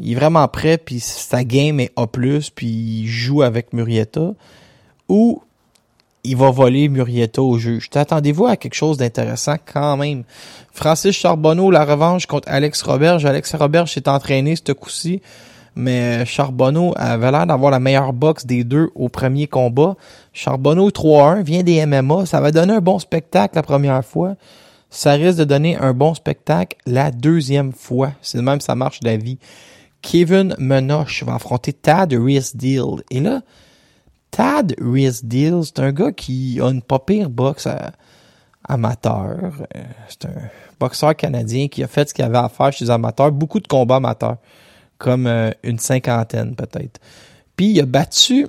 il 0.00 0.12
est 0.12 0.14
vraiment 0.14 0.46
prêt, 0.48 0.78
puis 0.78 1.00
sa 1.00 1.44
game 1.44 1.80
est 1.80 1.92
A+, 1.96 2.06
puis 2.06 2.66
il 2.66 3.06
joue 3.06 3.42
avec 3.42 3.72
Murieta, 3.72 4.32
ou 5.08 5.42
il 6.24 6.36
va 6.36 6.50
voler 6.50 6.88
Murieta 6.88 7.42
au 7.42 7.58
juge. 7.58 7.90
Attendez-vous 7.94 8.46
à 8.46 8.56
quelque 8.56 8.74
chose 8.74 8.96
d'intéressant 8.96 9.56
quand 9.72 9.96
même. 9.96 10.24
Francis 10.72 11.14
Charbonneau, 11.14 11.70
la 11.70 11.84
revanche 11.84 12.26
contre 12.26 12.48
Alex 12.50 12.82
Roberge. 12.82 13.24
Alex 13.26 13.54
Roberge 13.54 13.92
s'est 13.92 14.08
entraîné 14.08 14.56
ce 14.56 14.72
coup-ci, 14.72 15.20
mais 15.76 16.24
Charbonneau 16.24 16.94
avait 16.96 17.30
l'air 17.30 17.46
d'avoir 17.46 17.70
la 17.70 17.78
meilleure 17.78 18.14
boxe 18.14 18.46
des 18.46 18.64
deux 18.64 18.90
au 18.94 19.08
premier 19.08 19.46
combat. 19.46 19.96
Charbonneau 20.32 20.88
3-1 20.90 21.42
vient 21.42 21.62
des 21.62 21.84
MMA. 21.84 22.26
Ça 22.26 22.40
va 22.40 22.50
donner 22.50 22.72
un 22.72 22.80
bon 22.80 22.98
spectacle 22.98 23.54
la 23.54 23.62
première 23.62 24.04
fois. 24.04 24.34
Ça 24.94 25.12
risque 25.14 25.38
de 25.38 25.44
donner 25.44 25.76
un 25.76 25.92
bon 25.92 26.14
spectacle 26.14 26.76
la 26.86 27.10
deuxième 27.10 27.72
fois. 27.72 28.12
C'est 28.22 28.40
même 28.40 28.60
ça 28.60 28.74
marche 28.76 29.00
la 29.02 29.16
vie. 29.16 29.38
Kevin 30.02 30.54
Menoche 30.58 31.24
va 31.24 31.34
affronter 31.34 31.72
Tad 31.72 32.12
Riesdeal. 32.12 33.02
Et 33.10 33.18
là, 33.20 33.40
Tad 34.30 34.74
Riesdeal, 34.80 35.64
c'est 35.64 35.80
un 35.80 35.90
gars 35.92 36.12
qui 36.12 36.60
a 36.60 36.68
une 36.68 36.80
pas 36.82 37.00
pire 37.00 37.28
boxe 37.28 37.66
à- 37.66 37.92
amateur. 38.68 39.52
Euh, 39.76 39.82
C'est 40.08 40.26
un 40.26 40.48
boxeur 40.78 41.16
canadien 41.16 41.68
qui 41.68 41.82
a 41.82 41.88
fait 41.88 42.08
ce 42.08 42.14
qu'il 42.14 42.24
avait 42.24 42.38
à 42.38 42.48
faire 42.48 42.72
chez 42.72 42.84
les 42.84 42.90
amateurs. 42.90 43.32
Beaucoup 43.32 43.60
de 43.60 43.66
combats 43.66 43.96
amateurs. 43.96 44.36
Comme 44.98 45.26
euh, 45.26 45.50
une 45.64 45.78
cinquantaine 45.78 46.54
peut-être. 46.54 47.00
Puis 47.56 47.66
il 47.70 47.80
a 47.80 47.86
battu, 47.86 48.46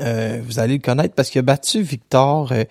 euh, 0.00 0.40
vous 0.44 0.58
allez 0.58 0.74
le 0.78 0.82
connaître 0.82 1.14
parce 1.14 1.28
qu'il 1.30 1.38
a 1.40 1.42
battu 1.42 1.82
Victor 1.82 2.52
euh, 2.52 2.64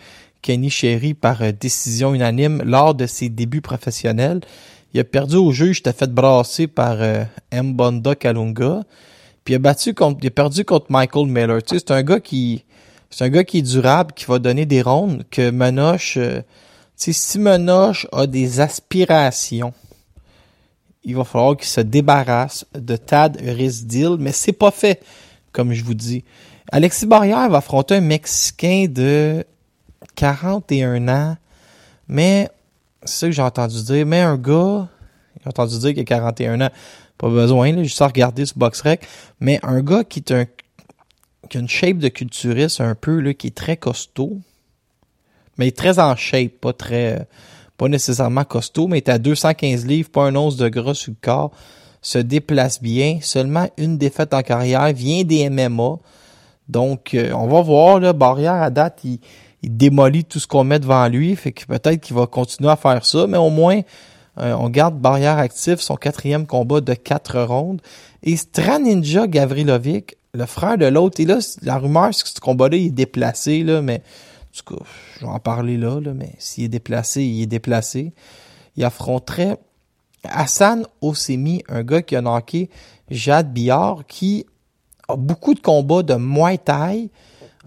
Kenny 0.45 0.69
Sherry 0.69 1.15
par 1.15 1.41
euh, 1.41 1.51
décision 1.51 2.13
unanime 2.13 2.61
lors 2.63 2.93
de 2.93 3.07
ses 3.07 3.29
débuts 3.29 3.61
professionnels. 3.61 4.41
Il 4.93 4.99
a 4.99 5.03
perdu 5.03 5.37
au 5.37 5.51
juge, 5.51 5.81
il 5.83 5.91
fait 5.91 6.13
brasser 6.13 6.67
par 6.67 6.97
euh, 6.99 7.23
Mbonda 7.51 8.13
Kalunga. 8.13 8.83
Puis 9.43 9.55
il 9.55 9.65
a 9.65 10.29
perdu 10.29 10.63
contre 10.63 10.85
Michael 10.89 11.25
Miller. 11.25 11.61
C'est 11.65 11.89
un 11.89 12.03
gars 12.03 12.19
qui, 12.19 12.63
c'est 13.09 13.25
un 13.25 13.29
gars 13.29 13.43
qui 13.43 13.57
est 13.57 13.63
durable, 13.63 14.13
qui 14.13 14.25
va 14.25 14.37
donner 14.37 14.67
des 14.67 14.83
rondes, 14.83 15.23
que 15.31 15.49
Menoche, 15.49 16.17
euh, 16.17 16.41
tu 16.95 17.11
sais, 17.11 17.13
si 17.13 17.39
Menoche 17.39 18.05
a 18.11 18.27
des 18.27 18.59
aspirations, 18.59 19.73
il 21.03 21.15
va 21.15 21.23
falloir 21.23 21.57
qu'il 21.57 21.67
se 21.67 21.81
débarrasse 21.81 22.67
de 22.75 22.95
Tad 22.97 23.41
Rizdil, 23.41 24.17
mais 24.19 24.31
c'est 24.31 24.53
pas 24.53 24.71
fait, 24.71 25.01
comme 25.51 25.73
je 25.73 25.83
vous 25.83 25.95
dis. 25.95 26.23
Alexis 26.71 27.07
Barrière 27.07 27.49
va 27.49 27.57
affronter 27.57 27.95
un 27.95 28.01
Mexicain 28.01 28.85
de 28.87 29.43
41 30.15 31.07
ans, 31.07 31.37
mais 32.07 32.49
c'est 33.03 33.19
ça 33.19 33.27
que 33.27 33.31
j'ai 33.33 33.41
entendu 33.41 33.83
dire, 33.83 34.05
mais 34.05 34.21
un 34.21 34.37
gars, 34.37 34.87
j'ai 35.41 35.49
entendu 35.49 35.77
dire 35.79 35.93
qu'il 35.93 36.01
a 36.01 36.05
41 36.05 36.61
ans, 36.61 36.69
pas 37.17 37.29
besoin, 37.29 37.71
là, 37.71 37.83
juste 37.83 38.01
à 38.01 38.07
regarder 38.07 38.45
ce 38.45 38.53
box-rec, 38.57 39.07
mais 39.39 39.59
un 39.63 39.81
gars 39.81 40.03
qui 40.03 40.19
est 40.19 40.31
un 40.31 40.45
qui 41.49 41.57
a 41.57 41.59
une 41.59 41.69
shape 41.69 41.97
de 41.97 42.07
culturiste 42.07 42.81
un 42.81 42.95
peu, 42.95 43.19
là, 43.19 43.33
qui 43.33 43.47
est 43.47 43.55
très 43.55 43.77
costaud, 43.77 44.39
mais 45.57 45.71
très 45.71 45.99
en 45.99 46.15
shape, 46.15 46.53
pas 46.59 46.73
très, 46.73 47.27
pas 47.77 47.87
nécessairement 47.87 48.43
costaud, 48.43 48.87
mais 48.87 48.97
est 48.97 49.09
à 49.09 49.19
215 49.19 49.85
livres, 49.85 50.09
pas 50.09 50.23
un 50.23 50.35
once 50.35 50.57
de 50.57 50.67
gras 50.69 50.95
sur 50.95 51.11
le 51.11 51.17
corps, 51.21 51.51
se 52.01 52.17
déplace 52.17 52.81
bien, 52.81 53.19
seulement 53.21 53.69
une 53.77 53.97
défaite 53.97 54.33
en 54.33 54.41
carrière, 54.41 54.91
vient 54.93 55.23
des 55.23 55.49
MMA, 55.49 55.97
donc 56.67 57.13
euh, 57.13 57.31
on 57.33 57.47
va 57.47 57.61
voir, 57.61 58.13
Barrière 58.13 58.53
à 58.53 58.69
date, 58.69 59.01
il, 59.03 59.19
il 59.65 59.75
démolit 59.75 60.25
tout 60.25 60.39
ce 60.39 60.45
qu'on 60.45 60.63
met 60.63 60.79
devant 60.79 61.07
lui, 61.07 61.35
fait 61.35 61.51
que 61.51 61.65
peut-être 61.65 61.99
qu'il 61.99 62.15
va 62.15 62.27
continuer 62.27 62.69
à 62.69 62.75
faire 62.75 63.03
ça, 63.03 63.25
mais 63.27 63.37
au 63.37 63.49
moins, 63.49 63.81
euh, 64.37 64.53
on 64.53 64.69
garde 64.69 64.99
Barrière 64.99 65.39
actif, 65.39 65.79
son 65.79 65.95
quatrième 65.95 66.45
combat 66.45 66.81
de 66.81 66.93
quatre 66.93 67.41
rondes, 67.41 67.81
et 68.21 68.37
Straninja 68.37 69.25
Gavrilovic, 69.25 70.17
le 70.35 70.45
frère 70.45 70.77
de 70.77 70.85
l'autre, 70.85 71.19
et 71.19 71.25
là, 71.25 71.39
la 71.63 71.79
rumeur, 71.79 72.13
c'est 72.13 72.23
que 72.23 72.29
ce 72.29 72.39
combat-là, 72.39 72.77
il 72.77 72.87
est 72.87 72.91
déplacé, 72.91 73.63
là, 73.63 73.81
mais 73.81 74.03
en 74.55 74.57
tout 74.57 74.75
cas, 74.75 74.85
je 75.15 75.25
vais 75.25 75.31
en 75.31 75.39
parler 75.39 75.77
là, 75.77 75.99
mais 76.13 76.33
s'il 76.37 76.65
est 76.65 76.69
déplacé, 76.69 77.23
il 77.23 77.41
est 77.41 77.47
déplacé. 77.47 78.13
Il 78.77 78.85
affronterait 78.85 79.57
Hassan 80.23 80.85
Osemi, 81.01 81.63
un 81.67 81.83
gars 81.83 82.01
qui 82.01 82.15
a 82.15 82.21
knocké 82.21 82.69
Jade 83.09 83.51
Billard, 83.51 84.05
qui 84.07 84.45
a 85.07 85.15
beaucoup 85.15 85.55
de 85.55 85.59
combats 85.59 86.03
de 86.03 86.13
Muay 86.13 86.57
Thai, 86.57 87.09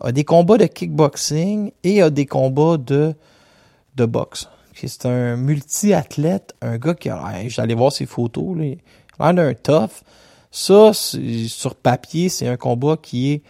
a 0.01 0.13
des 0.13 0.25
combats 0.25 0.57
de 0.59 0.67
kickboxing 0.67 1.73
et 1.85 2.03
a 2.03 2.11
des 2.11 2.27
combats 2.27 2.77
de, 2.77 3.15
de 3.97 4.05
boxe. 4.07 4.49
C'est 4.75 5.07
un 5.07 5.37
multi-athlète, 5.37 6.55
un 6.63 6.79
gars 6.79 6.95
qui 6.95 7.09
a 7.09 7.33
l'air- 7.33 7.49
j'allais 7.51 7.75
voir 7.75 7.91
ses 7.93 8.07
photos, 8.07 8.57
là, 8.57 8.65
il 8.65 8.79
a 9.19 9.33
d'un 9.33 9.55
tough. 9.55 10.03
Ça, 10.51 10.93
sur 10.93 11.75
papier, 11.75 12.29
c'est 12.29 12.47
un 12.47 12.57
combat 12.57 12.97
qui 12.97 13.33
est 13.33 13.43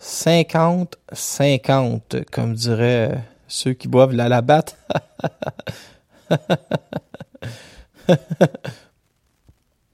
50-50, 0.00 2.24
comme 2.30 2.54
diraient 2.54 3.22
ceux 3.46 3.74
qui 3.74 3.86
boivent 3.86 4.12
la 4.12 4.28
labatte. 4.28 4.76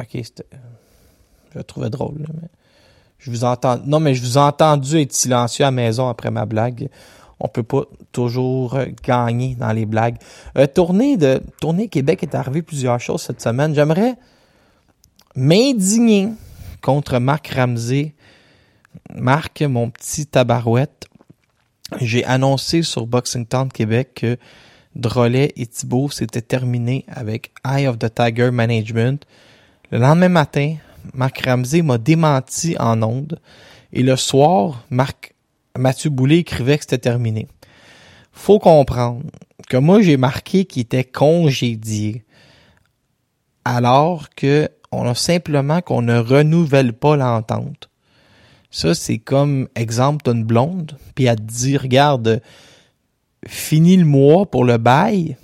ok, 0.01 0.09
c'était. 0.12 0.47
Je 1.53 1.59
le 1.59 1.64
trouvais 1.64 1.90
drôle, 1.90 2.21
là, 2.21 2.29
mais. 2.40 2.49
Je 3.19 3.31
vous 3.31 3.45
entends. 3.45 3.79
Non, 3.85 4.01
mais 4.01 4.15
je 4.15 4.23
vous 4.23 4.39
ai 4.39 4.41
entendu 4.41 4.99
être 5.01 5.13
silencieux 5.13 5.65
à 5.65 5.71
maison 5.71 6.09
après 6.09 6.31
ma 6.31 6.47
blague. 6.47 6.89
on 7.41 7.49
peut 7.49 7.63
pas 7.63 7.83
toujours 8.13 8.75
euh, 8.75 8.87
gagner 9.05 9.55
dans 9.55 9.73
les 9.73 9.87
blagues. 9.87 10.17
Euh, 10.57 10.67
tournée 10.67 11.17
de 11.17 11.41
tournée 11.61 11.89
Québec 11.89 12.23
est 12.23 12.35
arrivé 12.35 12.63
plusieurs 12.63 13.01
choses 13.01 13.23
cette 13.23 13.41
semaine. 13.41 13.75
J'aimerais 13.75 14.15
m'indigner 15.37 16.31
contre 16.81 17.19
Marc 17.19 17.49
Ramsey. 17.49 18.15
Marc, 19.15 19.63
mon 19.63 19.91
petit 19.91 20.27
tabarouette. 20.27 21.07
J'ai 22.01 22.25
annoncé 22.25 22.83
sur 22.83 23.07
Boxing 23.07 23.47
Town 23.47 23.71
Québec 23.71 24.11
que 24.17 24.37
Drolet 24.95 25.53
et 25.57 25.67
Thibault 25.67 26.11
s'étaient 26.11 26.43
terminés 26.43 27.05
avec 27.09 27.53
Eye 27.65 27.87
of 27.87 27.99
the 27.99 28.13
Tiger 28.13 28.51
Management. 28.51 29.25
Le 29.91 29.99
lendemain 29.99 30.29
matin, 30.29 30.77
Marc 31.15 31.41
Ramsey 31.45 31.83
m'a 31.83 31.99
démenti 31.99 32.77
en 32.79 33.03
ondes. 33.03 33.41
Et 33.93 34.03
le 34.03 34.17
soir, 34.17 34.85
Marc, 34.91 35.35
Mathieu 35.77 36.11
Boulay 36.11 36.39
écrivait 36.39 36.77
que 36.77 36.85
c'était 36.85 36.99
terminé. 36.99 37.47
Faut 38.33 38.59
comprendre 38.59 39.25
que 39.69 39.77
moi, 39.77 40.01
j'ai 40.03 40.17
marqué 40.17 40.65
qu'il 40.65 40.83
était 40.83 41.05
congédié. 41.05 42.25
Alors 43.65 44.31
que 44.31 44.69
on 44.91 45.07
a 45.07 45.15
simplement 45.15 45.83
qu'on 45.83 46.03
ne 46.03 46.19
renouvelle 46.19 46.93
pas 46.95 47.17
l'entente. 47.17 47.91
Ça, 48.71 48.95
c'est 48.95 49.19
comme 49.19 49.69
exemple, 49.75 50.23
t'as 50.25 50.33
une 50.33 50.45
blonde, 50.45 50.97
puis 51.15 51.25
elle 51.25 51.37
te 51.37 51.43
dit, 51.43 51.77
regarde, 51.77 52.43
finis 53.47 53.97
le 53.97 54.05
mois 54.05 54.47
pour 54.47 54.65
le 54.65 54.79
bail, 54.79 55.37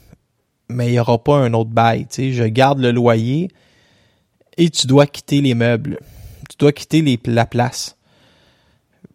mais 0.69 0.89
il 0.89 0.93
n'y 0.93 0.99
aura 0.99 1.23
pas 1.23 1.37
un 1.37 1.53
autre 1.55 1.71
bail. 1.71 2.07
Je 2.11 2.45
garde 2.45 2.81
le 2.81 2.91
loyer 2.91 3.49
et 4.57 4.71
tu 4.71 4.87
dois 4.87 5.07
quitter 5.07 5.41
les 5.41 5.55
meubles. 5.55 5.99
Tu 6.49 6.57
dois 6.59 6.73
quitter 6.73 7.03
les, 7.03 7.19
la 7.27 7.47
place. 7.47 7.97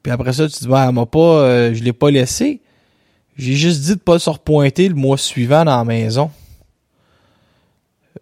Puis 0.03 0.11
après 0.11 0.33
ça, 0.33 0.47
tu 0.47 0.59
dis, 0.59 0.67
bah, 0.67 0.91
m'a 0.91 1.05
pas, 1.05 1.19
euh, 1.19 1.73
je 1.73 1.83
l'ai 1.83 1.93
pas 1.93 2.09
laissé. 2.09 2.61
J'ai 3.37 3.53
juste 3.53 3.81
dit 3.81 3.95
de 3.95 3.99
pas 3.99 4.19
se 4.19 4.29
repointer 4.29 4.89
le 4.89 4.95
mois 4.95 5.17
suivant 5.17 5.63
dans 5.63 5.77
la 5.77 5.85
maison. 5.85 6.31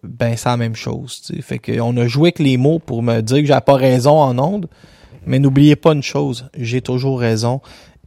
Ben, 0.02 0.36
c'est 0.36 0.48
la 0.48 0.56
même 0.56 0.76
chose. 0.76 1.22
Tu. 1.26 1.42
Fait 1.42 1.58
qu'on 1.58 1.96
a 1.96 2.06
joué 2.06 2.28
avec 2.28 2.38
les 2.38 2.56
mots 2.56 2.78
pour 2.78 3.02
me 3.02 3.20
dire 3.20 3.38
que 3.38 3.46
j'ai 3.46 3.60
pas 3.64 3.76
raison 3.76 4.20
en 4.20 4.38
ondes. 4.38 4.68
Mais 5.26 5.38
n'oubliez 5.38 5.76
pas 5.76 5.92
une 5.92 6.02
chose, 6.02 6.48
j'ai 6.56 6.80
toujours 6.80 7.20
raison 7.20 7.60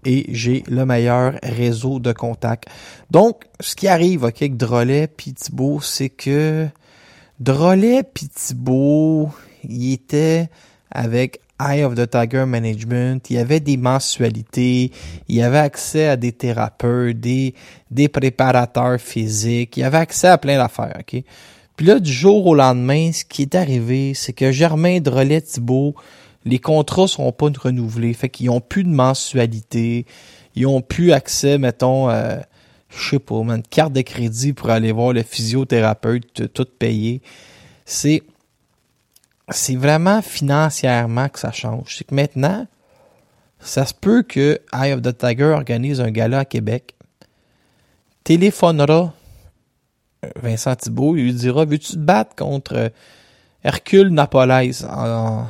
et 0.06 0.26
j'ai 0.30 0.64
le 0.68 0.86
meilleur 0.86 1.36
réseau 1.44 2.00
de 2.00 2.12
contacts. 2.14 2.68
Donc, 3.12 3.44
ce 3.60 3.76
qui 3.76 3.88
arrive 3.88 4.24
ok, 4.24 4.42
avec 4.42 4.58
Drolet 4.58 5.08
puis 5.08 5.34
Thibault, 5.34 5.82
c'est 5.82 6.10
que 6.10 6.68
Drolet 7.42 8.04
puis 8.04 8.28
Thibault, 8.28 9.32
il 9.68 9.94
était 9.94 10.52
avec 10.92 11.40
Eye 11.60 11.84
of 11.84 11.96
the 11.96 12.08
Tiger 12.08 12.46
Management, 12.46 13.32
il 13.32 13.40
avait 13.40 13.60
des 13.60 13.78
mensualités, 13.78 14.92
il 15.28 15.42
avait 15.42 15.58
accès 15.58 16.08
à 16.08 16.18
des 16.18 16.34
thérapeutes, 16.34 17.20
des, 17.20 17.56
des 17.90 18.10
préparateurs 18.10 19.02
physiques, 19.02 19.78
il 19.78 19.84
avait 19.84 19.98
accès 19.98 20.28
à 20.28 20.38
plein 20.38 20.58
d'affaires, 20.58 20.96
ok? 21.00 21.24
Puis 21.76 21.86
là, 21.88 22.00
du 22.00 22.14
jour 22.14 22.46
au 22.46 22.54
lendemain, 22.54 23.12
ce 23.12 23.26
qui 23.26 23.42
est 23.42 23.56
arrivé, 23.56 24.14
c'est 24.14 24.34
que 24.34 24.52
Germain 24.52 25.00
Drolet 25.00 25.42
Thibault, 25.42 25.96
les 26.46 26.60
contrats 26.60 27.08
sont 27.08 27.32
pas 27.32 27.48
renouvelés. 27.60 28.14
Fait 28.14 28.30
qu'ils 28.30 28.52
ont 28.52 28.62
plus 28.62 28.84
de 28.84 28.90
mensualité. 28.90 30.06
Ils 30.56 30.68
ont 30.68 30.82
plus 30.82 31.12
accès, 31.12 31.58
mettons, 31.58 32.10
euh, 32.10 32.38
je 32.92 33.10
sais 33.12 33.20
pas, 33.20 33.36
une 33.36 33.64
carte 33.64 33.94
de 33.94 34.02
crédit 34.02 34.54
pour 34.54 34.70
aller 34.70 34.92
voir 34.92 35.14
le 35.14 35.24
physiothérapeute, 35.24 36.54
tout 36.54 36.68
payé. 36.78 37.22
C'est, 37.86 38.24
c'est 39.50 39.76
vraiment 39.76 40.22
financièrement 40.22 41.30
que 41.30 41.40
ça 41.40 41.52
change. 41.52 41.96
C'est 41.98 42.04
que 42.06 42.16
maintenant, 42.16 42.68
ça 43.60 43.86
se 43.86 43.94
peut 43.94 44.24
que 44.24 44.60
Eye 44.74 44.94
of 44.94 45.02
the 45.02 45.18
Tiger 45.18 45.46
organise 45.46 46.02
un 46.02 46.12
gala 46.12 46.40
à 46.40 46.46
Québec, 46.46 46.96
téléphonera 48.24 49.14
Vincent 50.42 50.76
Thibault, 50.76 51.16
il 51.16 51.24
lui 51.24 51.34
dira, 51.34 51.66
veux-tu 51.66 51.94
te 51.94 51.98
battre 51.98 52.36
contre 52.36 52.92
Hercule 53.64 54.10
Napolaise 54.10 54.88
en, 54.90 55.48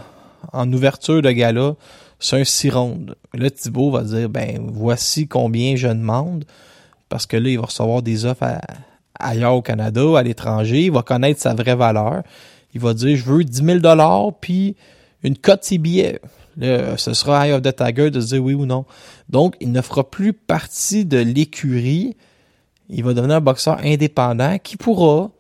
en 0.54 0.73
ouverture 0.73 1.21
de 1.21 1.32
gala, 1.32 1.75
c'est 2.19 2.39
un 2.39 2.43
six 2.43 2.69
rondes. 2.69 3.15
Là, 3.34 3.49
Thibault 3.49 3.91
va 3.91 4.04
dire, 4.04 4.30
ben, 4.30 4.69
voici 4.71 5.27
combien 5.27 5.75
je 5.75 5.88
demande, 5.88 6.45
parce 7.12 7.26
que 7.26 7.36
là, 7.36 7.50
il 7.50 7.60
va 7.60 7.65
recevoir 7.65 8.02
des 8.02 8.26
offres 8.26 8.45
ailleurs 9.19 9.54
au 9.54 9.62
Canada, 9.62 10.17
à 10.17 10.24
l'étranger, 10.24 10.86
il 10.86 10.91
va 10.93 11.04
connaître 11.04 11.41
sa 11.41 11.54
vraie 11.54 11.76
valeur. 11.76 12.24
Il 12.74 12.80
va 12.80 12.93
dire, 12.93 13.17
je 13.17 13.26
veux 13.26 13.43
10 13.43 13.65
000 13.65 13.80
dollars 13.80 14.32
puis 14.39 14.78
une 15.21 15.38
cote 15.38 15.65
ses 15.65 15.78
billets. 15.78 16.21
Là, 16.56 16.95
ce 16.95 17.13
sera 17.13 17.45
Eye 17.45 17.52
of 17.52 17.63
the 17.63 17.76
Tiger 17.76 18.12
de 18.12 18.21
dire 18.21 18.41
oui 18.41 18.54
ou 18.54 18.65
non. 18.65 18.86
Donc, 19.28 19.58
il 19.60 19.74
ne 19.74 19.82
fera 19.82 20.10
plus 20.10 20.32
partie 20.32 21.04
de 21.04 21.17
l'écurie. 21.17 22.15
Il 22.88 23.04
va 23.04 23.13
devenir 23.13 23.36
un 23.36 23.41
boxeur 23.41 23.80
indépendant 23.84 24.58
qui 24.58 24.78
pourra 24.78 25.32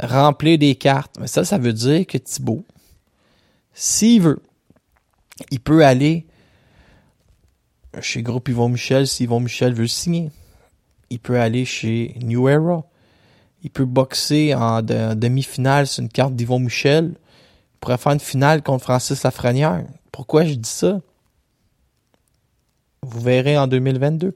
remplir 0.00 0.56
des 0.56 0.76
cartes. 0.76 1.16
Mais 1.20 1.26
ça, 1.26 1.44
ça 1.44 1.58
veut 1.58 1.72
dire 1.72 2.06
que 2.06 2.16
Thibault, 2.16 2.64
s'il 3.74 4.22
veut, 4.22 4.40
il 5.50 5.58
peut 5.58 5.84
aller 5.84 6.26
chez 8.00 8.22
Groupe 8.22 8.48
Yvon 8.48 8.68
Michel 8.68 9.08
si 9.08 9.24
Yvon 9.24 9.40
Michel 9.40 9.74
veut 9.74 9.88
signer. 9.88 10.30
Il 11.10 11.18
peut 11.20 11.40
aller 11.40 11.64
chez 11.64 12.14
New 12.22 12.48
Era. 12.48 12.84
Il 13.62 13.70
peut 13.70 13.84
boxer 13.84 14.54
en 14.54 14.82
demi-finale 14.82 15.86
sur 15.86 16.02
une 16.02 16.08
carte 16.08 16.34
d'Yvon 16.34 16.58
Michel. 16.58 17.14
Il 17.16 17.78
pourrait 17.80 17.98
faire 17.98 18.12
une 18.12 18.20
finale 18.20 18.62
contre 18.62 18.84
Francis 18.84 19.22
Lafrenière. 19.22 19.84
Pourquoi 20.12 20.44
je 20.44 20.54
dis 20.54 20.68
ça? 20.68 21.00
Vous 23.02 23.20
verrez 23.20 23.56
en 23.56 23.66
2022. 23.66 24.34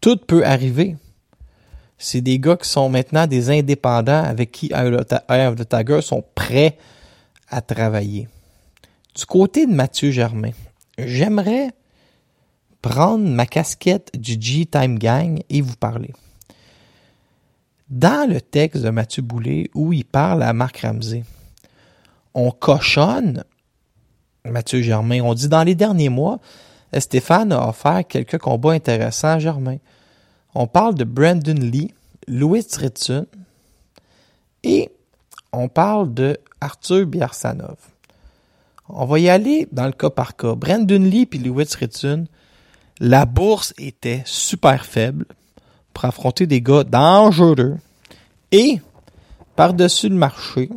Tout 0.00 0.16
peut 0.16 0.44
arriver. 0.44 0.96
C'est 1.98 2.20
des 2.20 2.38
gars 2.38 2.56
qui 2.56 2.68
sont 2.68 2.88
maintenant 2.88 3.26
des 3.26 3.50
indépendants 3.50 4.22
avec 4.22 4.52
qui 4.52 4.72
Eye 4.72 5.46
of 5.46 5.56
the 5.56 5.68
Tiger 5.68 6.00
sont 6.00 6.24
prêts 6.34 6.78
à 7.48 7.60
travailler. 7.60 8.28
Du 9.14 9.26
côté 9.26 9.66
de 9.66 9.72
Mathieu 9.72 10.10
Germain, 10.10 10.52
j'aimerais 10.96 11.70
prendre 12.82 13.26
ma 13.26 13.46
casquette 13.46 14.10
du 14.18 14.36
G-Time 14.40 14.98
Gang 14.98 15.42
et 15.48 15.60
vous 15.60 15.76
parler. 15.76 16.12
Dans 17.90 18.28
le 18.28 18.40
texte 18.40 18.82
de 18.82 18.90
Mathieu 18.90 19.22
Boulay 19.22 19.70
où 19.74 19.92
il 19.92 20.04
parle 20.04 20.42
à 20.42 20.52
Marc 20.52 20.78
Ramsey, 20.78 21.24
on 22.34 22.50
cochonne 22.50 23.44
Mathieu 24.44 24.82
Germain. 24.82 25.20
On 25.22 25.34
dit 25.34 25.48
dans 25.48 25.62
les 25.62 25.74
derniers 25.74 26.08
mois, 26.08 26.38
Stéphane 26.96 27.52
a 27.52 27.68
offert 27.68 28.06
quelques 28.06 28.38
combats 28.38 28.72
intéressants 28.72 29.28
à 29.28 29.38
Germain. 29.38 29.78
On 30.54 30.66
parle 30.66 30.94
de 30.94 31.04
Brandon 31.04 31.54
Lee, 31.54 31.92
Louis 32.26 32.66
Ritson 32.76 33.26
et 34.62 34.90
on 35.52 35.68
parle 35.68 36.12
de 36.12 36.38
Arthur 36.60 37.06
Biarsanov. 37.06 37.76
On 38.88 39.04
va 39.04 39.18
y 39.18 39.28
aller 39.28 39.68
dans 39.70 39.86
le 39.86 39.92
cas 39.92 40.10
par 40.10 40.36
cas. 40.36 40.54
Brandon 40.54 41.02
Lee 41.02 41.26
puis 41.26 41.38
Louis 41.38 41.66
Ritson, 41.78 42.26
la 43.00 43.26
bourse 43.26 43.74
était 43.78 44.22
super 44.24 44.84
faible 44.84 45.26
pour 45.92 46.04
affronter 46.04 46.46
des 46.46 46.60
gars 46.60 46.84
dangereux. 46.84 47.76
Et, 48.52 48.80
par-dessus 49.56 50.08
le 50.08 50.16
marché, 50.16 50.70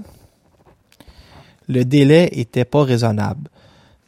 le 1.67 1.85
délai 1.85 2.29
était 2.33 2.65
pas 2.65 2.83
raisonnable. 2.83 3.49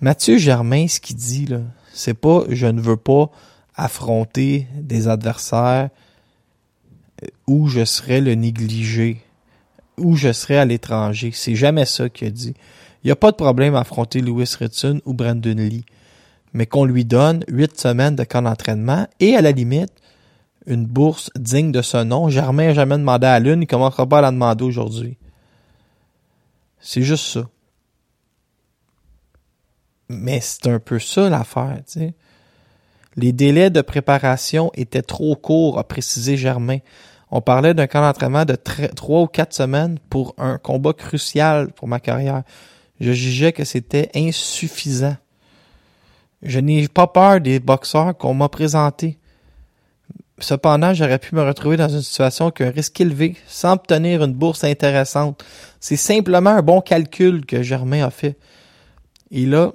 Mathieu 0.02 0.38
Germain, 0.38 0.88
ce 0.88 1.00
qu'il 1.00 1.16
dit, 1.16 1.46
là, 1.46 1.60
c'est 1.94 2.14
pas 2.14 2.44
je 2.50 2.68
ne 2.68 2.82
veux 2.82 2.98
pas 2.98 3.30
affronter 3.76 4.68
des 4.76 5.08
adversaires 5.08 5.90
où 7.48 7.68
je 7.68 7.86
serais 7.86 8.22
le 8.22 8.36
négligé, 8.36 9.22
où 9.98 10.16
je 10.16 10.34
serais 10.34 10.58
à 10.58 10.66
l'étranger. 10.66 11.32
C'est 11.34 11.56
jamais 11.56 11.86
ça 11.86 12.10
qu'il 12.10 12.28
a 12.28 12.32
dit. 12.32 12.54
Il 13.04 13.08
n'y 13.08 13.12
a 13.12 13.16
pas 13.16 13.32
de 13.32 13.38
problème 13.38 13.76
à 13.76 13.82
affronter 13.82 14.22
Louis 14.22 14.50
Ritson 14.60 15.02
ou 15.06 15.14
Brandon 15.14 15.56
Lee, 15.56 15.86
mais 16.54 16.66
qu'on 16.66 16.86
lui 16.86 17.06
donne 17.06 17.44
huit 17.48 17.80
semaines 17.80 18.16
de 18.16 18.24
camp 18.24 18.44
d'entraînement 18.44 19.08
et 19.20 19.36
à 19.36 19.42
la 19.42 19.52
limite, 19.52 19.94
une 20.66 20.86
bourse 20.86 21.30
digne 21.36 21.72
de 21.72 21.82
ce 21.82 21.98
nom. 21.98 22.30
Germain 22.30 22.68
n'a 22.68 22.74
jamais 22.74 22.98
demandé 22.98 23.28
à 23.28 23.40
l'une, 23.40 23.64
il 23.64 23.68
commencera 23.68 24.08
pas 24.08 24.20
à 24.20 24.22
la 24.22 24.32
demander 24.32 24.64
aujourd'hui. 24.64 25.18
C'est 26.80 27.02
juste 27.02 27.26
ça. 27.26 27.50
Mais 30.10 30.40
c'est 30.42 30.68
un 30.68 30.80
peu 30.80 31.00
ça 31.00 31.30
l'affaire, 31.30 31.82
tu 31.86 32.00
sais. 32.00 32.14
Les 33.16 33.32
délais 33.32 33.70
de 33.70 33.82
préparation 33.82 34.72
étaient 34.74 35.02
trop 35.02 35.36
courts, 35.36 35.78
a 35.78 35.84
précisé 35.84 36.36
Germain. 36.36 36.80
On 37.30 37.42
parlait 37.42 37.74
d'un 37.74 37.88
camp 37.88 38.02
d'entraînement 38.02 38.46
de 38.46 38.56
trois 38.56 39.22
ou 39.22 39.28
quatre 39.28 39.54
semaines 39.54 40.00
pour 40.10 40.34
un 40.38 40.58
combat 40.58 40.94
crucial 40.94 41.72
pour 41.74 41.88
ma 41.88 42.00
carrière 42.00 42.44
je 43.00 43.12
jugeais 43.12 43.52
que 43.52 43.66
c'était 43.66 44.10
insuffisant. 44.16 45.16
Je 46.44 46.60
n'ai 46.60 46.88
pas 46.90 47.08
peur 47.08 47.40
des 47.40 47.60
boxeurs 47.60 48.18
qu'on 48.18 48.34
m'a 48.34 48.50
présentés. 48.50 49.18
Cependant, 50.40 50.94
j'aurais 50.94 51.20
pu 51.20 51.36
me 51.36 51.42
retrouver 51.42 51.78
dans 51.78 51.88
une 51.88 52.02
situation 52.02 52.52
qui 52.52 52.64
a 52.64 52.68
un 52.68 52.72
risque 52.72 53.00
élevé 53.00 53.38
sans 53.48 53.74
obtenir 53.74 54.24
une 54.24 54.34
bourse 54.34 54.66
intéressante. 54.66 55.44
C'est 55.80 55.96
simplement 55.96 56.50
un 56.50 56.62
bon 56.62 56.82
calcul 56.82 57.46
que 57.46 57.64
Germain 57.64 58.06
a 58.06 58.10
fait. 58.10 58.38
Et 59.32 59.46
là, 59.46 59.72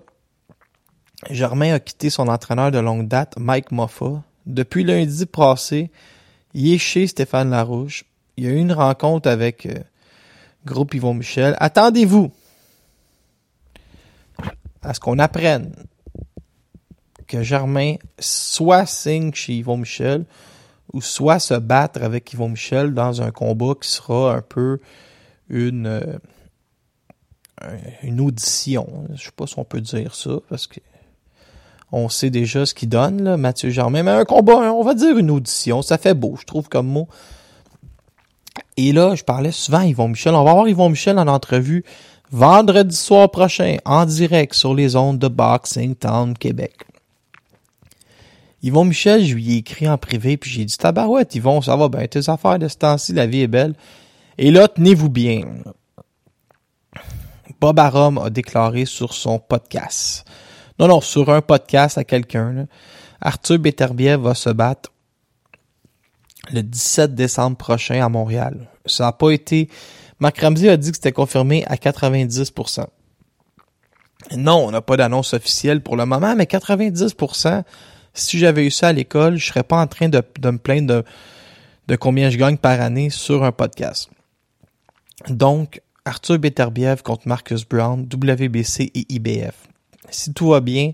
Germain 1.31 1.73
a 1.73 1.81
quitté 1.81 2.11
son 2.11 2.29
entraîneur 2.29 2.71
de 2.71 2.79
longue 2.79 3.09
date, 3.09 3.35
Mike 3.39 3.73
Moffa, 3.73 4.23
Depuis 4.47 4.85
lundi 4.85 5.25
passé, 5.25 5.91
il 6.53 6.75
est 6.75 6.79
chez 6.79 7.07
Stéphane 7.07 7.51
Larouche. 7.51 8.05
Il 8.37 8.45
y 8.45 8.47
a 8.47 8.51
eu 8.51 8.57
une 8.57 8.73
rencontre 8.73 9.29
avec 9.29 9.65
euh, 9.67 9.75
Groupe 10.67 10.95
Yvon 10.95 11.15
Michel. 11.15 11.57
Attendez-vous 11.61 12.31
à 14.83 14.93
ce 14.95 15.01
qu'on 15.01 15.19
apprenne 15.19 15.73
que 17.29 17.43
Germain 17.43 17.97
soit 18.19 18.87
signe 18.87 19.33
chez 19.33 19.55
Yvon 19.55 19.77
Michel 19.77 20.25
ou 20.93 21.01
soit 21.01 21.39
se 21.39 21.55
battre 21.55 22.03
avec 22.03 22.33
Yvon 22.33 22.49
Michel 22.49 22.95
dans 22.95 23.23
un 23.23 23.31
combat 23.31 23.75
qui 23.81 23.89
sera 23.91 24.35
un 24.35 24.43
peu 24.43 24.81
une 25.49 25.87
euh, 25.87 26.19
une 28.03 28.21
audition. 28.21 29.05
Je 29.15 29.25
sais 29.25 29.31
pas 29.35 29.47
si 29.47 29.59
on 29.59 29.65
peut 29.65 29.81
dire 29.81 30.15
ça 30.15 30.31
parce 30.49 30.67
que 30.67 30.81
on 31.91 32.09
sait 32.09 32.31
déjà 32.31 32.67
ce 32.67 32.75
qu'il 32.75 32.89
donne 32.89 33.23
là, 33.23 33.37
Mathieu 33.37 33.71
Germain, 33.71 34.03
mais 34.03 34.11
un 34.11 34.25
combat, 34.25 34.73
on 34.73 34.83
va 34.83 34.95
dire 34.95 35.17
une 35.17 35.31
audition, 35.31 35.81
ça 35.81 35.97
fait 35.97 36.15
beau, 36.15 36.37
je 36.39 36.45
trouve 36.45 36.69
comme 36.69 36.87
mot. 36.87 37.09
Et 38.77 38.93
là, 38.93 39.15
je 39.15 39.25
parlais 39.25 39.53
souvent 39.53 39.79
à 39.79 39.87
Yvon 39.87 40.09
Michel. 40.09 40.35
On 40.35 40.45
va 40.45 40.53
voir 40.53 40.69
Yvon 40.69 40.91
Michel 40.91 41.19
en 41.19 41.27
entrevue 41.27 41.85
vendredi 42.31 42.95
soir 42.95 43.31
prochain, 43.31 43.79
en 43.85 44.05
direct 44.05 44.55
sur 44.55 44.75
les 44.75 44.97
ondes 44.97 45.19
de 45.19 45.29
Boxing 45.29 45.95
Town 45.95 46.37
Québec. 46.37 46.75
Yvon 48.63 48.85
Michel, 48.85 49.25
je 49.25 49.35
lui 49.35 49.55
ai 49.55 49.57
écrit 49.59 49.89
en 49.89 49.99
privé, 49.99 50.37
puis 50.37 50.51
j'ai 50.51 50.65
dit 50.65 50.77
Tabarouette, 50.77 51.35
Yvon, 51.35 51.63
ça 51.63 51.77
va 51.77 51.89
bien, 51.89 52.07
tes 52.07 52.29
affaires 52.29 52.59
de 52.59 52.67
ce 52.67 52.77
temps-ci, 52.77 53.13
la 53.13 53.27
vie 53.27 53.43
est 53.43 53.49
belle. 53.49 53.75
Et 54.37 54.51
là, 54.51 54.69
tenez-vous 54.69 55.09
bien. 55.09 55.43
Bob 57.61 57.79
Arum 57.79 58.19
a 58.19 58.31
déclaré 58.31 58.85
sur 58.85 59.13
son 59.15 59.39
podcast. 59.39 60.25
Non, 60.79 60.89
non, 60.89 61.01
sur 61.01 61.29
un 61.31 61.41
podcast 61.41 61.99
à 61.99 62.05
quelqu'un. 62.05 62.67
Arthur 63.21 63.59
Beterbiev 63.59 64.21
va 64.21 64.35
se 64.35 64.51
battre 64.51 64.93
le 66.53 66.63
17 66.63 67.15
décembre 67.15 67.57
prochain 67.57 68.05
à 68.05 68.09
Montréal. 68.09 68.69
Ça 68.87 69.05
n'a 69.05 69.13
pas 69.13 69.31
été... 69.31 69.69
Marc 70.21 70.39
Ramsey 70.41 70.69
a 70.69 70.77
dit 70.77 70.91
que 70.91 70.97
c'était 70.97 71.13
confirmé 71.13 71.65
à 71.67 71.77
90%. 71.77 72.87
Non, 74.37 74.67
on 74.67 74.71
n'a 74.71 74.81
pas 74.81 74.97
d'annonce 74.97 75.33
officielle 75.33 75.83
pour 75.83 75.97
le 75.97 76.07
moment, 76.07 76.35
mais 76.35 76.45
90%, 76.45 77.63
si 78.21 78.39
j'avais 78.39 78.67
eu 78.67 78.71
ça 78.71 78.89
à 78.89 78.93
l'école, 78.93 79.37
je 79.37 79.47
serais 79.47 79.63
pas 79.63 79.81
en 79.81 79.87
train 79.87 80.09
de, 80.09 80.23
me 80.45 80.59
plaindre 80.59 80.87
de, 80.87 81.05
de 81.89 81.97
combien 81.97 82.31
je 82.31 82.37
gagne 82.37 82.57
par 82.57 82.81
année 82.81 83.11
sur 83.11 83.45
un 83.45 83.53
podcast. 83.53 84.11
Donc, 85.29 85.81
Arthur 86.05 86.39
Beterbiev 86.39 87.03
contre 87.03 87.29
Marcus 87.29 87.67
Brown, 87.67 88.03
WBC 88.03 88.91
et 88.95 89.07
IBF. 89.15 89.69
Si 90.11 90.33
tout 90.33 90.49
va 90.49 90.61
bien, 90.61 90.93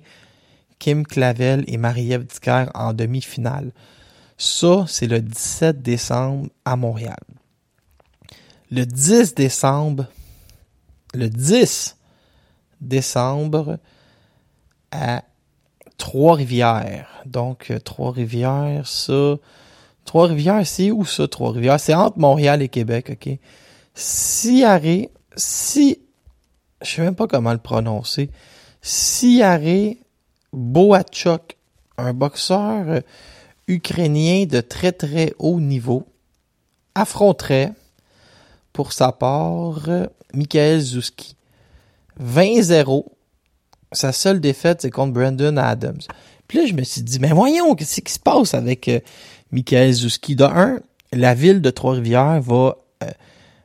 Kim 0.79 1.07
Clavel 1.07 1.65
et 1.67 1.77
Marie-Ève 1.77 2.25
Dicker 2.25 2.67
en 2.75 2.93
demi-finale. 2.93 3.73
Ça, 4.37 4.85
c'est 4.89 5.07
le 5.07 5.21
17 5.21 5.81
décembre 5.83 6.49
à 6.65 6.77
Montréal. 6.77 7.23
Le 8.71 8.85
10 8.85 9.35
décembre, 9.35 10.07
le 11.15 11.29
10 11.29 11.97
décembre 12.81 13.79
à 14.91 15.23
Trois-Rivières. 15.99 17.23
Donc, 17.27 17.71
euh, 17.71 17.79
Trois-Rivières, 17.79 18.87
ça... 18.87 19.37
Trois-Rivières, 20.05 20.67
c'est 20.67 20.91
où 20.91 21.05
ça, 21.05 21.27
Trois-Rivières? 21.29 21.81
C'est 21.81 21.95
entre 21.95 22.19
Montréal 22.19 22.61
et 22.63 22.69
Québec, 22.69 23.11
OK? 23.13 23.39
Siaré, 23.95 25.11
si... 25.37 26.01
Je 26.83 26.91
sais 26.91 27.03
même 27.03 27.15
pas 27.15 27.27
comment 27.27 27.53
le 27.53 27.59
prononcer. 27.59 28.31
Siaré 28.83 29.99
Boachuk, 30.53 31.57
un 31.97 32.13
boxeur 32.13 32.89
euh, 32.89 33.01
ukrainien 33.67 34.45
de 34.45 34.61
très 34.61 34.93
très 34.93 35.33
haut 35.39 35.61
niveau, 35.61 36.07
affronterait 36.95 37.73
pour 38.73 38.93
sa 38.93 39.13
part 39.13 39.89
euh, 39.89 40.07
Michael 40.35 40.81
Zuski. 40.81 41.37
20-0. 42.23 43.05
Sa 43.95 44.13
seule 44.13 44.41
défaite, 44.41 44.83
c'est 44.83 44.91
contre 44.91 45.13
Brandon 45.13 45.57
Adams. 45.57 46.01
Puis 46.49 46.59
là, 46.59 46.67
je 46.67 46.75
me 46.75 46.83
suis 46.83 47.03
dit, 47.03 47.19
mais 47.21 47.31
voyons, 47.31 47.75
qu'est-ce 47.75 48.01
qui 48.01 48.13
se 48.13 48.19
passe 48.19 48.55
avec 48.55 48.89
euh, 48.89 49.01
Michael 49.51 49.93
Zuski? 49.93 50.37
De 50.37 50.45
un, 50.45 50.81
la 51.13 51.35
ville 51.35 51.63
de 51.63 51.71
Trois-Rivières 51.71 52.41
va 52.43 52.77
euh, 53.03 53.07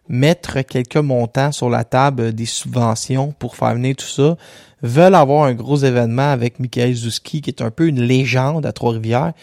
mettre 0.07 0.61
quelques 0.61 0.95
montants 0.97 1.51
sur 1.51 1.69
la 1.69 1.83
table 1.83 2.23
euh, 2.23 2.31
des 2.31 2.45
subventions 2.45 3.33
pour 3.37 3.55
faire 3.55 3.73
venir 3.73 3.95
tout 3.95 4.05
ça. 4.05 4.37
Veulent 4.81 5.15
avoir 5.15 5.43
un 5.43 5.53
gros 5.53 5.77
événement 5.77 6.31
avec 6.31 6.59
Michael 6.59 6.93
Zuski, 6.93 7.41
qui 7.41 7.49
est 7.49 7.61
un 7.61 7.71
peu 7.71 7.87
une 7.87 8.01
légende 8.01 8.65
à 8.65 8.71
Trois-Rivières. 8.71 9.33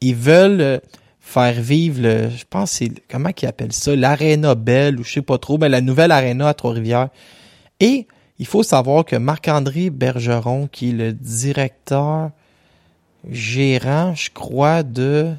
Ils 0.00 0.14
veulent 0.14 0.80
faire 1.18 1.60
vivre 1.60 2.02
le, 2.02 2.30
je 2.30 2.44
pense 2.48 2.70
c'est, 2.70 2.92
comment 3.10 3.32
qu'ils 3.32 3.48
appellent 3.48 3.72
ça, 3.72 3.96
l'Arena 3.96 4.54
Belle, 4.54 5.00
ou 5.00 5.02
je 5.02 5.14
sais 5.14 5.22
pas 5.22 5.38
trop, 5.38 5.58
ben 5.58 5.68
la 5.68 5.80
nouvelle 5.80 6.12
Arena 6.12 6.48
à 6.48 6.54
Trois-Rivières. 6.54 7.08
Et 7.80 8.06
il 8.38 8.46
faut 8.46 8.62
savoir 8.62 9.04
que 9.04 9.16
Marc-André 9.16 9.90
Bergeron, 9.90 10.68
qui 10.68 10.90
est 10.90 10.92
le 10.92 11.12
directeur 11.12 12.30
gérant, 13.30 14.14
je 14.14 14.30
crois, 14.30 14.82
de, 14.82 15.32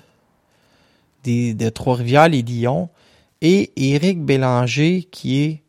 de 1.23 1.69
Trois-Rivières, 1.69 2.29
les 2.29 2.41
Lions, 2.41 2.89
et 3.41 3.71
Éric 3.75 4.23
Bélanger, 4.23 5.07
qui 5.11 5.43
est 5.43 5.61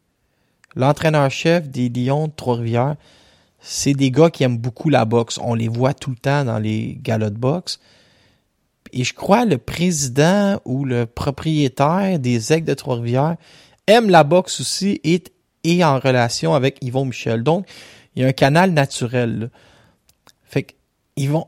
l'entraîneur-chef 0.74 1.68
des 1.68 1.88
Lions 1.90 2.28
de 2.28 2.32
Trois-Rivières, 2.34 2.96
c'est 3.60 3.92
des 3.92 4.10
gars 4.10 4.30
qui 4.30 4.44
aiment 4.44 4.56
beaucoup 4.56 4.88
la 4.88 5.04
boxe. 5.04 5.38
On 5.42 5.54
les 5.54 5.68
voit 5.68 5.92
tout 5.92 6.10
le 6.10 6.16
temps 6.16 6.44
dans 6.44 6.58
les 6.58 6.98
galas 7.02 7.30
de 7.30 7.36
boxe. 7.36 7.80
Et 8.92 9.04
je 9.04 9.12
crois 9.12 9.44
le 9.44 9.58
président 9.58 10.60
ou 10.64 10.84
le 10.84 11.04
propriétaire 11.04 12.18
des 12.18 12.52
Aigles 12.52 12.68
de 12.68 12.74
Trois-Rivières 12.74 13.36
aime 13.86 14.08
la 14.08 14.24
boxe 14.24 14.60
aussi 14.60 15.00
et 15.04 15.22
est 15.70 15.84
en 15.84 15.98
relation 15.98 16.54
avec 16.54 16.78
Yvon 16.82 17.04
Michel. 17.06 17.42
Donc, 17.42 17.66
il 18.14 18.22
y 18.22 18.24
a 18.24 18.28
un 18.28 18.32
canal 18.32 18.72
naturel. 18.72 19.50
Fait 20.44 20.62
que 20.64 20.72
Yvon, 21.16 21.46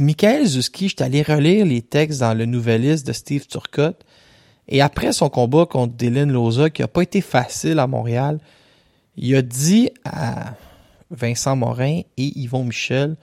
Michael 0.00 0.46
Zuski, 0.46 0.88
je 0.88 0.94
suis 0.96 1.04
allé 1.04 1.22
relire 1.22 1.66
les 1.66 1.82
textes 1.82 2.20
dans 2.20 2.34
le 2.34 2.46
Nouvelliste 2.46 3.06
de 3.06 3.12
Steve 3.12 3.46
Turcotte. 3.46 4.04
Et 4.68 4.80
après 4.80 5.12
son 5.12 5.28
combat 5.28 5.66
contre 5.66 5.94
Dylan 5.94 6.32
Loza, 6.32 6.70
qui 6.70 6.82
a 6.82 6.88
pas 6.88 7.02
été 7.02 7.20
facile 7.20 7.78
à 7.78 7.86
Montréal, 7.86 8.38
il 9.16 9.34
a 9.34 9.42
dit 9.42 9.90
à 10.04 10.54
Vincent 11.10 11.56
Morin 11.56 12.00
et 12.16 12.38
Yvon 12.38 12.64
Michel, 12.64 13.16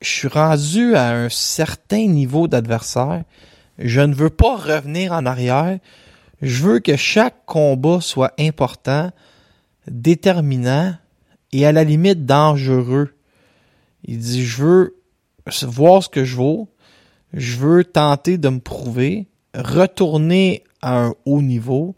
je 0.00 0.08
suis 0.08 0.28
rendu 0.28 0.94
à 0.94 1.10
un 1.10 1.28
certain 1.28 2.06
niveau 2.06 2.48
d'adversaire. 2.48 3.24
Je 3.78 4.00
ne 4.00 4.14
veux 4.14 4.30
pas 4.30 4.56
revenir 4.56 5.12
en 5.12 5.26
arrière. 5.26 5.78
Je 6.42 6.62
veux 6.62 6.78
que 6.80 6.96
chaque 6.96 7.44
combat 7.46 8.00
soit 8.00 8.32
important, 8.38 9.10
déterminant 9.86 10.94
et 11.52 11.66
à 11.66 11.72
la 11.72 11.84
limite 11.84 12.24
dangereux. 12.24 13.14
Il 14.04 14.18
dit, 14.18 14.44
je 14.44 14.62
veux 14.62 14.96
voir 15.62 16.02
ce 16.02 16.08
que 16.08 16.24
je 16.24 16.36
vaux. 16.36 16.68
Je 17.32 17.56
veux 17.56 17.84
tenter 17.84 18.38
de 18.38 18.48
me 18.48 18.58
prouver, 18.58 19.28
retourner 19.54 20.64
à 20.82 21.04
un 21.04 21.14
haut 21.26 21.42
niveau, 21.42 21.94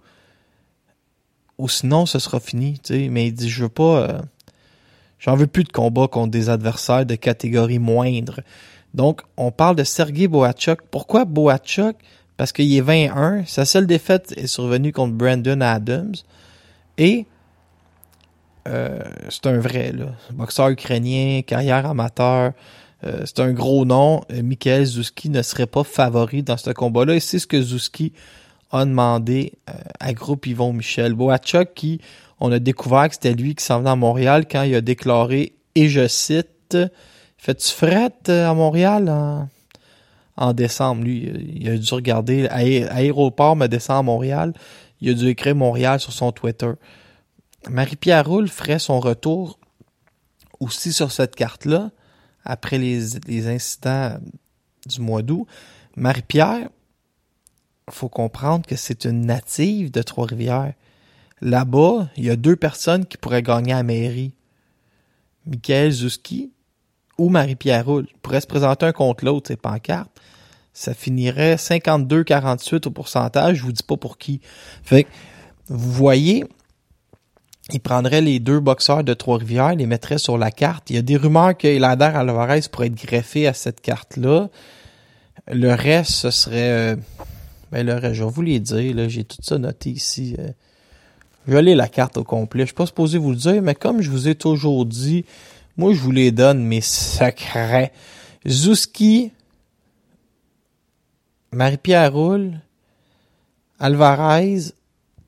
ou 1.57 1.69
sinon 1.69 2.07
ce 2.07 2.19
sera 2.19 2.41
fini. 2.41 2.81
Mais 2.91 3.29
il 3.29 3.33
dit, 3.33 3.49
je 3.49 3.63
veux 3.63 3.69
pas, 3.69 4.09
euh, 4.09 4.21
j'en 5.19 5.37
veux 5.37 5.47
plus 5.47 5.65
de 5.65 5.73
combats 5.73 6.09
contre 6.09 6.33
des 6.33 6.51
adversaires 6.51 7.07
de 7.07 7.15
catégorie 7.15 7.79
moindre. 7.79 8.41
Donc, 8.93 9.23
on 9.39 9.53
parle 9.53 9.77
de 9.77 9.85
Sergei 9.85 10.29
Boachuk. 10.29 10.83
Pourquoi 10.91 11.25
Boachuk? 11.25 11.97
Parce 12.37 12.53
qu'il 12.53 12.75
est 12.75 12.81
21. 12.81 13.45
Sa 13.47 13.65
seule 13.65 13.87
défaite 13.87 14.33
est 14.37 14.47
survenue 14.47 14.93
contre 14.93 15.15
Brandon 15.15 15.61
Adams. 15.61 16.15
Et 16.99 17.27
euh, 18.69 19.01
c'est 19.29 19.47
un 19.47 19.59
vrai, 19.59 19.93
là. 19.93 20.07
Boxeur 20.33 20.69
ukrainien, 20.69 21.43
carrière 21.43 21.87
amateur. 21.87 22.53
Euh, 23.05 23.23
c'est 23.25 23.41
un 23.41 23.53
gros 23.53 23.85
nom. 23.85 24.23
Euh, 24.33 24.43
Michael 24.43 24.85
Zuski 24.85 25.29
ne 25.31 25.43
serait 25.43 25.67
pas 25.67 25.85
favori 25.85 26.43
dans 26.43 26.57
ce 26.57 26.71
combat-là. 26.71 27.15
Et 27.15 27.21
c'est 27.21 27.39
ce 27.39 27.47
que 27.47 27.61
Zuski 27.61 28.13
a 28.71 28.85
demandé 28.85 29.53
à 30.01 30.13
groupe 30.15 30.47
Yvon 30.47 30.73
Michel. 30.73 31.13
Boachuk, 31.13 31.75
qui, 31.75 32.01
on 32.41 32.51
a 32.51 32.59
découvert 32.59 33.09
que 33.09 33.15
c'était 33.15 33.35
lui 33.35 33.55
qui 33.55 33.65
s'en 33.65 33.79
venait 33.79 33.91
à 33.91 33.97
Montréal 33.97 34.47
quand 34.51 34.63
il 34.63 34.75
a 34.75 34.81
déclaré, 34.81 35.53
et 35.75 35.89
je 35.89 36.09
cite, 36.09 36.77
Fais-tu 37.43 37.73
fret 37.73 38.13
euh, 38.29 38.49
à 38.49 38.55
Montréal 38.55 39.13
en 40.37 40.53
décembre? 40.53 41.05
Lui, 41.05 41.31
il 41.57 41.69
a 41.69 41.77
dû 41.77 41.95
regarder 41.95 42.47
Aé- 42.51 42.89
Aéroport 42.89 43.57
me 43.57 43.67
descend 43.67 43.99
à 43.99 44.03
Montréal. 44.03 44.53
Il 45.01 45.11
a 45.11 45.15
dû 45.15 45.29
écrire 45.29 45.55
Montréal 45.55 46.01
sur 46.01 46.13
son 46.13 46.33
Twitter. 46.33 46.73
Marie-Pierre 47.69 48.27
Roule 48.27 48.49
ferait 48.49 48.79
son 48.79 49.01
retour 49.01 49.59
aussi 50.61 50.93
sur 50.93 51.11
cette 51.11 51.35
carte-là, 51.35 51.91
après 52.45 52.79
les, 52.79 53.47
incidents 53.49 54.19
du 54.87 55.01
mois 55.01 55.23
d'août. 55.23 55.47
Marie-Pierre, 55.97 56.71
faut 57.91 58.09
comprendre 58.09 58.67
que 58.67 58.77
c'est 58.77 59.05
une 59.05 59.27
native 59.27 59.91
de 59.91 60.03
Trois-Rivières. 60.03 60.75
Là-bas, 61.41 62.09
il 62.17 62.25
y 62.25 62.31
a 62.31 62.37
deux 62.37 62.57
personnes 62.57 63.07
qui 63.07 63.17
pourraient 63.17 63.43
gagner 63.43 63.73
à 63.73 63.79
la 63.79 63.83
mairie. 63.83 64.35
Michael 65.47 65.91
Zuski 65.91 66.53
ou 67.19 67.29
Marie-Pierre 67.29 67.85
Roule 67.85 68.07
pourraient 68.23 68.41
se 68.41 68.47
présenter 68.47 68.87
un 68.87 68.93
contre 68.93 69.25
l'autre, 69.25 69.49
ces 69.49 69.57
pancartes, 69.57 70.12
ça 70.73 70.95
finirait 70.95 71.57
52-48 71.57 72.89
au 72.89 72.91
pourcentage, 72.91 73.59
je 73.59 73.63
vous 73.63 73.73
dis 73.73 73.83
pas 73.83 73.97
pour 73.97 74.19
qui. 74.19 74.41
Fait 74.83 75.05
que, 75.05 75.09
vous 75.69 75.93
voyez, 75.93 76.45
il 77.71 77.81
prendrait 77.81 78.21
les 78.21 78.41
deux 78.41 78.61
boxeurs 78.61 79.05
de 79.05 79.15
Trois-Rivières, 79.15 79.75
les 79.75 79.87
mettrait 79.87 80.19
sur 80.19 80.37
la 80.39 80.51
carte. 80.51 80.91
Il 80.91 80.97
y 80.97 80.99
a 80.99 81.03
des 81.03 81.17
rumeurs 81.17 81.57
que 81.57 81.69
Elander 81.69 82.11
Alvarez 82.15 82.63
pourrait 82.71 82.89
être 82.89 82.95
greffé 82.97 83.47
à 83.47 83.55
cette 83.55 83.81
carte-là. 83.81 84.49
Le 85.51 85.75
reste, 85.75 86.11
ce 86.11 86.31
serait... 86.31 86.71
euh, 86.71 86.97
ben 87.71 87.87
le 87.87 87.95
reste, 87.95 88.15
je 88.15 88.25
vais 88.25 88.31
vous 88.31 88.43
les 88.43 88.61
dire, 88.61 89.09
j'ai 89.09 89.25
tout 89.25 89.39
ça 89.41 89.59
noté 89.59 89.91
ici. 89.91 90.37
euh. 90.39 90.51
je 91.49 91.57
la 91.57 91.89
carte 91.89 92.17
au 92.17 92.25
complet. 92.25 92.63
Je 92.63 92.67
suis 92.67 92.75
pas 92.75 92.87
supposé 92.87 93.19
vous 93.19 93.31
le 93.31 93.37
dire, 93.37 93.63
mais 93.63 93.75
comme 93.75 94.03
je 94.03 94.11
vous 94.11 94.29
ai 94.29 94.35
toujours 94.35 94.85
dit, 94.85 95.25
moi, 95.77 95.95
je 95.95 96.01
vous 96.01 96.11
les 96.11 96.33
donne, 96.33 96.63
mes 96.65 96.83
secrets. 96.83 97.93
Zouski, 98.47 99.33
Marie-Pierre 101.53 102.13
Roule, 102.13 102.61
Alvarez, 103.79 104.73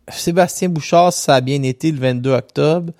Sébastien 0.09 0.68
Bouchard, 0.68 1.12
ça 1.12 1.37
a 1.37 1.41
bien 1.41 1.62
été 1.62 1.93
le 1.93 1.99
22 1.99 2.31
octobre, 2.33 2.93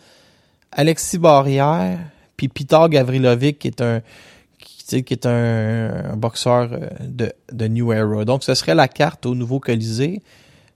Alexis 0.73 1.19
Barrière, 1.19 1.99
puis 2.37 2.49
Peter 2.49 2.81
Gavrilovic, 2.89 3.59
qui 3.59 3.69
est 3.69 3.81
un 3.81 4.03
qui, 4.59 5.03
qui 5.03 5.15
est 5.15 5.27
un, 5.27 6.17
boxeur 6.17 6.71
euh, 6.73 6.89
de, 7.01 7.33
de 7.53 7.69
New 7.69 7.93
Era. 7.93 8.25
Donc, 8.25 8.45
ce 8.45 8.55
serait 8.55 8.75
la 8.75 8.89
carte 8.89 9.25
au 9.27 9.35
nouveau 9.35 9.61
Colisée 9.61 10.21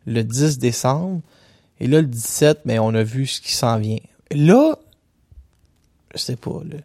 le 0.06 0.24
10 0.24 0.58
décembre. 0.58 1.20
Et 1.80 1.86
là, 1.86 2.00
le 2.00 2.06
17, 2.06 2.60
mais 2.64 2.78
on 2.78 2.94
a 2.94 3.02
vu 3.02 3.26
ce 3.26 3.40
qui 3.40 3.52
s'en 3.52 3.78
vient. 3.78 3.98
Là, 4.30 4.76
je 6.14 6.18
sais 6.18 6.36
pas, 6.36 6.60
là. 6.68 6.78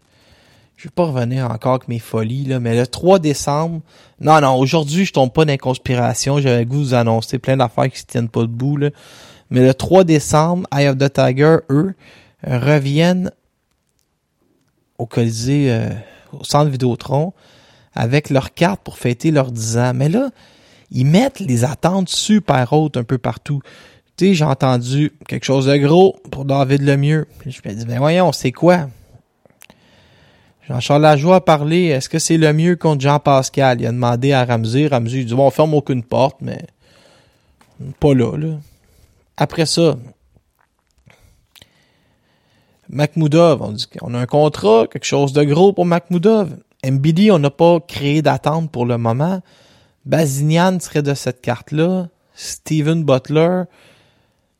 Je 0.84 0.90
vais 0.90 0.92
pas 0.94 1.06
revenir 1.06 1.50
encore 1.50 1.76
avec 1.76 1.88
mes 1.88 1.98
folies, 1.98 2.44
là, 2.44 2.60
mais 2.60 2.76
le 2.76 2.86
3 2.86 3.18
décembre, 3.18 3.80
non, 4.20 4.38
non, 4.42 4.56
aujourd'hui, 4.56 5.06
je 5.06 5.14
tombe 5.14 5.32
pas 5.32 5.46
dans 5.46 5.52
les 5.52 5.56
conspirations. 5.56 6.40
J'avais 6.40 6.66
goût 6.66 6.80
de 6.80 6.84
vous 6.84 6.92
annoncer 6.92 7.38
plein 7.38 7.56
d'affaires 7.56 7.90
qui 7.90 8.00
se 8.00 8.04
tiennent 8.04 8.28
pas 8.28 8.42
debout, 8.42 8.76
là. 8.76 8.90
Mais 9.48 9.62
le 9.62 9.72
3 9.72 10.04
décembre, 10.04 10.66
Eye 10.76 10.88
of 10.88 10.98
the 10.98 11.10
Tiger, 11.10 11.56
eux, 11.70 11.94
reviennent 12.46 13.30
au 14.98 15.06
Colisée, 15.06 15.72
euh, 15.72 15.88
au 16.38 16.44
centre 16.44 16.70
Vidéotron, 16.70 17.32
avec 17.94 18.28
leur 18.28 18.52
carte 18.52 18.82
pour 18.84 18.98
fêter 18.98 19.30
leurs 19.30 19.52
10 19.52 19.78
ans. 19.78 19.92
Mais 19.94 20.10
là, 20.10 20.28
ils 20.90 21.06
mettent 21.06 21.40
les 21.40 21.64
attentes 21.64 22.10
super 22.10 22.74
hautes 22.74 22.98
un 22.98 23.04
peu 23.04 23.16
partout. 23.16 23.62
Tu 24.18 24.26
sais, 24.26 24.34
j'ai 24.34 24.44
entendu 24.44 25.14
quelque 25.28 25.44
chose 25.44 25.64
de 25.64 25.78
gros 25.78 26.16
pour 26.30 26.44
David 26.44 26.82
Lemieux. 26.82 27.26
Puis 27.38 27.52
Je 27.52 27.66
me 27.66 27.74
dis, 27.74 27.86
ben 27.86 27.96
voyons, 28.00 28.32
c'est 28.32 28.52
quoi? 28.52 28.88
Jean-Charles 30.68 31.02
Lajoie 31.02 31.36
a 31.36 31.40
parlé, 31.40 31.86
est-ce 31.86 32.08
que 32.08 32.18
c'est 32.18 32.38
le 32.38 32.52
mieux 32.52 32.76
contre 32.76 33.02
Jean-Pascal? 33.02 33.80
Il 33.80 33.86
a 33.86 33.92
demandé 33.92 34.32
à 34.32 34.44
Ramsey. 34.44 34.86
Ramsey, 34.86 35.20
il 35.20 35.26
dit, 35.26 35.34
bon, 35.34 35.46
on 35.46 35.50
ferme 35.50 35.74
aucune 35.74 36.02
porte, 36.02 36.38
mais 36.40 36.66
pas 38.00 38.14
là. 38.14 38.56
Après 39.36 39.66
ça, 39.66 39.96
Makhmoudov, 42.88 43.62
on 43.62 43.76
qu'on 43.98 44.14
a 44.14 44.18
un 44.18 44.26
contrat, 44.26 44.86
quelque 44.86 45.04
chose 45.04 45.32
de 45.32 45.42
gros 45.42 45.72
pour 45.72 45.84
Makhmoudov. 45.84 46.56
MBD, 46.84 47.30
on 47.30 47.38
n'a 47.38 47.50
pas 47.50 47.80
créé 47.80 48.22
d'attente 48.22 48.70
pour 48.70 48.86
le 48.86 48.98
moment. 48.98 49.42
Bazinian 50.04 50.78
serait 50.80 51.02
de 51.02 51.14
cette 51.14 51.40
carte-là. 51.40 52.08
Steven 52.34 53.04
Butler, 53.04 53.62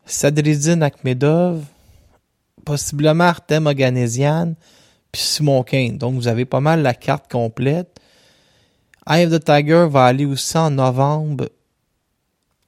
Sadridine 0.07 0.83
Akhmedov, 0.83 1.65
possiblement 2.65 3.25
Artem 3.25 3.67
Oganesian, 3.67 4.55
puis 5.15 5.23
Simon 5.23 5.63
Kane. 5.63 5.97
Donc, 5.97 6.15
vous 6.15 6.27
avez 6.27 6.45
pas 6.45 6.59
mal 6.59 6.83
la 6.83 6.93
carte 6.93 7.31
complète. 7.31 8.01
Eye 9.09 9.25
of 9.25 9.33
the 9.33 9.45
Tiger 9.45 9.87
va 9.89 10.07
aller 10.07 10.25
aussi 10.25 10.57
en 10.59 10.73
novembre 10.73 11.51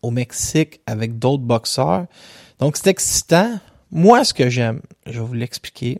au 0.01 0.13
Mexique 0.13 0.81
avec 0.87 1.19
d'autres 1.19 1.43
boxeurs. 1.43 2.07
Donc, 2.61 2.77
c'est 2.77 2.87
excitant. 2.87 3.59
Moi, 3.91 4.23
ce 4.23 4.33
que 4.33 4.49
j'aime, 4.49 4.81
je 5.07 5.19
vais 5.19 5.27
vous 5.27 5.35
l'expliquer, 5.35 5.99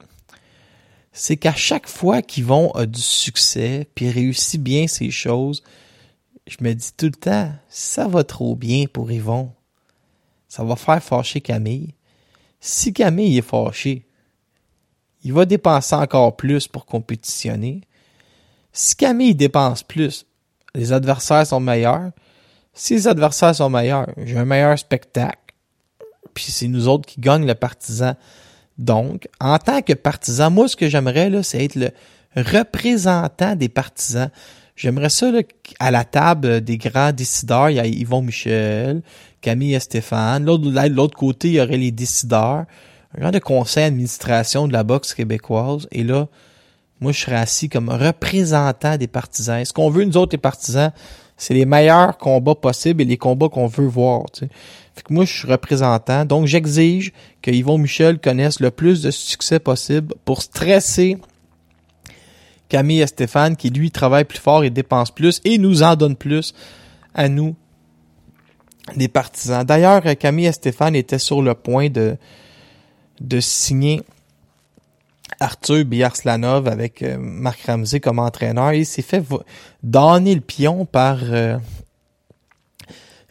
c'est 1.11 1.37
qu'à 1.37 1.55
chaque 1.55 1.89
fois 1.89 2.23
qu'Yvon 2.23 2.71
a 2.73 2.87
du 2.87 3.01
succès, 3.01 3.89
puis 3.97 4.09
réussit 4.09 4.63
bien 4.63 4.87
ses 4.87 5.11
choses, 5.11 5.65
je 6.47 6.59
me 6.61 6.75
dis 6.75 6.93
tout 6.97 7.07
le 7.07 7.13
temps, 7.13 7.53
ça 7.69 8.07
va 8.07 8.23
trop 8.23 8.55
bien 8.55 8.85
pour 8.87 9.11
Yvon. 9.11 9.51
Ça 10.47 10.63
va 10.63 10.77
faire 10.77 11.03
fâcher 11.03 11.41
Camille. 11.41 11.95
Si 12.61 12.93
Camille 12.93 13.37
est 13.37 13.43
fâché, 13.43 14.06
il 15.27 15.33
va 15.33 15.45
dépenser 15.45 15.97
encore 15.97 16.37
plus 16.37 16.69
pour 16.69 16.87
compétitionner. 16.87 17.81
Si 18.73 18.95
Camille 18.95 19.35
dépense 19.35 19.83
plus, 19.83 20.25
les 20.73 20.93
adversaires 20.93 21.45
sont 21.45 21.59
meilleurs. 21.59 22.13
Si 22.73 22.95
les 22.95 23.09
adversaires 23.09 23.57
sont 23.57 23.69
meilleurs, 23.69 24.07
j'ai 24.19 24.39
un 24.39 24.45
meilleur 24.45 24.79
spectacle. 24.79 25.41
Puis 26.33 26.45
c'est 26.53 26.69
nous 26.69 26.87
autres 26.87 27.07
qui 27.07 27.21
gagnent 27.21 27.45
le 27.45 27.57
partisan. 27.57 28.15
Donc, 28.79 29.27
en 29.41 29.59
tant 29.59 29.83
que 29.83 29.95
partisan, 29.95 30.53
moi, 30.53 30.69
ce 30.69 30.77
que 30.77 30.89
j'aimerais, 30.89 31.29
là, 31.29 31.43
c'est 31.43 31.65
être 31.65 31.75
le 31.75 31.91
représentant 32.37 33.57
des 33.57 33.69
partisans. 33.69 34.31
J'aimerais 34.77 35.11
ça, 35.11 35.33
là, 35.33 35.41
à 35.81 35.91
la 35.91 36.05
table 36.05 36.61
des 36.61 36.79
grands 36.79 37.11
décideurs, 37.11 37.71
il 37.71 37.77
y 37.77 37.81
a 37.81 37.87
Yvon 37.87 38.23
Michel, 38.23 39.03
Camille 39.41 39.75
et 39.75 39.81
Stéphane. 39.81 40.45
L'autre, 40.45 40.71
l'autre 40.87 41.19
côté, 41.19 41.49
il 41.49 41.55
y 41.55 41.61
aurait 41.61 41.79
les 41.79 41.91
décideurs. 41.91 42.67
Un 43.17 43.23
genre 43.23 43.33
de 43.33 43.39
conseil 43.39 43.85
d'administration 43.85 44.69
de 44.69 44.73
la 44.73 44.85
boxe 44.85 45.15
québécoise. 45.15 45.89
Et 45.91 46.05
là, 46.05 46.29
moi, 47.01 47.13
je 47.13 47.21
serais 47.21 47.37
assis 47.37 47.69
comme 47.69 47.89
représentant 47.89 48.97
des 48.97 49.07
partisans. 49.07 49.65
Ce 49.65 49.73
qu'on 49.73 49.91
veut, 49.91 50.05
nous 50.05 50.17
autres, 50.17 50.33
les 50.35 50.41
partisans, 50.41 50.93
c'est 51.37 51.55
les 51.55 51.65
meilleurs 51.65 52.19
combats 52.19 52.55
possibles 52.55 53.03
et 53.03 53.05
les 53.07 53.17
combats 53.17 53.49
qu'on 53.49 53.67
veut 53.67 53.87
voir. 53.87 54.25
tu. 54.33 54.49
Fait 54.95 55.03
que 55.03 55.13
moi, 55.13 55.25
je 55.25 55.33
suis 55.33 55.49
représentant. 55.49 56.25
Donc, 56.25 56.47
j'exige 56.47 57.13
que 57.43 57.51
Yvon 57.51 57.79
Michel 57.79 58.19
connaisse 58.19 58.61
le 58.61 58.71
plus 58.71 59.03
de 59.03 59.11
succès 59.11 59.61
possible 59.61 60.15
pour 60.25 60.43
stresser 60.43 61.19
Camille 62.69 63.01
et 63.01 63.07
Stéphane, 63.07 63.57
qui 63.57 63.71
lui 63.71 63.91
travaille 63.91 64.25
plus 64.25 64.39
fort 64.39 64.65
et 64.65 64.71
dépense 64.71 65.11
plus 65.11 65.41
et 65.45 65.59
nous 65.59 65.83
en 65.83 65.97
donne 65.97 66.17
plus 66.17 66.55
à 67.15 67.29
nous, 67.29 67.55
des 68.97 69.09
partisans. 69.09 69.65
D'ailleurs, 69.65 70.03
Camille 70.19 70.47
et 70.47 70.53
Stéphane 70.53 70.97
étaient 70.97 71.19
sur 71.19 71.43
le 71.43 71.55
point 71.55 71.91
de, 71.91 72.17
de 73.21 73.41
signer 73.41 74.03
Arthur 75.41 75.85
Biarslanov 75.85 76.69
avec 76.69 77.03
euh, 77.03 77.17
Marc 77.19 77.63
Ramsey 77.63 78.01
comme 78.01 78.19
entraîneur 78.19 78.73
il 78.73 78.87
s'est 78.87 79.03
fait 79.03 79.23
donner 79.83 80.35
le 80.35 80.41
pion 80.41 80.87
par 80.87 81.19
euh, 81.23 81.59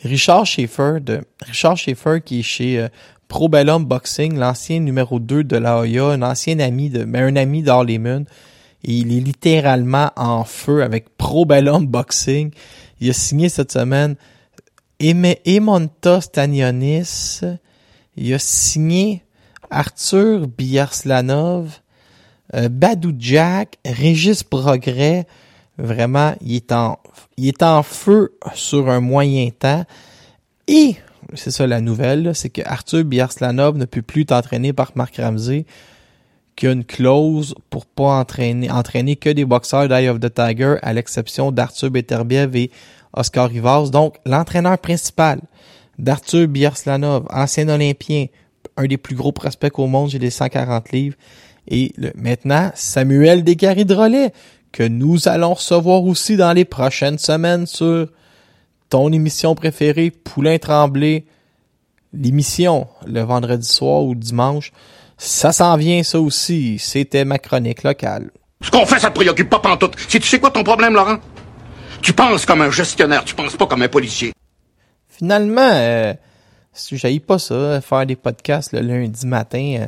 Richard 0.03 0.45
Schaefer 0.45 0.99
de 1.01 1.21
Richard 1.41 1.77
qui 1.77 2.39
est 2.39 2.43
chez 2.43 2.79
euh, 2.79 2.87
Pro 3.27 3.49
Bellum 3.49 3.85
Boxing, 3.85 4.37
l'ancien 4.37 4.79
numéro 4.79 5.19
2 5.19 5.43
de 5.43 5.57
la 5.57 5.79
un 5.79 6.21
ancien 6.21 6.59
ami 6.59 6.89
de 6.89 7.05
mais 7.05 7.21
un 7.21 7.35
ami 7.35 7.63
d'Harleymon 7.63 8.25
et 8.83 8.93
il 8.93 9.17
est 9.17 9.19
littéralement 9.19 10.11
en 10.15 10.43
feu 10.43 10.83
avec 10.83 11.17
Pro 11.17 11.45
Bellum 11.45 11.87
Boxing. 11.87 12.51
Il 12.99 13.09
a 13.09 13.13
signé 13.13 13.49
cette 13.49 13.71
semaine 13.71 14.15
Emonta 15.01 16.21
Stanionis. 16.21 17.41
Il 18.15 18.33
a 18.33 18.39
signé 18.39 19.23
Arthur 19.69 20.47
Biarslanov, 20.47 21.79
euh, 22.53 22.69
Badou 22.69 23.13
Jack, 23.17 23.77
Régis 23.85 24.43
Progrès. 24.43 25.25
Vraiment, 25.77 26.35
il 26.41 26.55
est 26.55 27.63
en, 27.63 27.83
feu 27.83 28.37
sur 28.53 28.89
un 28.89 29.01
moyen 29.01 29.49
temps. 29.49 29.83
Et, 30.67 30.95
c'est 31.33 31.51
ça 31.51 31.67
la 31.67 31.81
nouvelle, 31.81 32.33
c'est 32.33 32.49
que 32.49 32.61
Arthur 32.65 33.03
Biarslanov 33.03 33.77
ne 33.77 33.85
peut 33.85 34.01
plus 34.01 34.21
être 34.21 34.31
entraîné 34.31 34.71
par 34.71 34.91
Marc 34.95 35.17
Ramsey, 35.17 35.65
qui 36.55 36.67
a 36.67 36.71
une 36.71 36.85
clause 36.85 37.55
pour 37.69 37.85
pas 37.85 38.19
entraîner, 38.19 38.71
entraîner 38.71 39.17
que 39.17 39.29
des 39.29 39.43
boxeurs 39.43 39.89
d'Eye 39.89 40.07
of 40.07 40.21
the 40.21 40.33
Tiger, 40.33 40.75
à 40.81 40.93
l'exception 40.93 41.51
d'Arthur 41.51 41.91
Beterbiev 41.91 42.55
et 42.55 42.71
Oscar 43.11 43.49
Rivas. 43.49 43.89
Donc, 43.89 44.15
l'entraîneur 44.25 44.77
principal 44.77 45.41
d'Arthur 45.99 46.47
Biarslanov, 46.47 47.25
ancien 47.29 47.67
olympien, 47.67 48.27
un 48.77 48.85
des 48.85 48.97
plus 48.97 49.15
gros 49.15 49.31
prospects 49.31 49.77
au 49.79 49.87
monde, 49.87 50.09
j'ai 50.09 50.19
les 50.19 50.29
140 50.29 50.91
livres. 50.91 51.15
Et 51.67 51.93
le- 51.97 52.11
maintenant, 52.15 52.71
Samuel 52.75 53.43
Descaries-Drolet, 53.43 54.31
que 54.71 54.83
nous 54.83 55.27
allons 55.27 55.53
recevoir 55.53 56.03
aussi 56.03 56.35
dans 56.37 56.51
les 56.53 56.65
prochaines 56.65 57.17
semaines 57.17 57.65
sur 57.65 58.07
ton 58.89 59.11
émission 59.11 59.55
préférée, 59.55 60.11
Poulain 60.11 60.57
Tremblay, 60.57 61.25
l'émission, 62.13 62.87
le 63.05 63.21
vendredi 63.21 63.67
soir 63.67 64.03
ou 64.03 64.15
dimanche. 64.15 64.71
Ça 65.17 65.51
s'en 65.51 65.75
vient, 65.77 66.03
ça 66.03 66.19
aussi. 66.19 66.77
C'était 66.79 67.25
ma 67.25 67.39
chronique 67.39 67.83
locale. 67.83 68.31
Ce 68.61 68.69
qu'on 68.71 68.85
fait, 68.85 68.99
ça 68.99 69.09
te 69.09 69.15
préoccupe 69.15 69.49
pas 69.49 69.59
pantoute. 69.59 69.95
Si 70.07 70.19
tu 70.19 70.27
sais 70.27 70.39
quoi 70.39 70.51
ton 70.51 70.63
problème, 70.63 70.93
Laurent? 70.93 71.17
Tu 72.01 72.13
penses 72.13 72.45
comme 72.45 72.61
un 72.61 72.71
gestionnaire, 72.71 73.23
tu 73.23 73.33
penses 73.35 73.55
pas 73.55 73.65
comme 73.65 73.81
un 73.81 73.87
policier. 73.87 74.33
Finalement, 75.07 75.71
euh, 75.73 76.13
si 76.75 76.97
j'aille 76.97 77.19
pas 77.19 77.39
ça, 77.39 77.81
faire 77.81 78.05
des 78.05 78.15
podcasts 78.15 78.73
le 78.73 78.81
lundi 78.81 79.25
matin, 79.25 79.77
euh, 79.79 79.87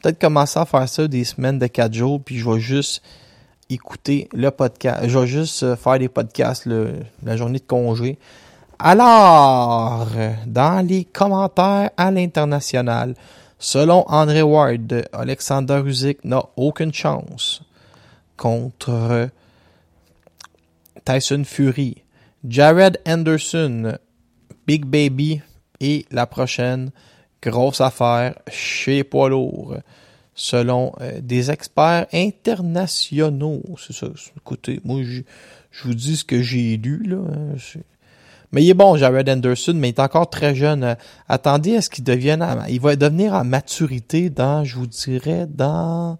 peut-être 0.00 0.18
commencer 0.18 0.58
à 0.58 0.66
faire 0.66 0.88
ça 0.88 1.08
des 1.08 1.24
semaines 1.24 1.58
de 1.58 1.66
quatre 1.66 1.94
jours, 1.94 2.20
puis 2.22 2.38
je 2.38 2.48
vais 2.48 2.60
juste 2.60 3.02
écouter 3.68 4.28
le 4.32 4.50
podcast. 4.50 5.08
Je 5.08 5.18
vais 5.18 5.26
juste 5.26 5.62
euh, 5.62 5.76
faire 5.76 5.98
des 5.98 6.08
podcasts 6.08 6.66
le, 6.66 7.00
la 7.24 7.36
journée 7.36 7.58
de 7.58 7.64
congé. 7.64 8.18
Alors, 8.78 10.08
dans 10.46 10.86
les 10.86 11.04
commentaires 11.04 11.90
à 11.98 12.10
l'international, 12.10 13.14
selon 13.58 14.08
André 14.08 14.40
Ward, 14.40 15.06
Alexander 15.12 15.82
Usyk 15.84 16.24
n'a 16.24 16.42
aucune 16.56 16.94
chance 16.94 17.62
contre 18.38 19.28
Tyson 21.04 21.42
Fury. 21.44 22.02
Jared 22.48 22.98
Anderson, 23.06 23.98
Big 24.66 24.86
Baby 24.86 25.42
et 25.80 26.06
la 26.10 26.26
prochaine 26.26 26.90
grosse 27.42 27.80
affaire 27.80 28.34
chez 28.48 29.02
poids 29.04 29.28
lourds 29.30 29.76
selon 30.34 30.92
euh, 31.00 31.20
des 31.22 31.50
experts 31.50 32.06
internationaux. 32.12 33.62
C'est 33.78 33.92
ça. 33.94 34.06
Écoutez, 34.36 34.80
moi, 34.84 35.00
je, 35.02 35.22
vous 35.84 35.94
dis 35.94 36.16
ce 36.16 36.24
que 36.24 36.42
j'ai 36.42 36.76
lu. 36.76 37.02
Là. 37.06 37.16
hein, 37.16 37.80
Mais 38.52 38.62
il 38.64 38.70
est 38.70 38.74
bon, 38.74 38.96
Jared 38.96 39.28
Anderson, 39.28 39.74
mais 39.76 39.88
il 39.88 39.92
est 39.94 40.00
encore 40.00 40.30
très 40.30 40.54
jeune. 40.54 40.96
Attendez 41.28 41.76
à 41.76 41.82
ce 41.82 41.90
qu'il 41.90 42.04
devienne... 42.04 42.42
à- 42.42 42.66
Il 42.68 42.80
va 42.80 42.96
devenir 42.96 43.34
en 43.34 43.44
maturité 43.44 44.30
dans, 44.30 44.64
je 44.64 44.76
vous 44.76 44.86
dirais, 44.86 45.46
dans 45.48 46.18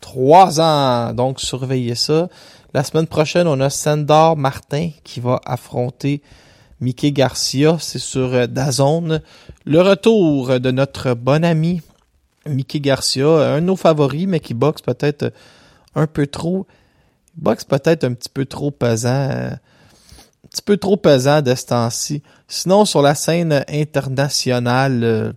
trois 0.00 0.60
ans. 0.60 1.12
Donc, 1.12 1.40
surveillez 1.40 1.94
ça. 1.94 2.28
La 2.72 2.84
semaine 2.84 3.06
prochaine, 3.06 3.46
on 3.46 3.60
a 3.60 3.68
Sandor 3.70 4.36
Martin 4.36 4.90
qui 5.04 5.20
va 5.20 5.40
affronter 5.44 6.22
Mickey 6.80 7.12
Garcia. 7.12 7.76
C'est 7.80 7.98
sur 7.98 8.48
DAZN. 8.48 9.20
Le 9.64 9.80
retour 9.80 10.60
de 10.60 10.70
notre 10.70 11.14
bon 11.14 11.44
ami 11.44 11.82
Mickey 12.46 12.80
Garcia, 12.80 13.26
un 13.26 13.60
de 13.60 13.66
nos 13.66 13.76
favoris, 13.76 14.26
mais 14.26 14.40
qui 14.40 14.54
boxe 14.54 14.82
peut-être 14.82 15.32
un 15.94 16.06
peu 16.06 16.26
trop. 16.26 16.66
Boxe 17.36 17.64
peut-être 17.64 18.04
un 18.04 18.14
petit 18.14 18.28
peu 18.28 18.46
trop 18.46 18.70
pesant. 18.70 19.30
Un 19.30 19.58
petit 20.48 20.62
peu 20.62 20.76
trop 20.76 20.96
pesant 20.96 21.42
de 21.42 21.54
ce 21.54 21.66
temps-ci. 21.66 22.22
Sinon, 22.48 22.84
sur 22.84 23.02
la 23.02 23.14
scène 23.14 23.64
internationale, 23.68 25.04
euh, 25.04 25.32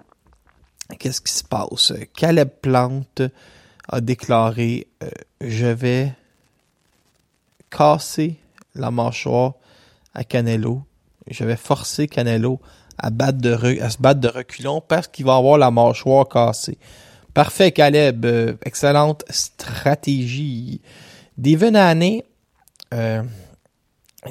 qu'est-ce 0.97 1.21
qui 1.21 1.33
se 1.33 1.43
passe? 1.43 1.93
Caleb 2.15 2.49
Plante 2.61 3.21
a 3.89 4.01
déclaré 4.01 4.87
euh, 5.03 5.09
Je 5.41 5.67
vais 5.67 6.13
casser 7.69 8.37
la 8.75 8.91
mâchoire 8.91 9.53
à 10.13 10.23
Canelo. 10.23 10.83
Je 11.27 11.43
vais 11.43 11.55
forcer 11.55 12.07
Canelo 12.07 12.59
à, 12.97 13.09
se 13.09 13.13
battre 13.13 14.19
de 14.19 14.27
reculons 14.27 14.81
parce 14.81 15.07
qu'il 15.07 15.25
va 15.25 15.35
avoir 15.35 15.57
la 15.57 15.71
mâchoire 15.71 16.27
cassée. 16.27 16.77
Parfait, 17.33 17.71
Caleb. 17.71 18.25
Euh, 18.25 18.53
excellente 18.63 19.23
stratégie. 19.29 20.81
Devin 21.37 21.73
Haney, 21.73 22.23
euh, 22.93 23.23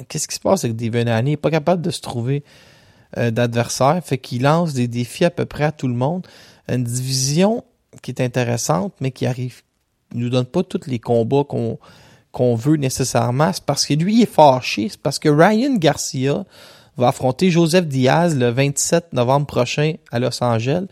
qu'est-ce 0.07 0.27
qui 0.27 0.35
se 0.35 0.39
passe 0.39 0.63
avec 0.63 0.77
Devin 0.77 1.07
Haney? 1.07 1.31
Il 1.31 1.33
est 1.33 1.37
pas 1.37 1.51
capable 1.51 1.81
de 1.81 1.91
se 1.91 2.01
trouver 2.01 2.43
euh, 3.17 3.31
d'adversaire. 3.31 4.01
Fait 4.03 4.17
qu'il 4.17 4.43
lance 4.43 4.73
des 4.73 4.87
défis 4.87 5.25
à 5.25 5.29
peu 5.29 5.45
près 5.45 5.65
à 5.65 5.71
tout 5.71 5.87
le 5.87 5.95
monde. 5.95 6.25
Une 6.69 6.83
division 6.83 7.63
qui 8.01 8.11
est 8.11 8.21
intéressante, 8.21 8.93
mais 9.01 9.11
qui 9.11 9.25
arrive, 9.25 9.61
nous 10.13 10.29
donne 10.29 10.45
pas 10.45 10.63
tous 10.63 10.87
les 10.87 10.99
combats 10.99 11.43
qu'on 11.43 11.79
qu'on 12.31 12.55
veut 12.55 12.77
nécessairement. 12.77 13.53
C'est 13.53 13.63
parce 13.63 13.85
que 13.85 13.93
lui 13.93 14.15
il 14.15 14.23
est 14.23 14.25
fâché. 14.25 14.89
C'est 14.89 14.99
parce 14.99 15.19
que 15.19 15.29
Ryan 15.29 15.75
Garcia 15.75 16.45
va 16.97 17.09
affronter 17.09 17.49
Joseph 17.49 17.87
Diaz 17.87 18.37
le 18.37 18.49
27 18.49 19.13
novembre 19.13 19.47
prochain 19.47 19.95
à 20.11 20.19
Los 20.19 20.43
Angeles. 20.43 20.85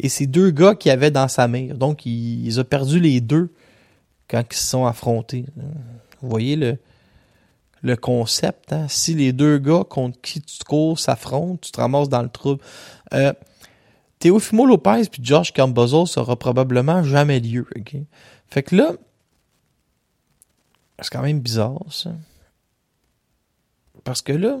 Et 0.00 0.08
c'est 0.08 0.26
deux 0.26 0.50
gars 0.50 0.74
qui 0.74 0.90
avaient 0.90 1.10
dans 1.10 1.28
sa 1.28 1.46
mire. 1.46 1.76
Donc, 1.76 2.04
il, 2.04 2.58
a 2.58 2.64
perdu 2.64 2.98
les 2.98 3.20
deux 3.20 3.52
quand 4.28 4.42
ils 4.50 4.56
se 4.56 4.66
sont 4.66 4.86
affrontés. 4.86 5.44
Vous 6.20 6.28
voyez 6.28 6.56
le, 6.56 6.78
le 7.82 7.96
concept. 7.96 8.72
Hein? 8.72 8.86
Si 8.88 9.14
les 9.14 9.32
deux 9.32 9.58
gars 9.58 9.84
contre 9.88 10.20
qui 10.20 10.40
tu 10.40 10.64
cours 10.64 10.98
s'affrontent, 10.98 11.58
tu 11.62 11.70
te 11.70 11.80
ramasses 11.80 12.08
dans 12.08 12.22
le 12.22 12.28
trouble. 12.28 12.60
Euh, 13.12 13.32
Teofimo 14.18 14.66
Lopez 14.66 15.02
puis 15.10 15.22
Josh 15.22 15.52
Cambozo, 15.52 16.06
ça 16.06 16.22
aura 16.22 16.36
probablement 16.36 17.04
jamais 17.04 17.40
lieu. 17.40 17.66
Fait 18.48 18.62
que 18.62 18.74
là, 18.74 18.92
c'est 21.00 21.10
quand 21.10 21.22
même 21.22 21.40
bizarre, 21.40 21.82
ça. 21.90 22.12
Parce 24.02 24.22
que 24.22 24.32
là, 24.32 24.60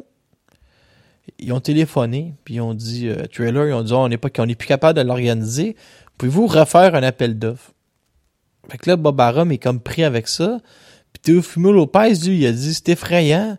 ils 1.44 1.52
ont 1.52 1.60
téléphoné, 1.60 2.34
puis 2.44 2.54
ils 2.54 2.60
ont 2.60 2.74
dit, 2.74 3.08
euh, 3.08 3.26
trailer, 3.32 3.68
ils 3.68 3.72
ont 3.72 3.82
dit, 3.82 3.92
Ah, 3.92 3.98
on 3.98 4.08
n'est 4.08 4.16
pas, 4.18 4.30
plus 4.30 4.56
capable 4.66 4.98
de 4.98 5.04
l'organiser. 5.04 5.76
Pouvez-vous 6.18 6.46
refaire 6.46 6.94
un 6.94 7.02
appel 7.02 7.38
d'offres? 7.38 7.72
Fait 8.68 8.78
que 8.78 8.90
là, 8.90 8.96
Bob 8.96 9.20
Arum 9.20 9.52
est 9.52 9.58
comme 9.58 9.80
pris 9.80 10.04
avec 10.04 10.28
ça. 10.28 10.60
Puis 11.12 11.34
Teofimo 11.34 11.72
Lopez, 11.72 12.14
lui, 12.26 12.38
il 12.38 12.46
a 12.46 12.52
dit, 12.52 12.74
c'est 12.74 12.88
effrayant. 12.90 13.58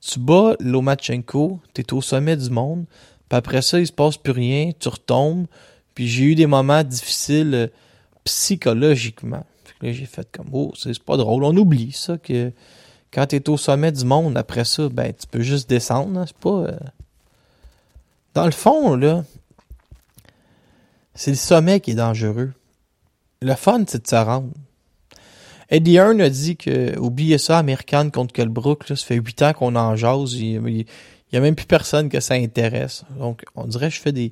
Tu 0.00 0.20
bats 0.20 0.54
Lomachenko, 0.60 1.60
t'es 1.72 1.92
au 1.92 2.00
sommet 2.00 2.36
du 2.36 2.50
monde. 2.50 2.84
Puis 3.28 3.36
après 3.36 3.62
ça, 3.62 3.80
il 3.80 3.86
se 3.86 3.92
passe 3.92 4.16
plus 4.16 4.32
rien, 4.32 4.70
tu 4.78 4.88
retombes. 4.88 5.46
Puis 5.94 6.08
j'ai 6.08 6.24
eu 6.24 6.34
des 6.34 6.46
moments 6.46 6.82
difficiles 6.84 7.54
euh, 7.54 7.66
psychologiquement. 8.24 9.44
Fait 9.64 9.74
que 9.78 9.86
là, 9.86 9.92
j'ai 9.92 10.06
fait 10.06 10.28
comme, 10.30 10.48
oh, 10.52 10.72
c'est 10.76 10.98
pas 11.02 11.16
drôle. 11.16 11.44
On 11.44 11.56
oublie 11.56 11.92
ça, 11.92 12.18
que 12.18 12.52
quand 13.12 13.26
t'es 13.26 13.48
au 13.48 13.56
sommet 13.56 13.92
du 13.92 14.04
monde, 14.04 14.36
après 14.36 14.64
ça, 14.64 14.88
ben, 14.88 15.12
tu 15.12 15.26
peux 15.26 15.40
juste 15.40 15.68
descendre. 15.68 16.20
hein. 16.20 16.24
C'est 16.26 16.36
pas... 16.36 16.50
euh, 16.50 16.78
Dans 18.34 18.46
le 18.46 18.52
fond, 18.52 18.96
là, 18.96 19.24
c'est 21.14 21.30
le 21.30 21.36
sommet 21.36 21.80
qui 21.80 21.92
est 21.92 21.94
dangereux. 21.94 22.52
Le 23.40 23.54
fun, 23.54 23.84
c'est 23.86 24.02
de 24.02 24.08
se 24.08 24.16
rendre. 24.16 24.50
Eddie 25.70 25.96
Hearn 25.96 26.20
a 26.20 26.28
dit 26.28 26.56
que, 26.56 26.98
oubliez 26.98 27.38
ça, 27.38 27.58
American 27.58 28.10
contre 28.10 28.34
Colbrook, 28.34 28.88
là, 28.88 28.96
ça 28.96 29.06
fait 29.06 29.16
huit 29.16 29.40
ans 29.42 29.52
qu'on 29.52 29.76
en 29.76 29.96
jase. 29.96 30.34
Il, 30.34 30.60
il, 30.66 30.86
il 31.34 31.34
y 31.34 31.36
a 31.36 31.40
même 31.40 31.54
plus 31.54 31.66
personne 31.66 32.08
que 32.08 32.20
ça 32.20 32.34
intéresse. 32.34 33.04
Donc, 33.18 33.44
on 33.54 33.64
dirait 33.64 33.88
que 33.88 33.94
je 33.94 34.00
fais 34.00 34.12
des, 34.12 34.30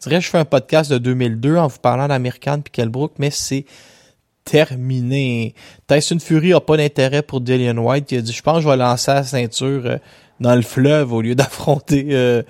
on 0.00 0.08
dirait 0.08 0.20
que 0.20 0.24
je 0.24 0.30
fais 0.30 0.38
un 0.38 0.44
podcast 0.44 0.90
de 0.90 0.98
2002 0.98 1.56
en 1.56 1.66
vous 1.66 1.78
parlant 1.78 2.08
d'American 2.08 2.60
puis 2.60 2.72
Kelbrook, 2.72 3.12
mais 3.18 3.30
c'est 3.30 3.66
terminé. 4.44 5.54
Tyson 5.86 6.18
Fury 6.18 6.52
a 6.52 6.60
pas 6.60 6.76
d'intérêt 6.76 7.22
pour 7.22 7.40
Dillian 7.40 7.76
White. 7.76 8.10
Il 8.12 8.18
a 8.18 8.22
dit, 8.22 8.32
je 8.32 8.42
pense 8.42 8.56
que 8.56 8.62
je 8.62 8.68
vais 8.68 8.76
lancer 8.76 9.12
la 9.12 9.22
ceinture 9.22 9.82
euh, 9.84 9.98
dans 10.40 10.54
le 10.54 10.62
fleuve 10.62 11.12
au 11.12 11.20
lieu 11.20 11.34
d'affronter 11.34 12.06
euh, 12.10 12.42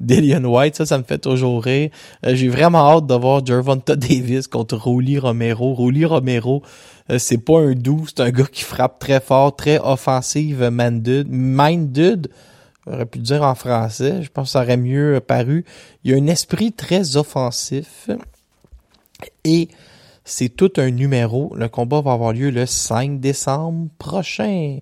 Dillian 0.00 0.44
White. 0.44 0.76
Ça, 0.76 0.86
ça 0.86 0.98
me 0.98 1.04
fait 1.04 1.18
toujours 1.18 1.62
rire. 1.64 1.90
Euh, 2.24 2.34
J'ai 2.34 2.48
vraiment 2.48 2.96
hâte 2.96 3.06
de 3.06 3.14
voir 3.14 3.44
Gervonta 3.44 3.96
Davis 3.96 4.46
contre 4.46 4.76
Rolly 4.76 5.18
Romero. 5.18 5.74
Rolly 5.74 6.04
Romero, 6.04 6.62
euh, 7.10 7.18
c'est 7.18 7.38
pas 7.38 7.60
un 7.60 7.74
doux, 7.74 8.04
c'est 8.06 8.20
un 8.20 8.30
gars 8.30 8.46
qui 8.50 8.62
frappe 8.62 8.98
très 8.98 9.20
fort, 9.20 9.54
très 9.56 9.78
offensive, 9.78 10.68
minded. 10.70 11.28
minded 11.28 12.28
J'aurais 12.86 13.06
pu 13.06 13.18
dire 13.18 13.42
en 13.42 13.54
français. 13.54 14.22
Je 14.22 14.30
pense 14.30 14.48
que 14.48 14.52
ça 14.52 14.62
aurait 14.62 14.76
mieux 14.76 15.20
paru. 15.20 15.64
Il 16.04 16.14
a 16.14 16.16
un 16.16 16.26
esprit 16.28 16.72
très 16.72 17.16
offensif. 17.16 18.08
Et 19.44 19.68
c'est 20.24 20.48
tout 20.48 20.72
un 20.76 20.90
numéro. 20.90 21.52
Le 21.56 21.68
combat 21.68 22.00
va 22.00 22.12
avoir 22.12 22.32
lieu 22.32 22.50
le 22.50 22.66
5 22.66 23.20
décembre 23.20 23.88
prochain. 23.98 24.78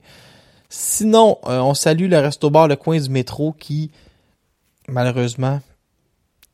Sinon, 0.68 1.38
euh, 1.46 1.60
on 1.60 1.74
salue 1.74 2.08
le 2.08 2.18
Resto 2.18 2.50
Bar 2.50 2.68
Le 2.68 2.76
Coin 2.76 2.98
du 2.98 3.08
Métro 3.08 3.54
qui, 3.58 3.90
malheureusement, 4.89 5.61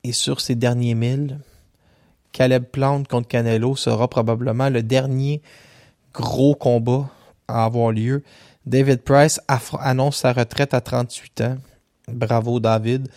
est 0.04 0.12
sur 0.12 0.40
ses 0.40 0.54
derniers 0.54 0.94
milles. 0.94 1.38
Caleb 2.32 2.64
Plante 2.64 3.08
contre 3.08 3.28
Canelo 3.28 3.76
sera 3.76 4.08
probablement 4.08 4.68
le 4.68 4.82
dernier 4.82 5.42
gros 6.14 6.54
combat 6.54 7.08
à 7.48 7.64
avoir 7.64 7.92
lieu. 7.92 8.22
David 8.66 9.02
Price 9.02 9.40
annonce 9.78 10.18
sa 10.18 10.32
retraite 10.32 10.74
à 10.74 10.80
38 10.80 11.40
ans. 11.40 11.56
Bravo 12.08 12.60
David. 12.60 13.08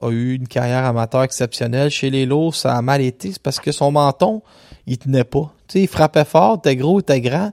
A 0.00 0.10
eu 0.10 0.34
une 0.34 0.46
carrière 0.46 0.84
amateur 0.84 1.22
exceptionnelle. 1.22 1.90
Chez 1.90 2.10
les 2.10 2.26
lourds, 2.26 2.54
ça 2.54 2.76
a 2.76 2.82
mal 2.82 3.00
été. 3.00 3.32
Parce 3.42 3.58
que 3.58 3.72
son 3.72 3.90
menton, 3.90 4.42
il 4.86 4.98
tenait 4.98 5.24
pas. 5.24 5.52
Tu 5.66 5.72
sais, 5.74 5.82
il 5.82 5.88
frappait 5.88 6.24
fort, 6.24 6.60
t'es 6.60 6.76
gros, 6.76 7.00
t'es 7.02 7.20
grand, 7.20 7.52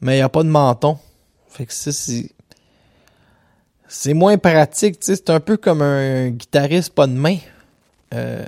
mais 0.00 0.14
il 0.14 0.18
n'y 0.18 0.22
a 0.22 0.28
pas 0.28 0.42
de 0.42 0.48
menton. 0.48 0.98
Fait 1.48 1.66
que 1.66 1.72
ça, 1.72 1.92
c'est... 1.92 2.30
C'est 3.98 4.12
moins 4.12 4.36
pratique. 4.36 4.98
C'est 5.00 5.30
un 5.30 5.40
peu 5.40 5.56
comme 5.56 5.80
un 5.80 6.28
guitariste 6.28 6.92
pas 6.92 7.06
de 7.06 7.14
main. 7.14 7.38
Euh, 8.12 8.44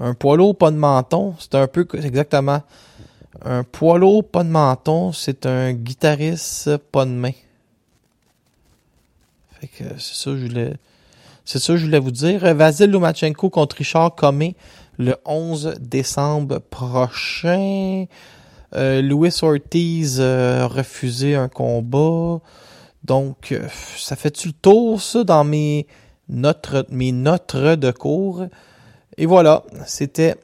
un 0.00 0.14
poids 0.14 0.36
lourd, 0.36 0.58
pas 0.58 0.72
de 0.72 0.76
menton. 0.76 1.36
C'est 1.38 1.54
un 1.54 1.68
peu... 1.68 1.86
exactement... 1.94 2.60
Un 3.44 3.62
poids 3.62 3.98
lourd, 3.98 4.24
pas 4.24 4.42
de 4.42 4.48
menton, 4.48 5.12
c'est 5.12 5.46
un 5.46 5.72
guitariste, 5.72 6.76
pas 6.76 7.04
de 7.04 7.10
main. 7.10 7.32
Fait 9.60 9.68
que 9.68 9.84
c'est 9.98 10.14
ça 10.14 10.30
que 10.32 10.38
je 10.38 10.46
voulais... 10.46 10.72
C'est 11.44 11.60
ça 11.60 11.74
que 11.74 11.78
je 11.78 11.84
voulais 11.84 12.00
vous 12.00 12.10
dire. 12.10 12.40
Vasil 12.54 12.90
Lomachenko 12.90 13.50
contre 13.50 13.76
Richard 13.76 14.16
Comé 14.16 14.56
le 14.98 15.14
11 15.24 15.76
décembre 15.78 16.58
prochain. 16.58 18.06
Euh, 18.74 19.02
Louis 19.02 19.34
Ortiz 19.42 20.16
euh, 20.18 20.66
refusé 20.66 21.36
un 21.36 21.48
combat. 21.48 22.40
Donc, 23.04 23.52
euh, 23.52 23.68
ça 23.96 24.16
fait-tu 24.16 24.48
le 24.48 24.54
tour, 24.54 25.00
ça, 25.00 25.24
dans 25.24 25.44
mes 25.44 25.86
notes, 26.28 26.88
mes 26.90 27.12
notes 27.12 27.56
de 27.56 27.90
cours? 27.90 28.46
Et 29.16 29.26
voilà, 29.26 29.62
c'était 29.86 30.36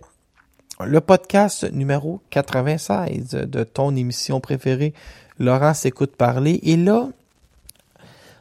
le 0.85 1.01
podcast 1.01 1.71
numéro 1.73 2.21
96 2.31 3.31
de 3.31 3.65
ton 3.65 3.97
émission 3.97 4.41
préférée, 4.41 4.95
Laurent 5.39 5.75
s'écoute 5.75 6.17
parler. 6.17 6.61
Et 6.63 6.77
là, 6.77 7.09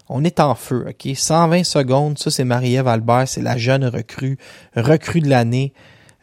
on 0.10 0.24
est 0.24 0.40
en 0.40 0.56
feu, 0.56 0.86
OK? 0.90 1.16
120 1.16 1.64
secondes, 1.64 2.18
ça 2.18 2.32
c'est 2.32 2.44
Marie-Ève 2.44 2.88
Albert, 2.88 3.28
c'est 3.28 3.42
la 3.42 3.58
jeune 3.58 3.86
recrue, 3.86 4.38
recrue 4.76 5.22
de 5.22 5.30
l'année. 5.30 5.74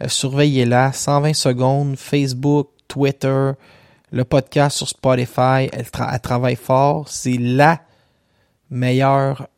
Euh, 0.03 0.09
surveillez-la, 0.09 0.93
120 0.93 1.35
secondes, 1.35 1.97
Facebook, 1.97 2.69
Twitter, 2.89 3.53
le 4.13 4.25
podcast 4.25 4.77
sur 4.77 4.89
Spotify, 4.89 5.69
elle, 5.73 5.87
tra- 5.93 6.11
elle 6.13 6.21
travaille 6.21 6.57
fort. 6.57 7.09
C'est 7.09 7.39
la 7.39 7.81
meilleure 8.71 9.49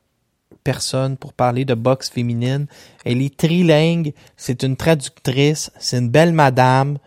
personne 0.65 1.17
pour 1.17 1.33
parler 1.33 1.65
de 1.65 1.75
boxe 1.75 2.11
féminine. 2.11 2.67
Elle 3.05 3.23
est 3.23 3.37
trilingue, 3.37 4.13
c'est 4.37 4.63
une 4.63 4.77
traductrice, 4.77 5.71
c'est 5.79 5.99
une 5.99 6.11
belle 6.11 6.33
madame. 6.33 6.99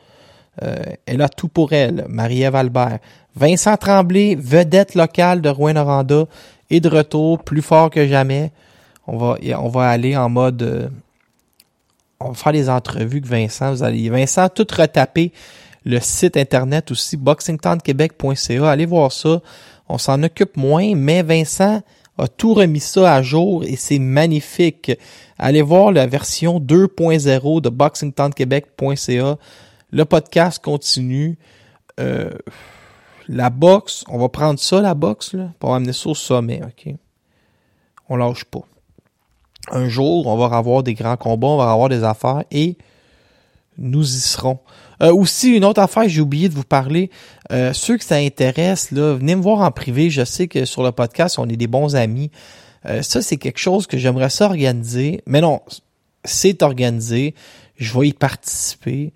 Euh, 0.63 0.83
elle 1.05 1.21
a 1.21 1.29
tout 1.29 1.47
pour 1.47 1.73
elle, 1.73 2.05
Marie-Ève 2.09 2.55
Albert. 2.55 2.99
Vincent 3.35 3.77
Tremblay, 3.77 4.35
vedette 4.35 4.95
locale 4.95 5.41
de 5.41 5.49
Rouen-Noranda, 5.49 6.25
est 6.69 6.79
de 6.79 6.89
retour, 6.89 7.43
plus 7.43 7.61
fort 7.61 7.89
que 7.89 8.07
jamais. 8.07 8.51
On 9.07 9.17
va, 9.17 9.37
on 9.57 9.69
va 9.69 9.89
aller 9.89 10.15
en 10.17 10.29
mode... 10.29 10.61
euh, 10.61 10.89
on 12.19 12.29
va 12.29 12.33
faire 12.33 12.53
des 12.53 12.69
entrevues 12.69 13.17
avec 13.17 13.25
Vincent. 13.25 13.71
Vous 13.71 13.83
allez, 13.83 14.09
Vincent 14.09 14.47
tout 14.49 14.67
retapé 14.77 15.31
le 15.83 15.99
site 15.99 16.37
internet 16.37 16.91
aussi, 16.91 17.17
boxingtownquebec.ca. 17.17 18.69
Allez 18.69 18.85
voir 18.85 19.11
ça. 19.11 19.41
On 19.89 19.97
s'en 19.97 20.21
occupe 20.23 20.57
moins, 20.57 20.95
mais 20.95 21.23
Vincent 21.23 21.81
a 22.17 22.27
tout 22.27 22.53
remis 22.53 22.79
ça 22.79 23.13
à 23.13 23.21
jour 23.21 23.63
et 23.63 23.75
c'est 23.75 23.99
magnifique. 23.99 24.91
Allez 25.37 25.61
voir 25.61 25.91
la 25.91 26.05
version 26.07 26.59
2.0 26.59 27.61
de 27.61 27.69
boxingtownquebec.ca. 27.69 29.37
Le 29.91 30.05
podcast 30.05 30.63
continue. 30.63 31.37
Euh, 31.99 32.29
la 33.27 33.49
boxe, 33.49 34.03
on 34.07 34.17
va 34.17 34.29
prendre 34.29 34.59
ça, 34.59 34.81
la 34.81 34.93
boxe, 34.93 35.35
pour 35.59 35.73
amener 35.73 35.93
ça 35.93 36.09
au 36.09 36.15
sommet, 36.15 36.61
OK? 36.63 36.93
On 38.09 38.17
lâche 38.17 38.45
pas. 38.45 38.61
Un 39.69 39.89
jour, 39.89 40.27
on 40.27 40.37
va 40.37 40.55
avoir 40.55 40.83
des 40.83 40.93
grands 40.93 41.17
combats, 41.17 41.47
on 41.47 41.57
va 41.57 41.71
avoir 41.71 41.89
des 41.89 42.03
affaires 42.03 42.43
et 42.51 42.77
nous 43.77 44.03
y 44.03 44.19
serons. 44.19 44.59
Euh, 45.01 45.13
aussi, 45.13 45.55
une 45.55 45.65
autre 45.65 45.81
affaire, 45.81 46.07
j'ai 46.07 46.21
oublié 46.21 46.47
de 46.47 46.53
vous 46.53 46.63
parler. 46.63 47.09
Euh, 47.51 47.73
ceux 47.73 47.97
que 47.97 48.03
ça 48.03 48.15
intéresse, 48.17 48.91
là, 48.91 49.13
venez 49.15 49.35
me 49.35 49.41
voir 49.41 49.61
en 49.61 49.71
privé. 49.71 50.09
Je 50.09 50.23
sais 50.23 50.47
que 50.47 50.65
sur 50.65 50.83
le 50.83 50.91
podcast, 50.91 51.39
on 51.39 51.49
est 51.49 51.57
des 51.57 51.67
bons 51.67 51.95
amis. 51.95 52.29
Euh, 52.85 53.01
ça, 53.01 53.21
c'est 53.21 53.37
quelque 53.37 53.59
chose 53.59 53.87
que 53.87 53.97
j'aimerais 53.97 54.29
ça 54.29 54.45
organiser. 54.45 55.21
Mais 55.25 55.41
non, 55.41 55.61
c'est 56.23 56.61
organisé. 56.61 57.33
Je 57.77 57.97
vais 57.97 58.09
y 58.09 58.13
participer. 58.13 59.11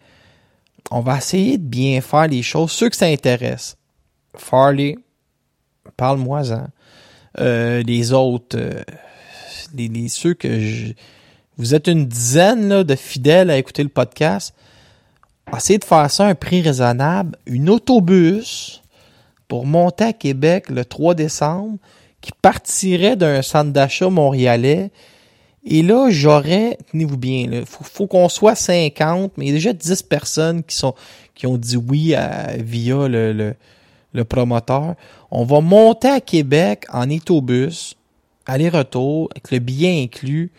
On 0.92 1.02
va 1.02 1.18
essayer 1.18 1.58
de 1.58 1.64
bien 1.64 2.02
faire 2.02 2.28
les 2.28 2.42
choses. 2.44 2.72
Ceux 2.72 2.90
que 2.90 2.96
ça 2.96 3.06
intéresse. 3.06 3.78
Farley, 4.36 4.98
parle-moi-en. 5.98 6.68
Euh, 7.40 7.84
les 7.84 8.14
autres, 8.14 8.58
euh, 8.58 8.82
les, 9.76 9.88
les- 9.88 10.10
ceux 10.10 10.34
que 10.34 10.60
je... 10.60 10.94
Vous 11.58 11.74
êtes 11.74 11.88
une 11.88 12.06
dizaine 12.06 12.68
là, 12.68 12.84
de 12.84 12.96
fidèles 12.96 13.50
à 13.50 13.58
écouter 13.58 13.84
le 13.84 13.90
podcast. 13.90 14.54
Essayez 15.58 15.80
de 15.80 15.84
faire 15.84 16.10
ça 16.10 16.26
à 16.26 16.30
un 16.30 16.36
prix 16.36 16.62
raisonnable. 16.62 17.38
Une 17.46 17.70
autobus 17.70 18.82
pour 19.48 19.66
monter 19.66 20.06
à 20.06 20.14
Québec 20.14 20.70
le 20.70 20.86
3 20.86 21.16
décembre 21.16 21.78
qui 22.22 22.32
partirait 22.42 23.16
d'un 23.16 23.42
centre 23.42 23.72
d'achat 23.72 24.10
montréalais. 24.10 24.92
Et 25.64 25.82
là, 25.82 26.10
j'aurais, 26.10 26.78
tenez-vous 26.92 27.18
bien, 27.18 27.48
il 27.52 27.64
faut, 27.66 28.08
qu'on 28.08 28.30
soit 28.30 28.56
50, 28.56 29.34
mais 29.38 29.46
il 29.46 29.48
y 29.50 29.52
a 29.52 29.54
déjà 29.56 29.74
10 29.74 30.04
personnes 30.04 30.64
qui 30.64 30.76
sont 30.76 30.94
qui 31.34 31.48
ont 31.48 31.58
dit 31.58 31.76
oui 31.76 32.16
via 32.60 33.08
le, 33.08 33.34
le, 33.34 33.56
le 34.14 34.24
promoteur. 34.24 34.96
On 35.30 35.44
va 35.44 35.60
monter 35.60 36.08
à 36.08 36.22
Québec 36.22 36.86
en 36.92 37.12
autobus, 37.12 37.96
aller-retour, 38.46 39.30
avec 39.32 39.52
le 39.52 39.60
billet 39.60 40.02
inclus, 40.04 40.52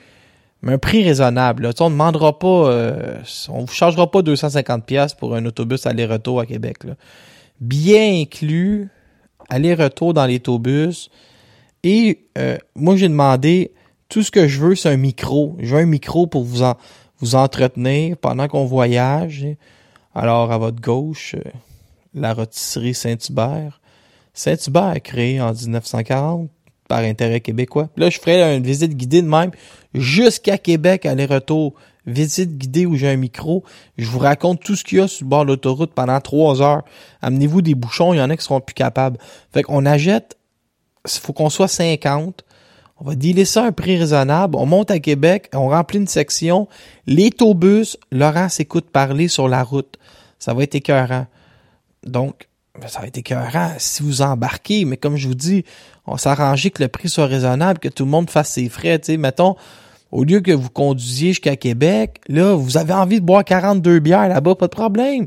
mais 0.63 0.73
un 0.73 0.79
prix 0.79 1.05
raisonnable. 1.05 1.65
Là. 1.65 1.71
On 1.81 1.87
ne 1.87 1.91
demandera 1.91 2.39
pas, 2.39 2.71
euh, 2.71 3.19
on 3.49 3.65
vous 3.65 3.73
chargera 3.73 4.11
pas 4.11 4.23
250 4.23 4.85
pièces 4.85 5.15
pour 5.15 5.35
un 5.35 5.45
autobus 5.45 5.87
aller-retour 5.87 6.41
à 6.41 6.47
Québec. 6.47 6.79
Billet 7.61 8.23
inclus, 8.23 8.89
aller-retour 9.49 10.15
dans 10.15 10.27
l'autobus. 10.27 11.11
Et 11.83 12.27
euh, 12.39 12.57
moi, 12.75 12.97
j'ai 12.97 13.09
demandé, 13.09 13.73
tout 14.09 14.23
ce 14.23 14.31
que 14.31 14.49
je 14.49 14.61
veux, 14.61 14.75
c'est 14.75 14.89
un 14.89 14.97
micro. 14.97 15.57
Je 15.61 15.75
veux 15.75 15.81
un 15.81 15.87
micro 15.87 16.27
pour 16.27 16.45
vous, 16.45 16.63
en, 16.63 16.75
vous 17.19 17.35
entretenir 17.35 18.17
pendant 18.17 18.49
qu'on 18.49 18.65
voyage. 18.65 19.47
Alors, 20.15 20.53
à 20.53 20.59
votre 20.59 20.81
gauche, 20.81 21.35
euh, 21.35 21.51
la 22.15 22.33
rôtisserie 22.33 22.95
Saint-Hubert. 22.95 23.81
Saint-Hubert, 24.33 25.01
créé 25.03 25.41
en 25.41 25.53
1940 25.53 26.51
par 26.89 27.01
intérêt 27.01 27.41
québécois. 27.41 27.89
Là, 27.97 28.11
je 28.11 28.19
ferai 28.19 28.57
une 28.57 28.63
visite 28.63 28.95
guidée 28.95 29.23
de 29.23 29.29
même 29.29 29.51
jusqu'à 29.95 30.59
Québec, 30.59 31.07
aller-retour. 31.07 31.75
Visite 32.07 32.57
guidée 32.57 32.87
où 32.87 32.95
j'ai 32.95 33.09
un 33.09 33.17
micro. 33.17 33.65
Je 33.99 34.09
vous 34.09 34.21
raconte 34.21 34.61
tout 34.61 34.77
ce 34.77 34.85
qu'il 34.85 34.99
y 34.99 35.01
a 35.01 35.09
sur 35.09 35.25
le 35.25 35.29
bord 35.29 35.43
de 35.45 35.49
l'autoroute 35.49 35.93
pendant 35.93 36.21
trois 36.21 36.63
heures. 36.63 36.85
Amenez-vous 37.21 37.63
des 37.63 37.75
bouchons, 37.75 38.15
il 38.15 38.19
y 38.19 38.21
en 38.21 38.31
a 38.31 38.37
qui 38.37 38.45
seront 38.45 38.61
plus 38.61 38.75
capables. 38.75 39.19
Fait 39.53 39.65
qu'on 39.65 39.85
achète, 39.85 40.37
il 41.05 41.21
faut 41.21 41.33
qu'on 41.33 41.51
soit 41.51 41.69
50. 41.69 42.45
On 42.99 43.05
va 43.05 43.15
dealer 43.17 43.45
ça 43.45 43.65
un 43.65 43.73
prix 43.73 43.99
raisonnable. 43.99 44.57
On 44.57 44.67
monte 44.67 44.91
à 44.93 45.01
Québec, 45.01 45.51
on 45.53 45.69
remplit 45.69 45.99
une 45.99 46.07
section. 46.07 46.69
L'autobus, 47.07 47.99
Laurent 48.13 48.49
s'écoute 48.49 48.89
parler 48.91 49.27
sur 49.27 49.49
la 49.49 49.65
route. 49.65 49.99
Ça 50.39 50.55
va 50.55 50.63
être 50.63 50.77
écœurant. 50.77 51.27
Donc, 52.05 52.49
ben, 52.81 52.89
ça 52.89 53.01
va 53.01 53.07
être 53.07 53.19
écœurant 53.19 53.73
si 53.79 54.03
vous 54.03 54.23
embarquez, 54.23 54.85
mais 54.85 54.97
comme 54.97 55.17
je 55.17 55.29
vous 55.29 55.35
dis, 55.35 55.65
on 56.07 56.17
s'arrange 56.17 56.71
que 56.71 56.83
le 56.83 56.89
prix 56.89 57.09
soit 57.09 57.27
raisonnable, 57.27 57.79
que 57.79 57.89
tout 57.89 58.05
le 58.05 58.11
monde 58.11 58.31
fasse 58.31 58.51
ses 58.51 58.69
frais. 58.69 58.99
Tu 58.99 59.07
sais, 59.07 59.17
mettons, 59.17 59.57
au 60.13 60.25
lieu 60.25 60.41
que 60.41 60.53
vous 60.53 60.71
conduisiez 60.71 61.29
jusqu'à 61.29 61.57
Québec, 61.57 62.21
là, 62.29 62.55
vous 62.55 62.77
avez 62.77 62.93
envie 62.93 63.21
de 63.21 63.25
boire 63.25 63.45
42 63.45 63.99
bières 63.99 64.29
là-bas, 64.29 64.55
pas 64.55 64.67
de 64.67 64.73
problème. 64.73 65.27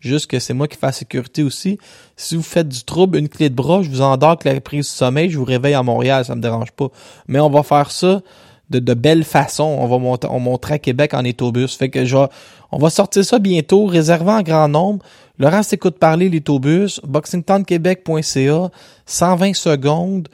Juste 0.00 0.28
que 0.28 0.38
c'est 0.38 0.54
moi 0.54 0.66
qui 0.66 0.78
fais 0.78 0.86
la 0.86 0.92
sécurité 0.92 1.42
aussi. 1.42 1.78
Si 2.16 2.34
vous 2.34 2.42
faites 2.42 2.68
du 2.68 2.84
trouble, 2.84 3.18
une 3.18 3.28
clé 3.28 3.50
de 3.50 3.54
bras, 3.54 3.82
je 3.82 3.90
vous 3.90 4.00
endors 4.00 4.30
avec 4.30 4.44
la 4.44 4.60
prise 4.60 4.86
du 4.86 4.92
sommeil, 4.92 5.30
je 5.30 5.38
vous 5.38 5.44
réveille 5.44 5.74
à 5.74 5.82
Montréal, 5.82 6.24
ça 6.24 6.34
me 6.34 6.40
dérange 6.40 6.72
pas. 6.72 6.88
Mais 7.28 7.38
on 7.38 7.50
va 7.50 7.62
faire 7.62 7.90
ça 7.90 8.22
de, 8.70 8.78
de 8.78 8.94
belle 8.94 9.24
façon. 9.24 9.64
On 9.64 9.86
va 9.86 9.98
monter, 9.98 10.26
on 10.30 10.40
montera 10.40 10.74
à 10.74 10.78
Québec 10.78 11.14
en 11.14 11.24
autobus. 11.24 11.76
Fait 11.76 11.90
que 11.90 12.00
vais- 12.04 12.28
on 12.72 12.78
va 12.78 12.90
sortir 12.90 13.24
ça 13.24 13.38
bientôt, 13.38 13.86
réservé 13.86 14.30
en 14.30 14.42
grand 14.42 14.68
nombre. 14.68 15.04
Laurent 15.38 15.62
s'écoute 15.62 15.98
parler 15.98 16.28
l'autobus, 16.28 17.00
boxingtownquebec.ca, 17.04 18.70
120 19.06 19.54
secondes, 19.54 20.28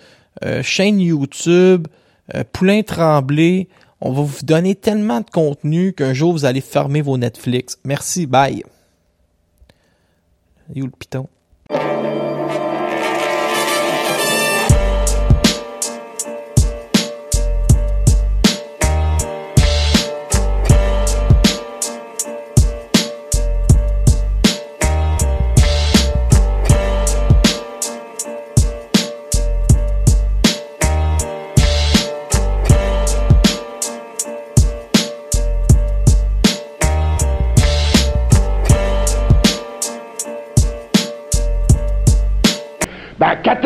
euh, 0.45 0.63
chaîne 0.63 1.01
YouTube, 1.01 1.87
euh, 2.35 2.45
Poulain 2.53 2.83
Tremblay. 2.83 3.69
On 4.01 4.13
va 4.13 4.23
vous 4.23 4.43
donner 4.45 4.75
tellement 4.75 5.21
de 5.21 5.31
contenu 5.31 5.93
qu'un 5.95 6.13
jour 6.13 6.33
vous 6.33 6.45
allez 6.45 6.61
fermer 6.61 7.01
vos 7.03 7.17
Netflix. 7.17 7.79
Merci, 7.85 8.27
bye. 8.27 8.63
Où 10.75 10.83
le 10.85 10.91
piton? 10.91 11.29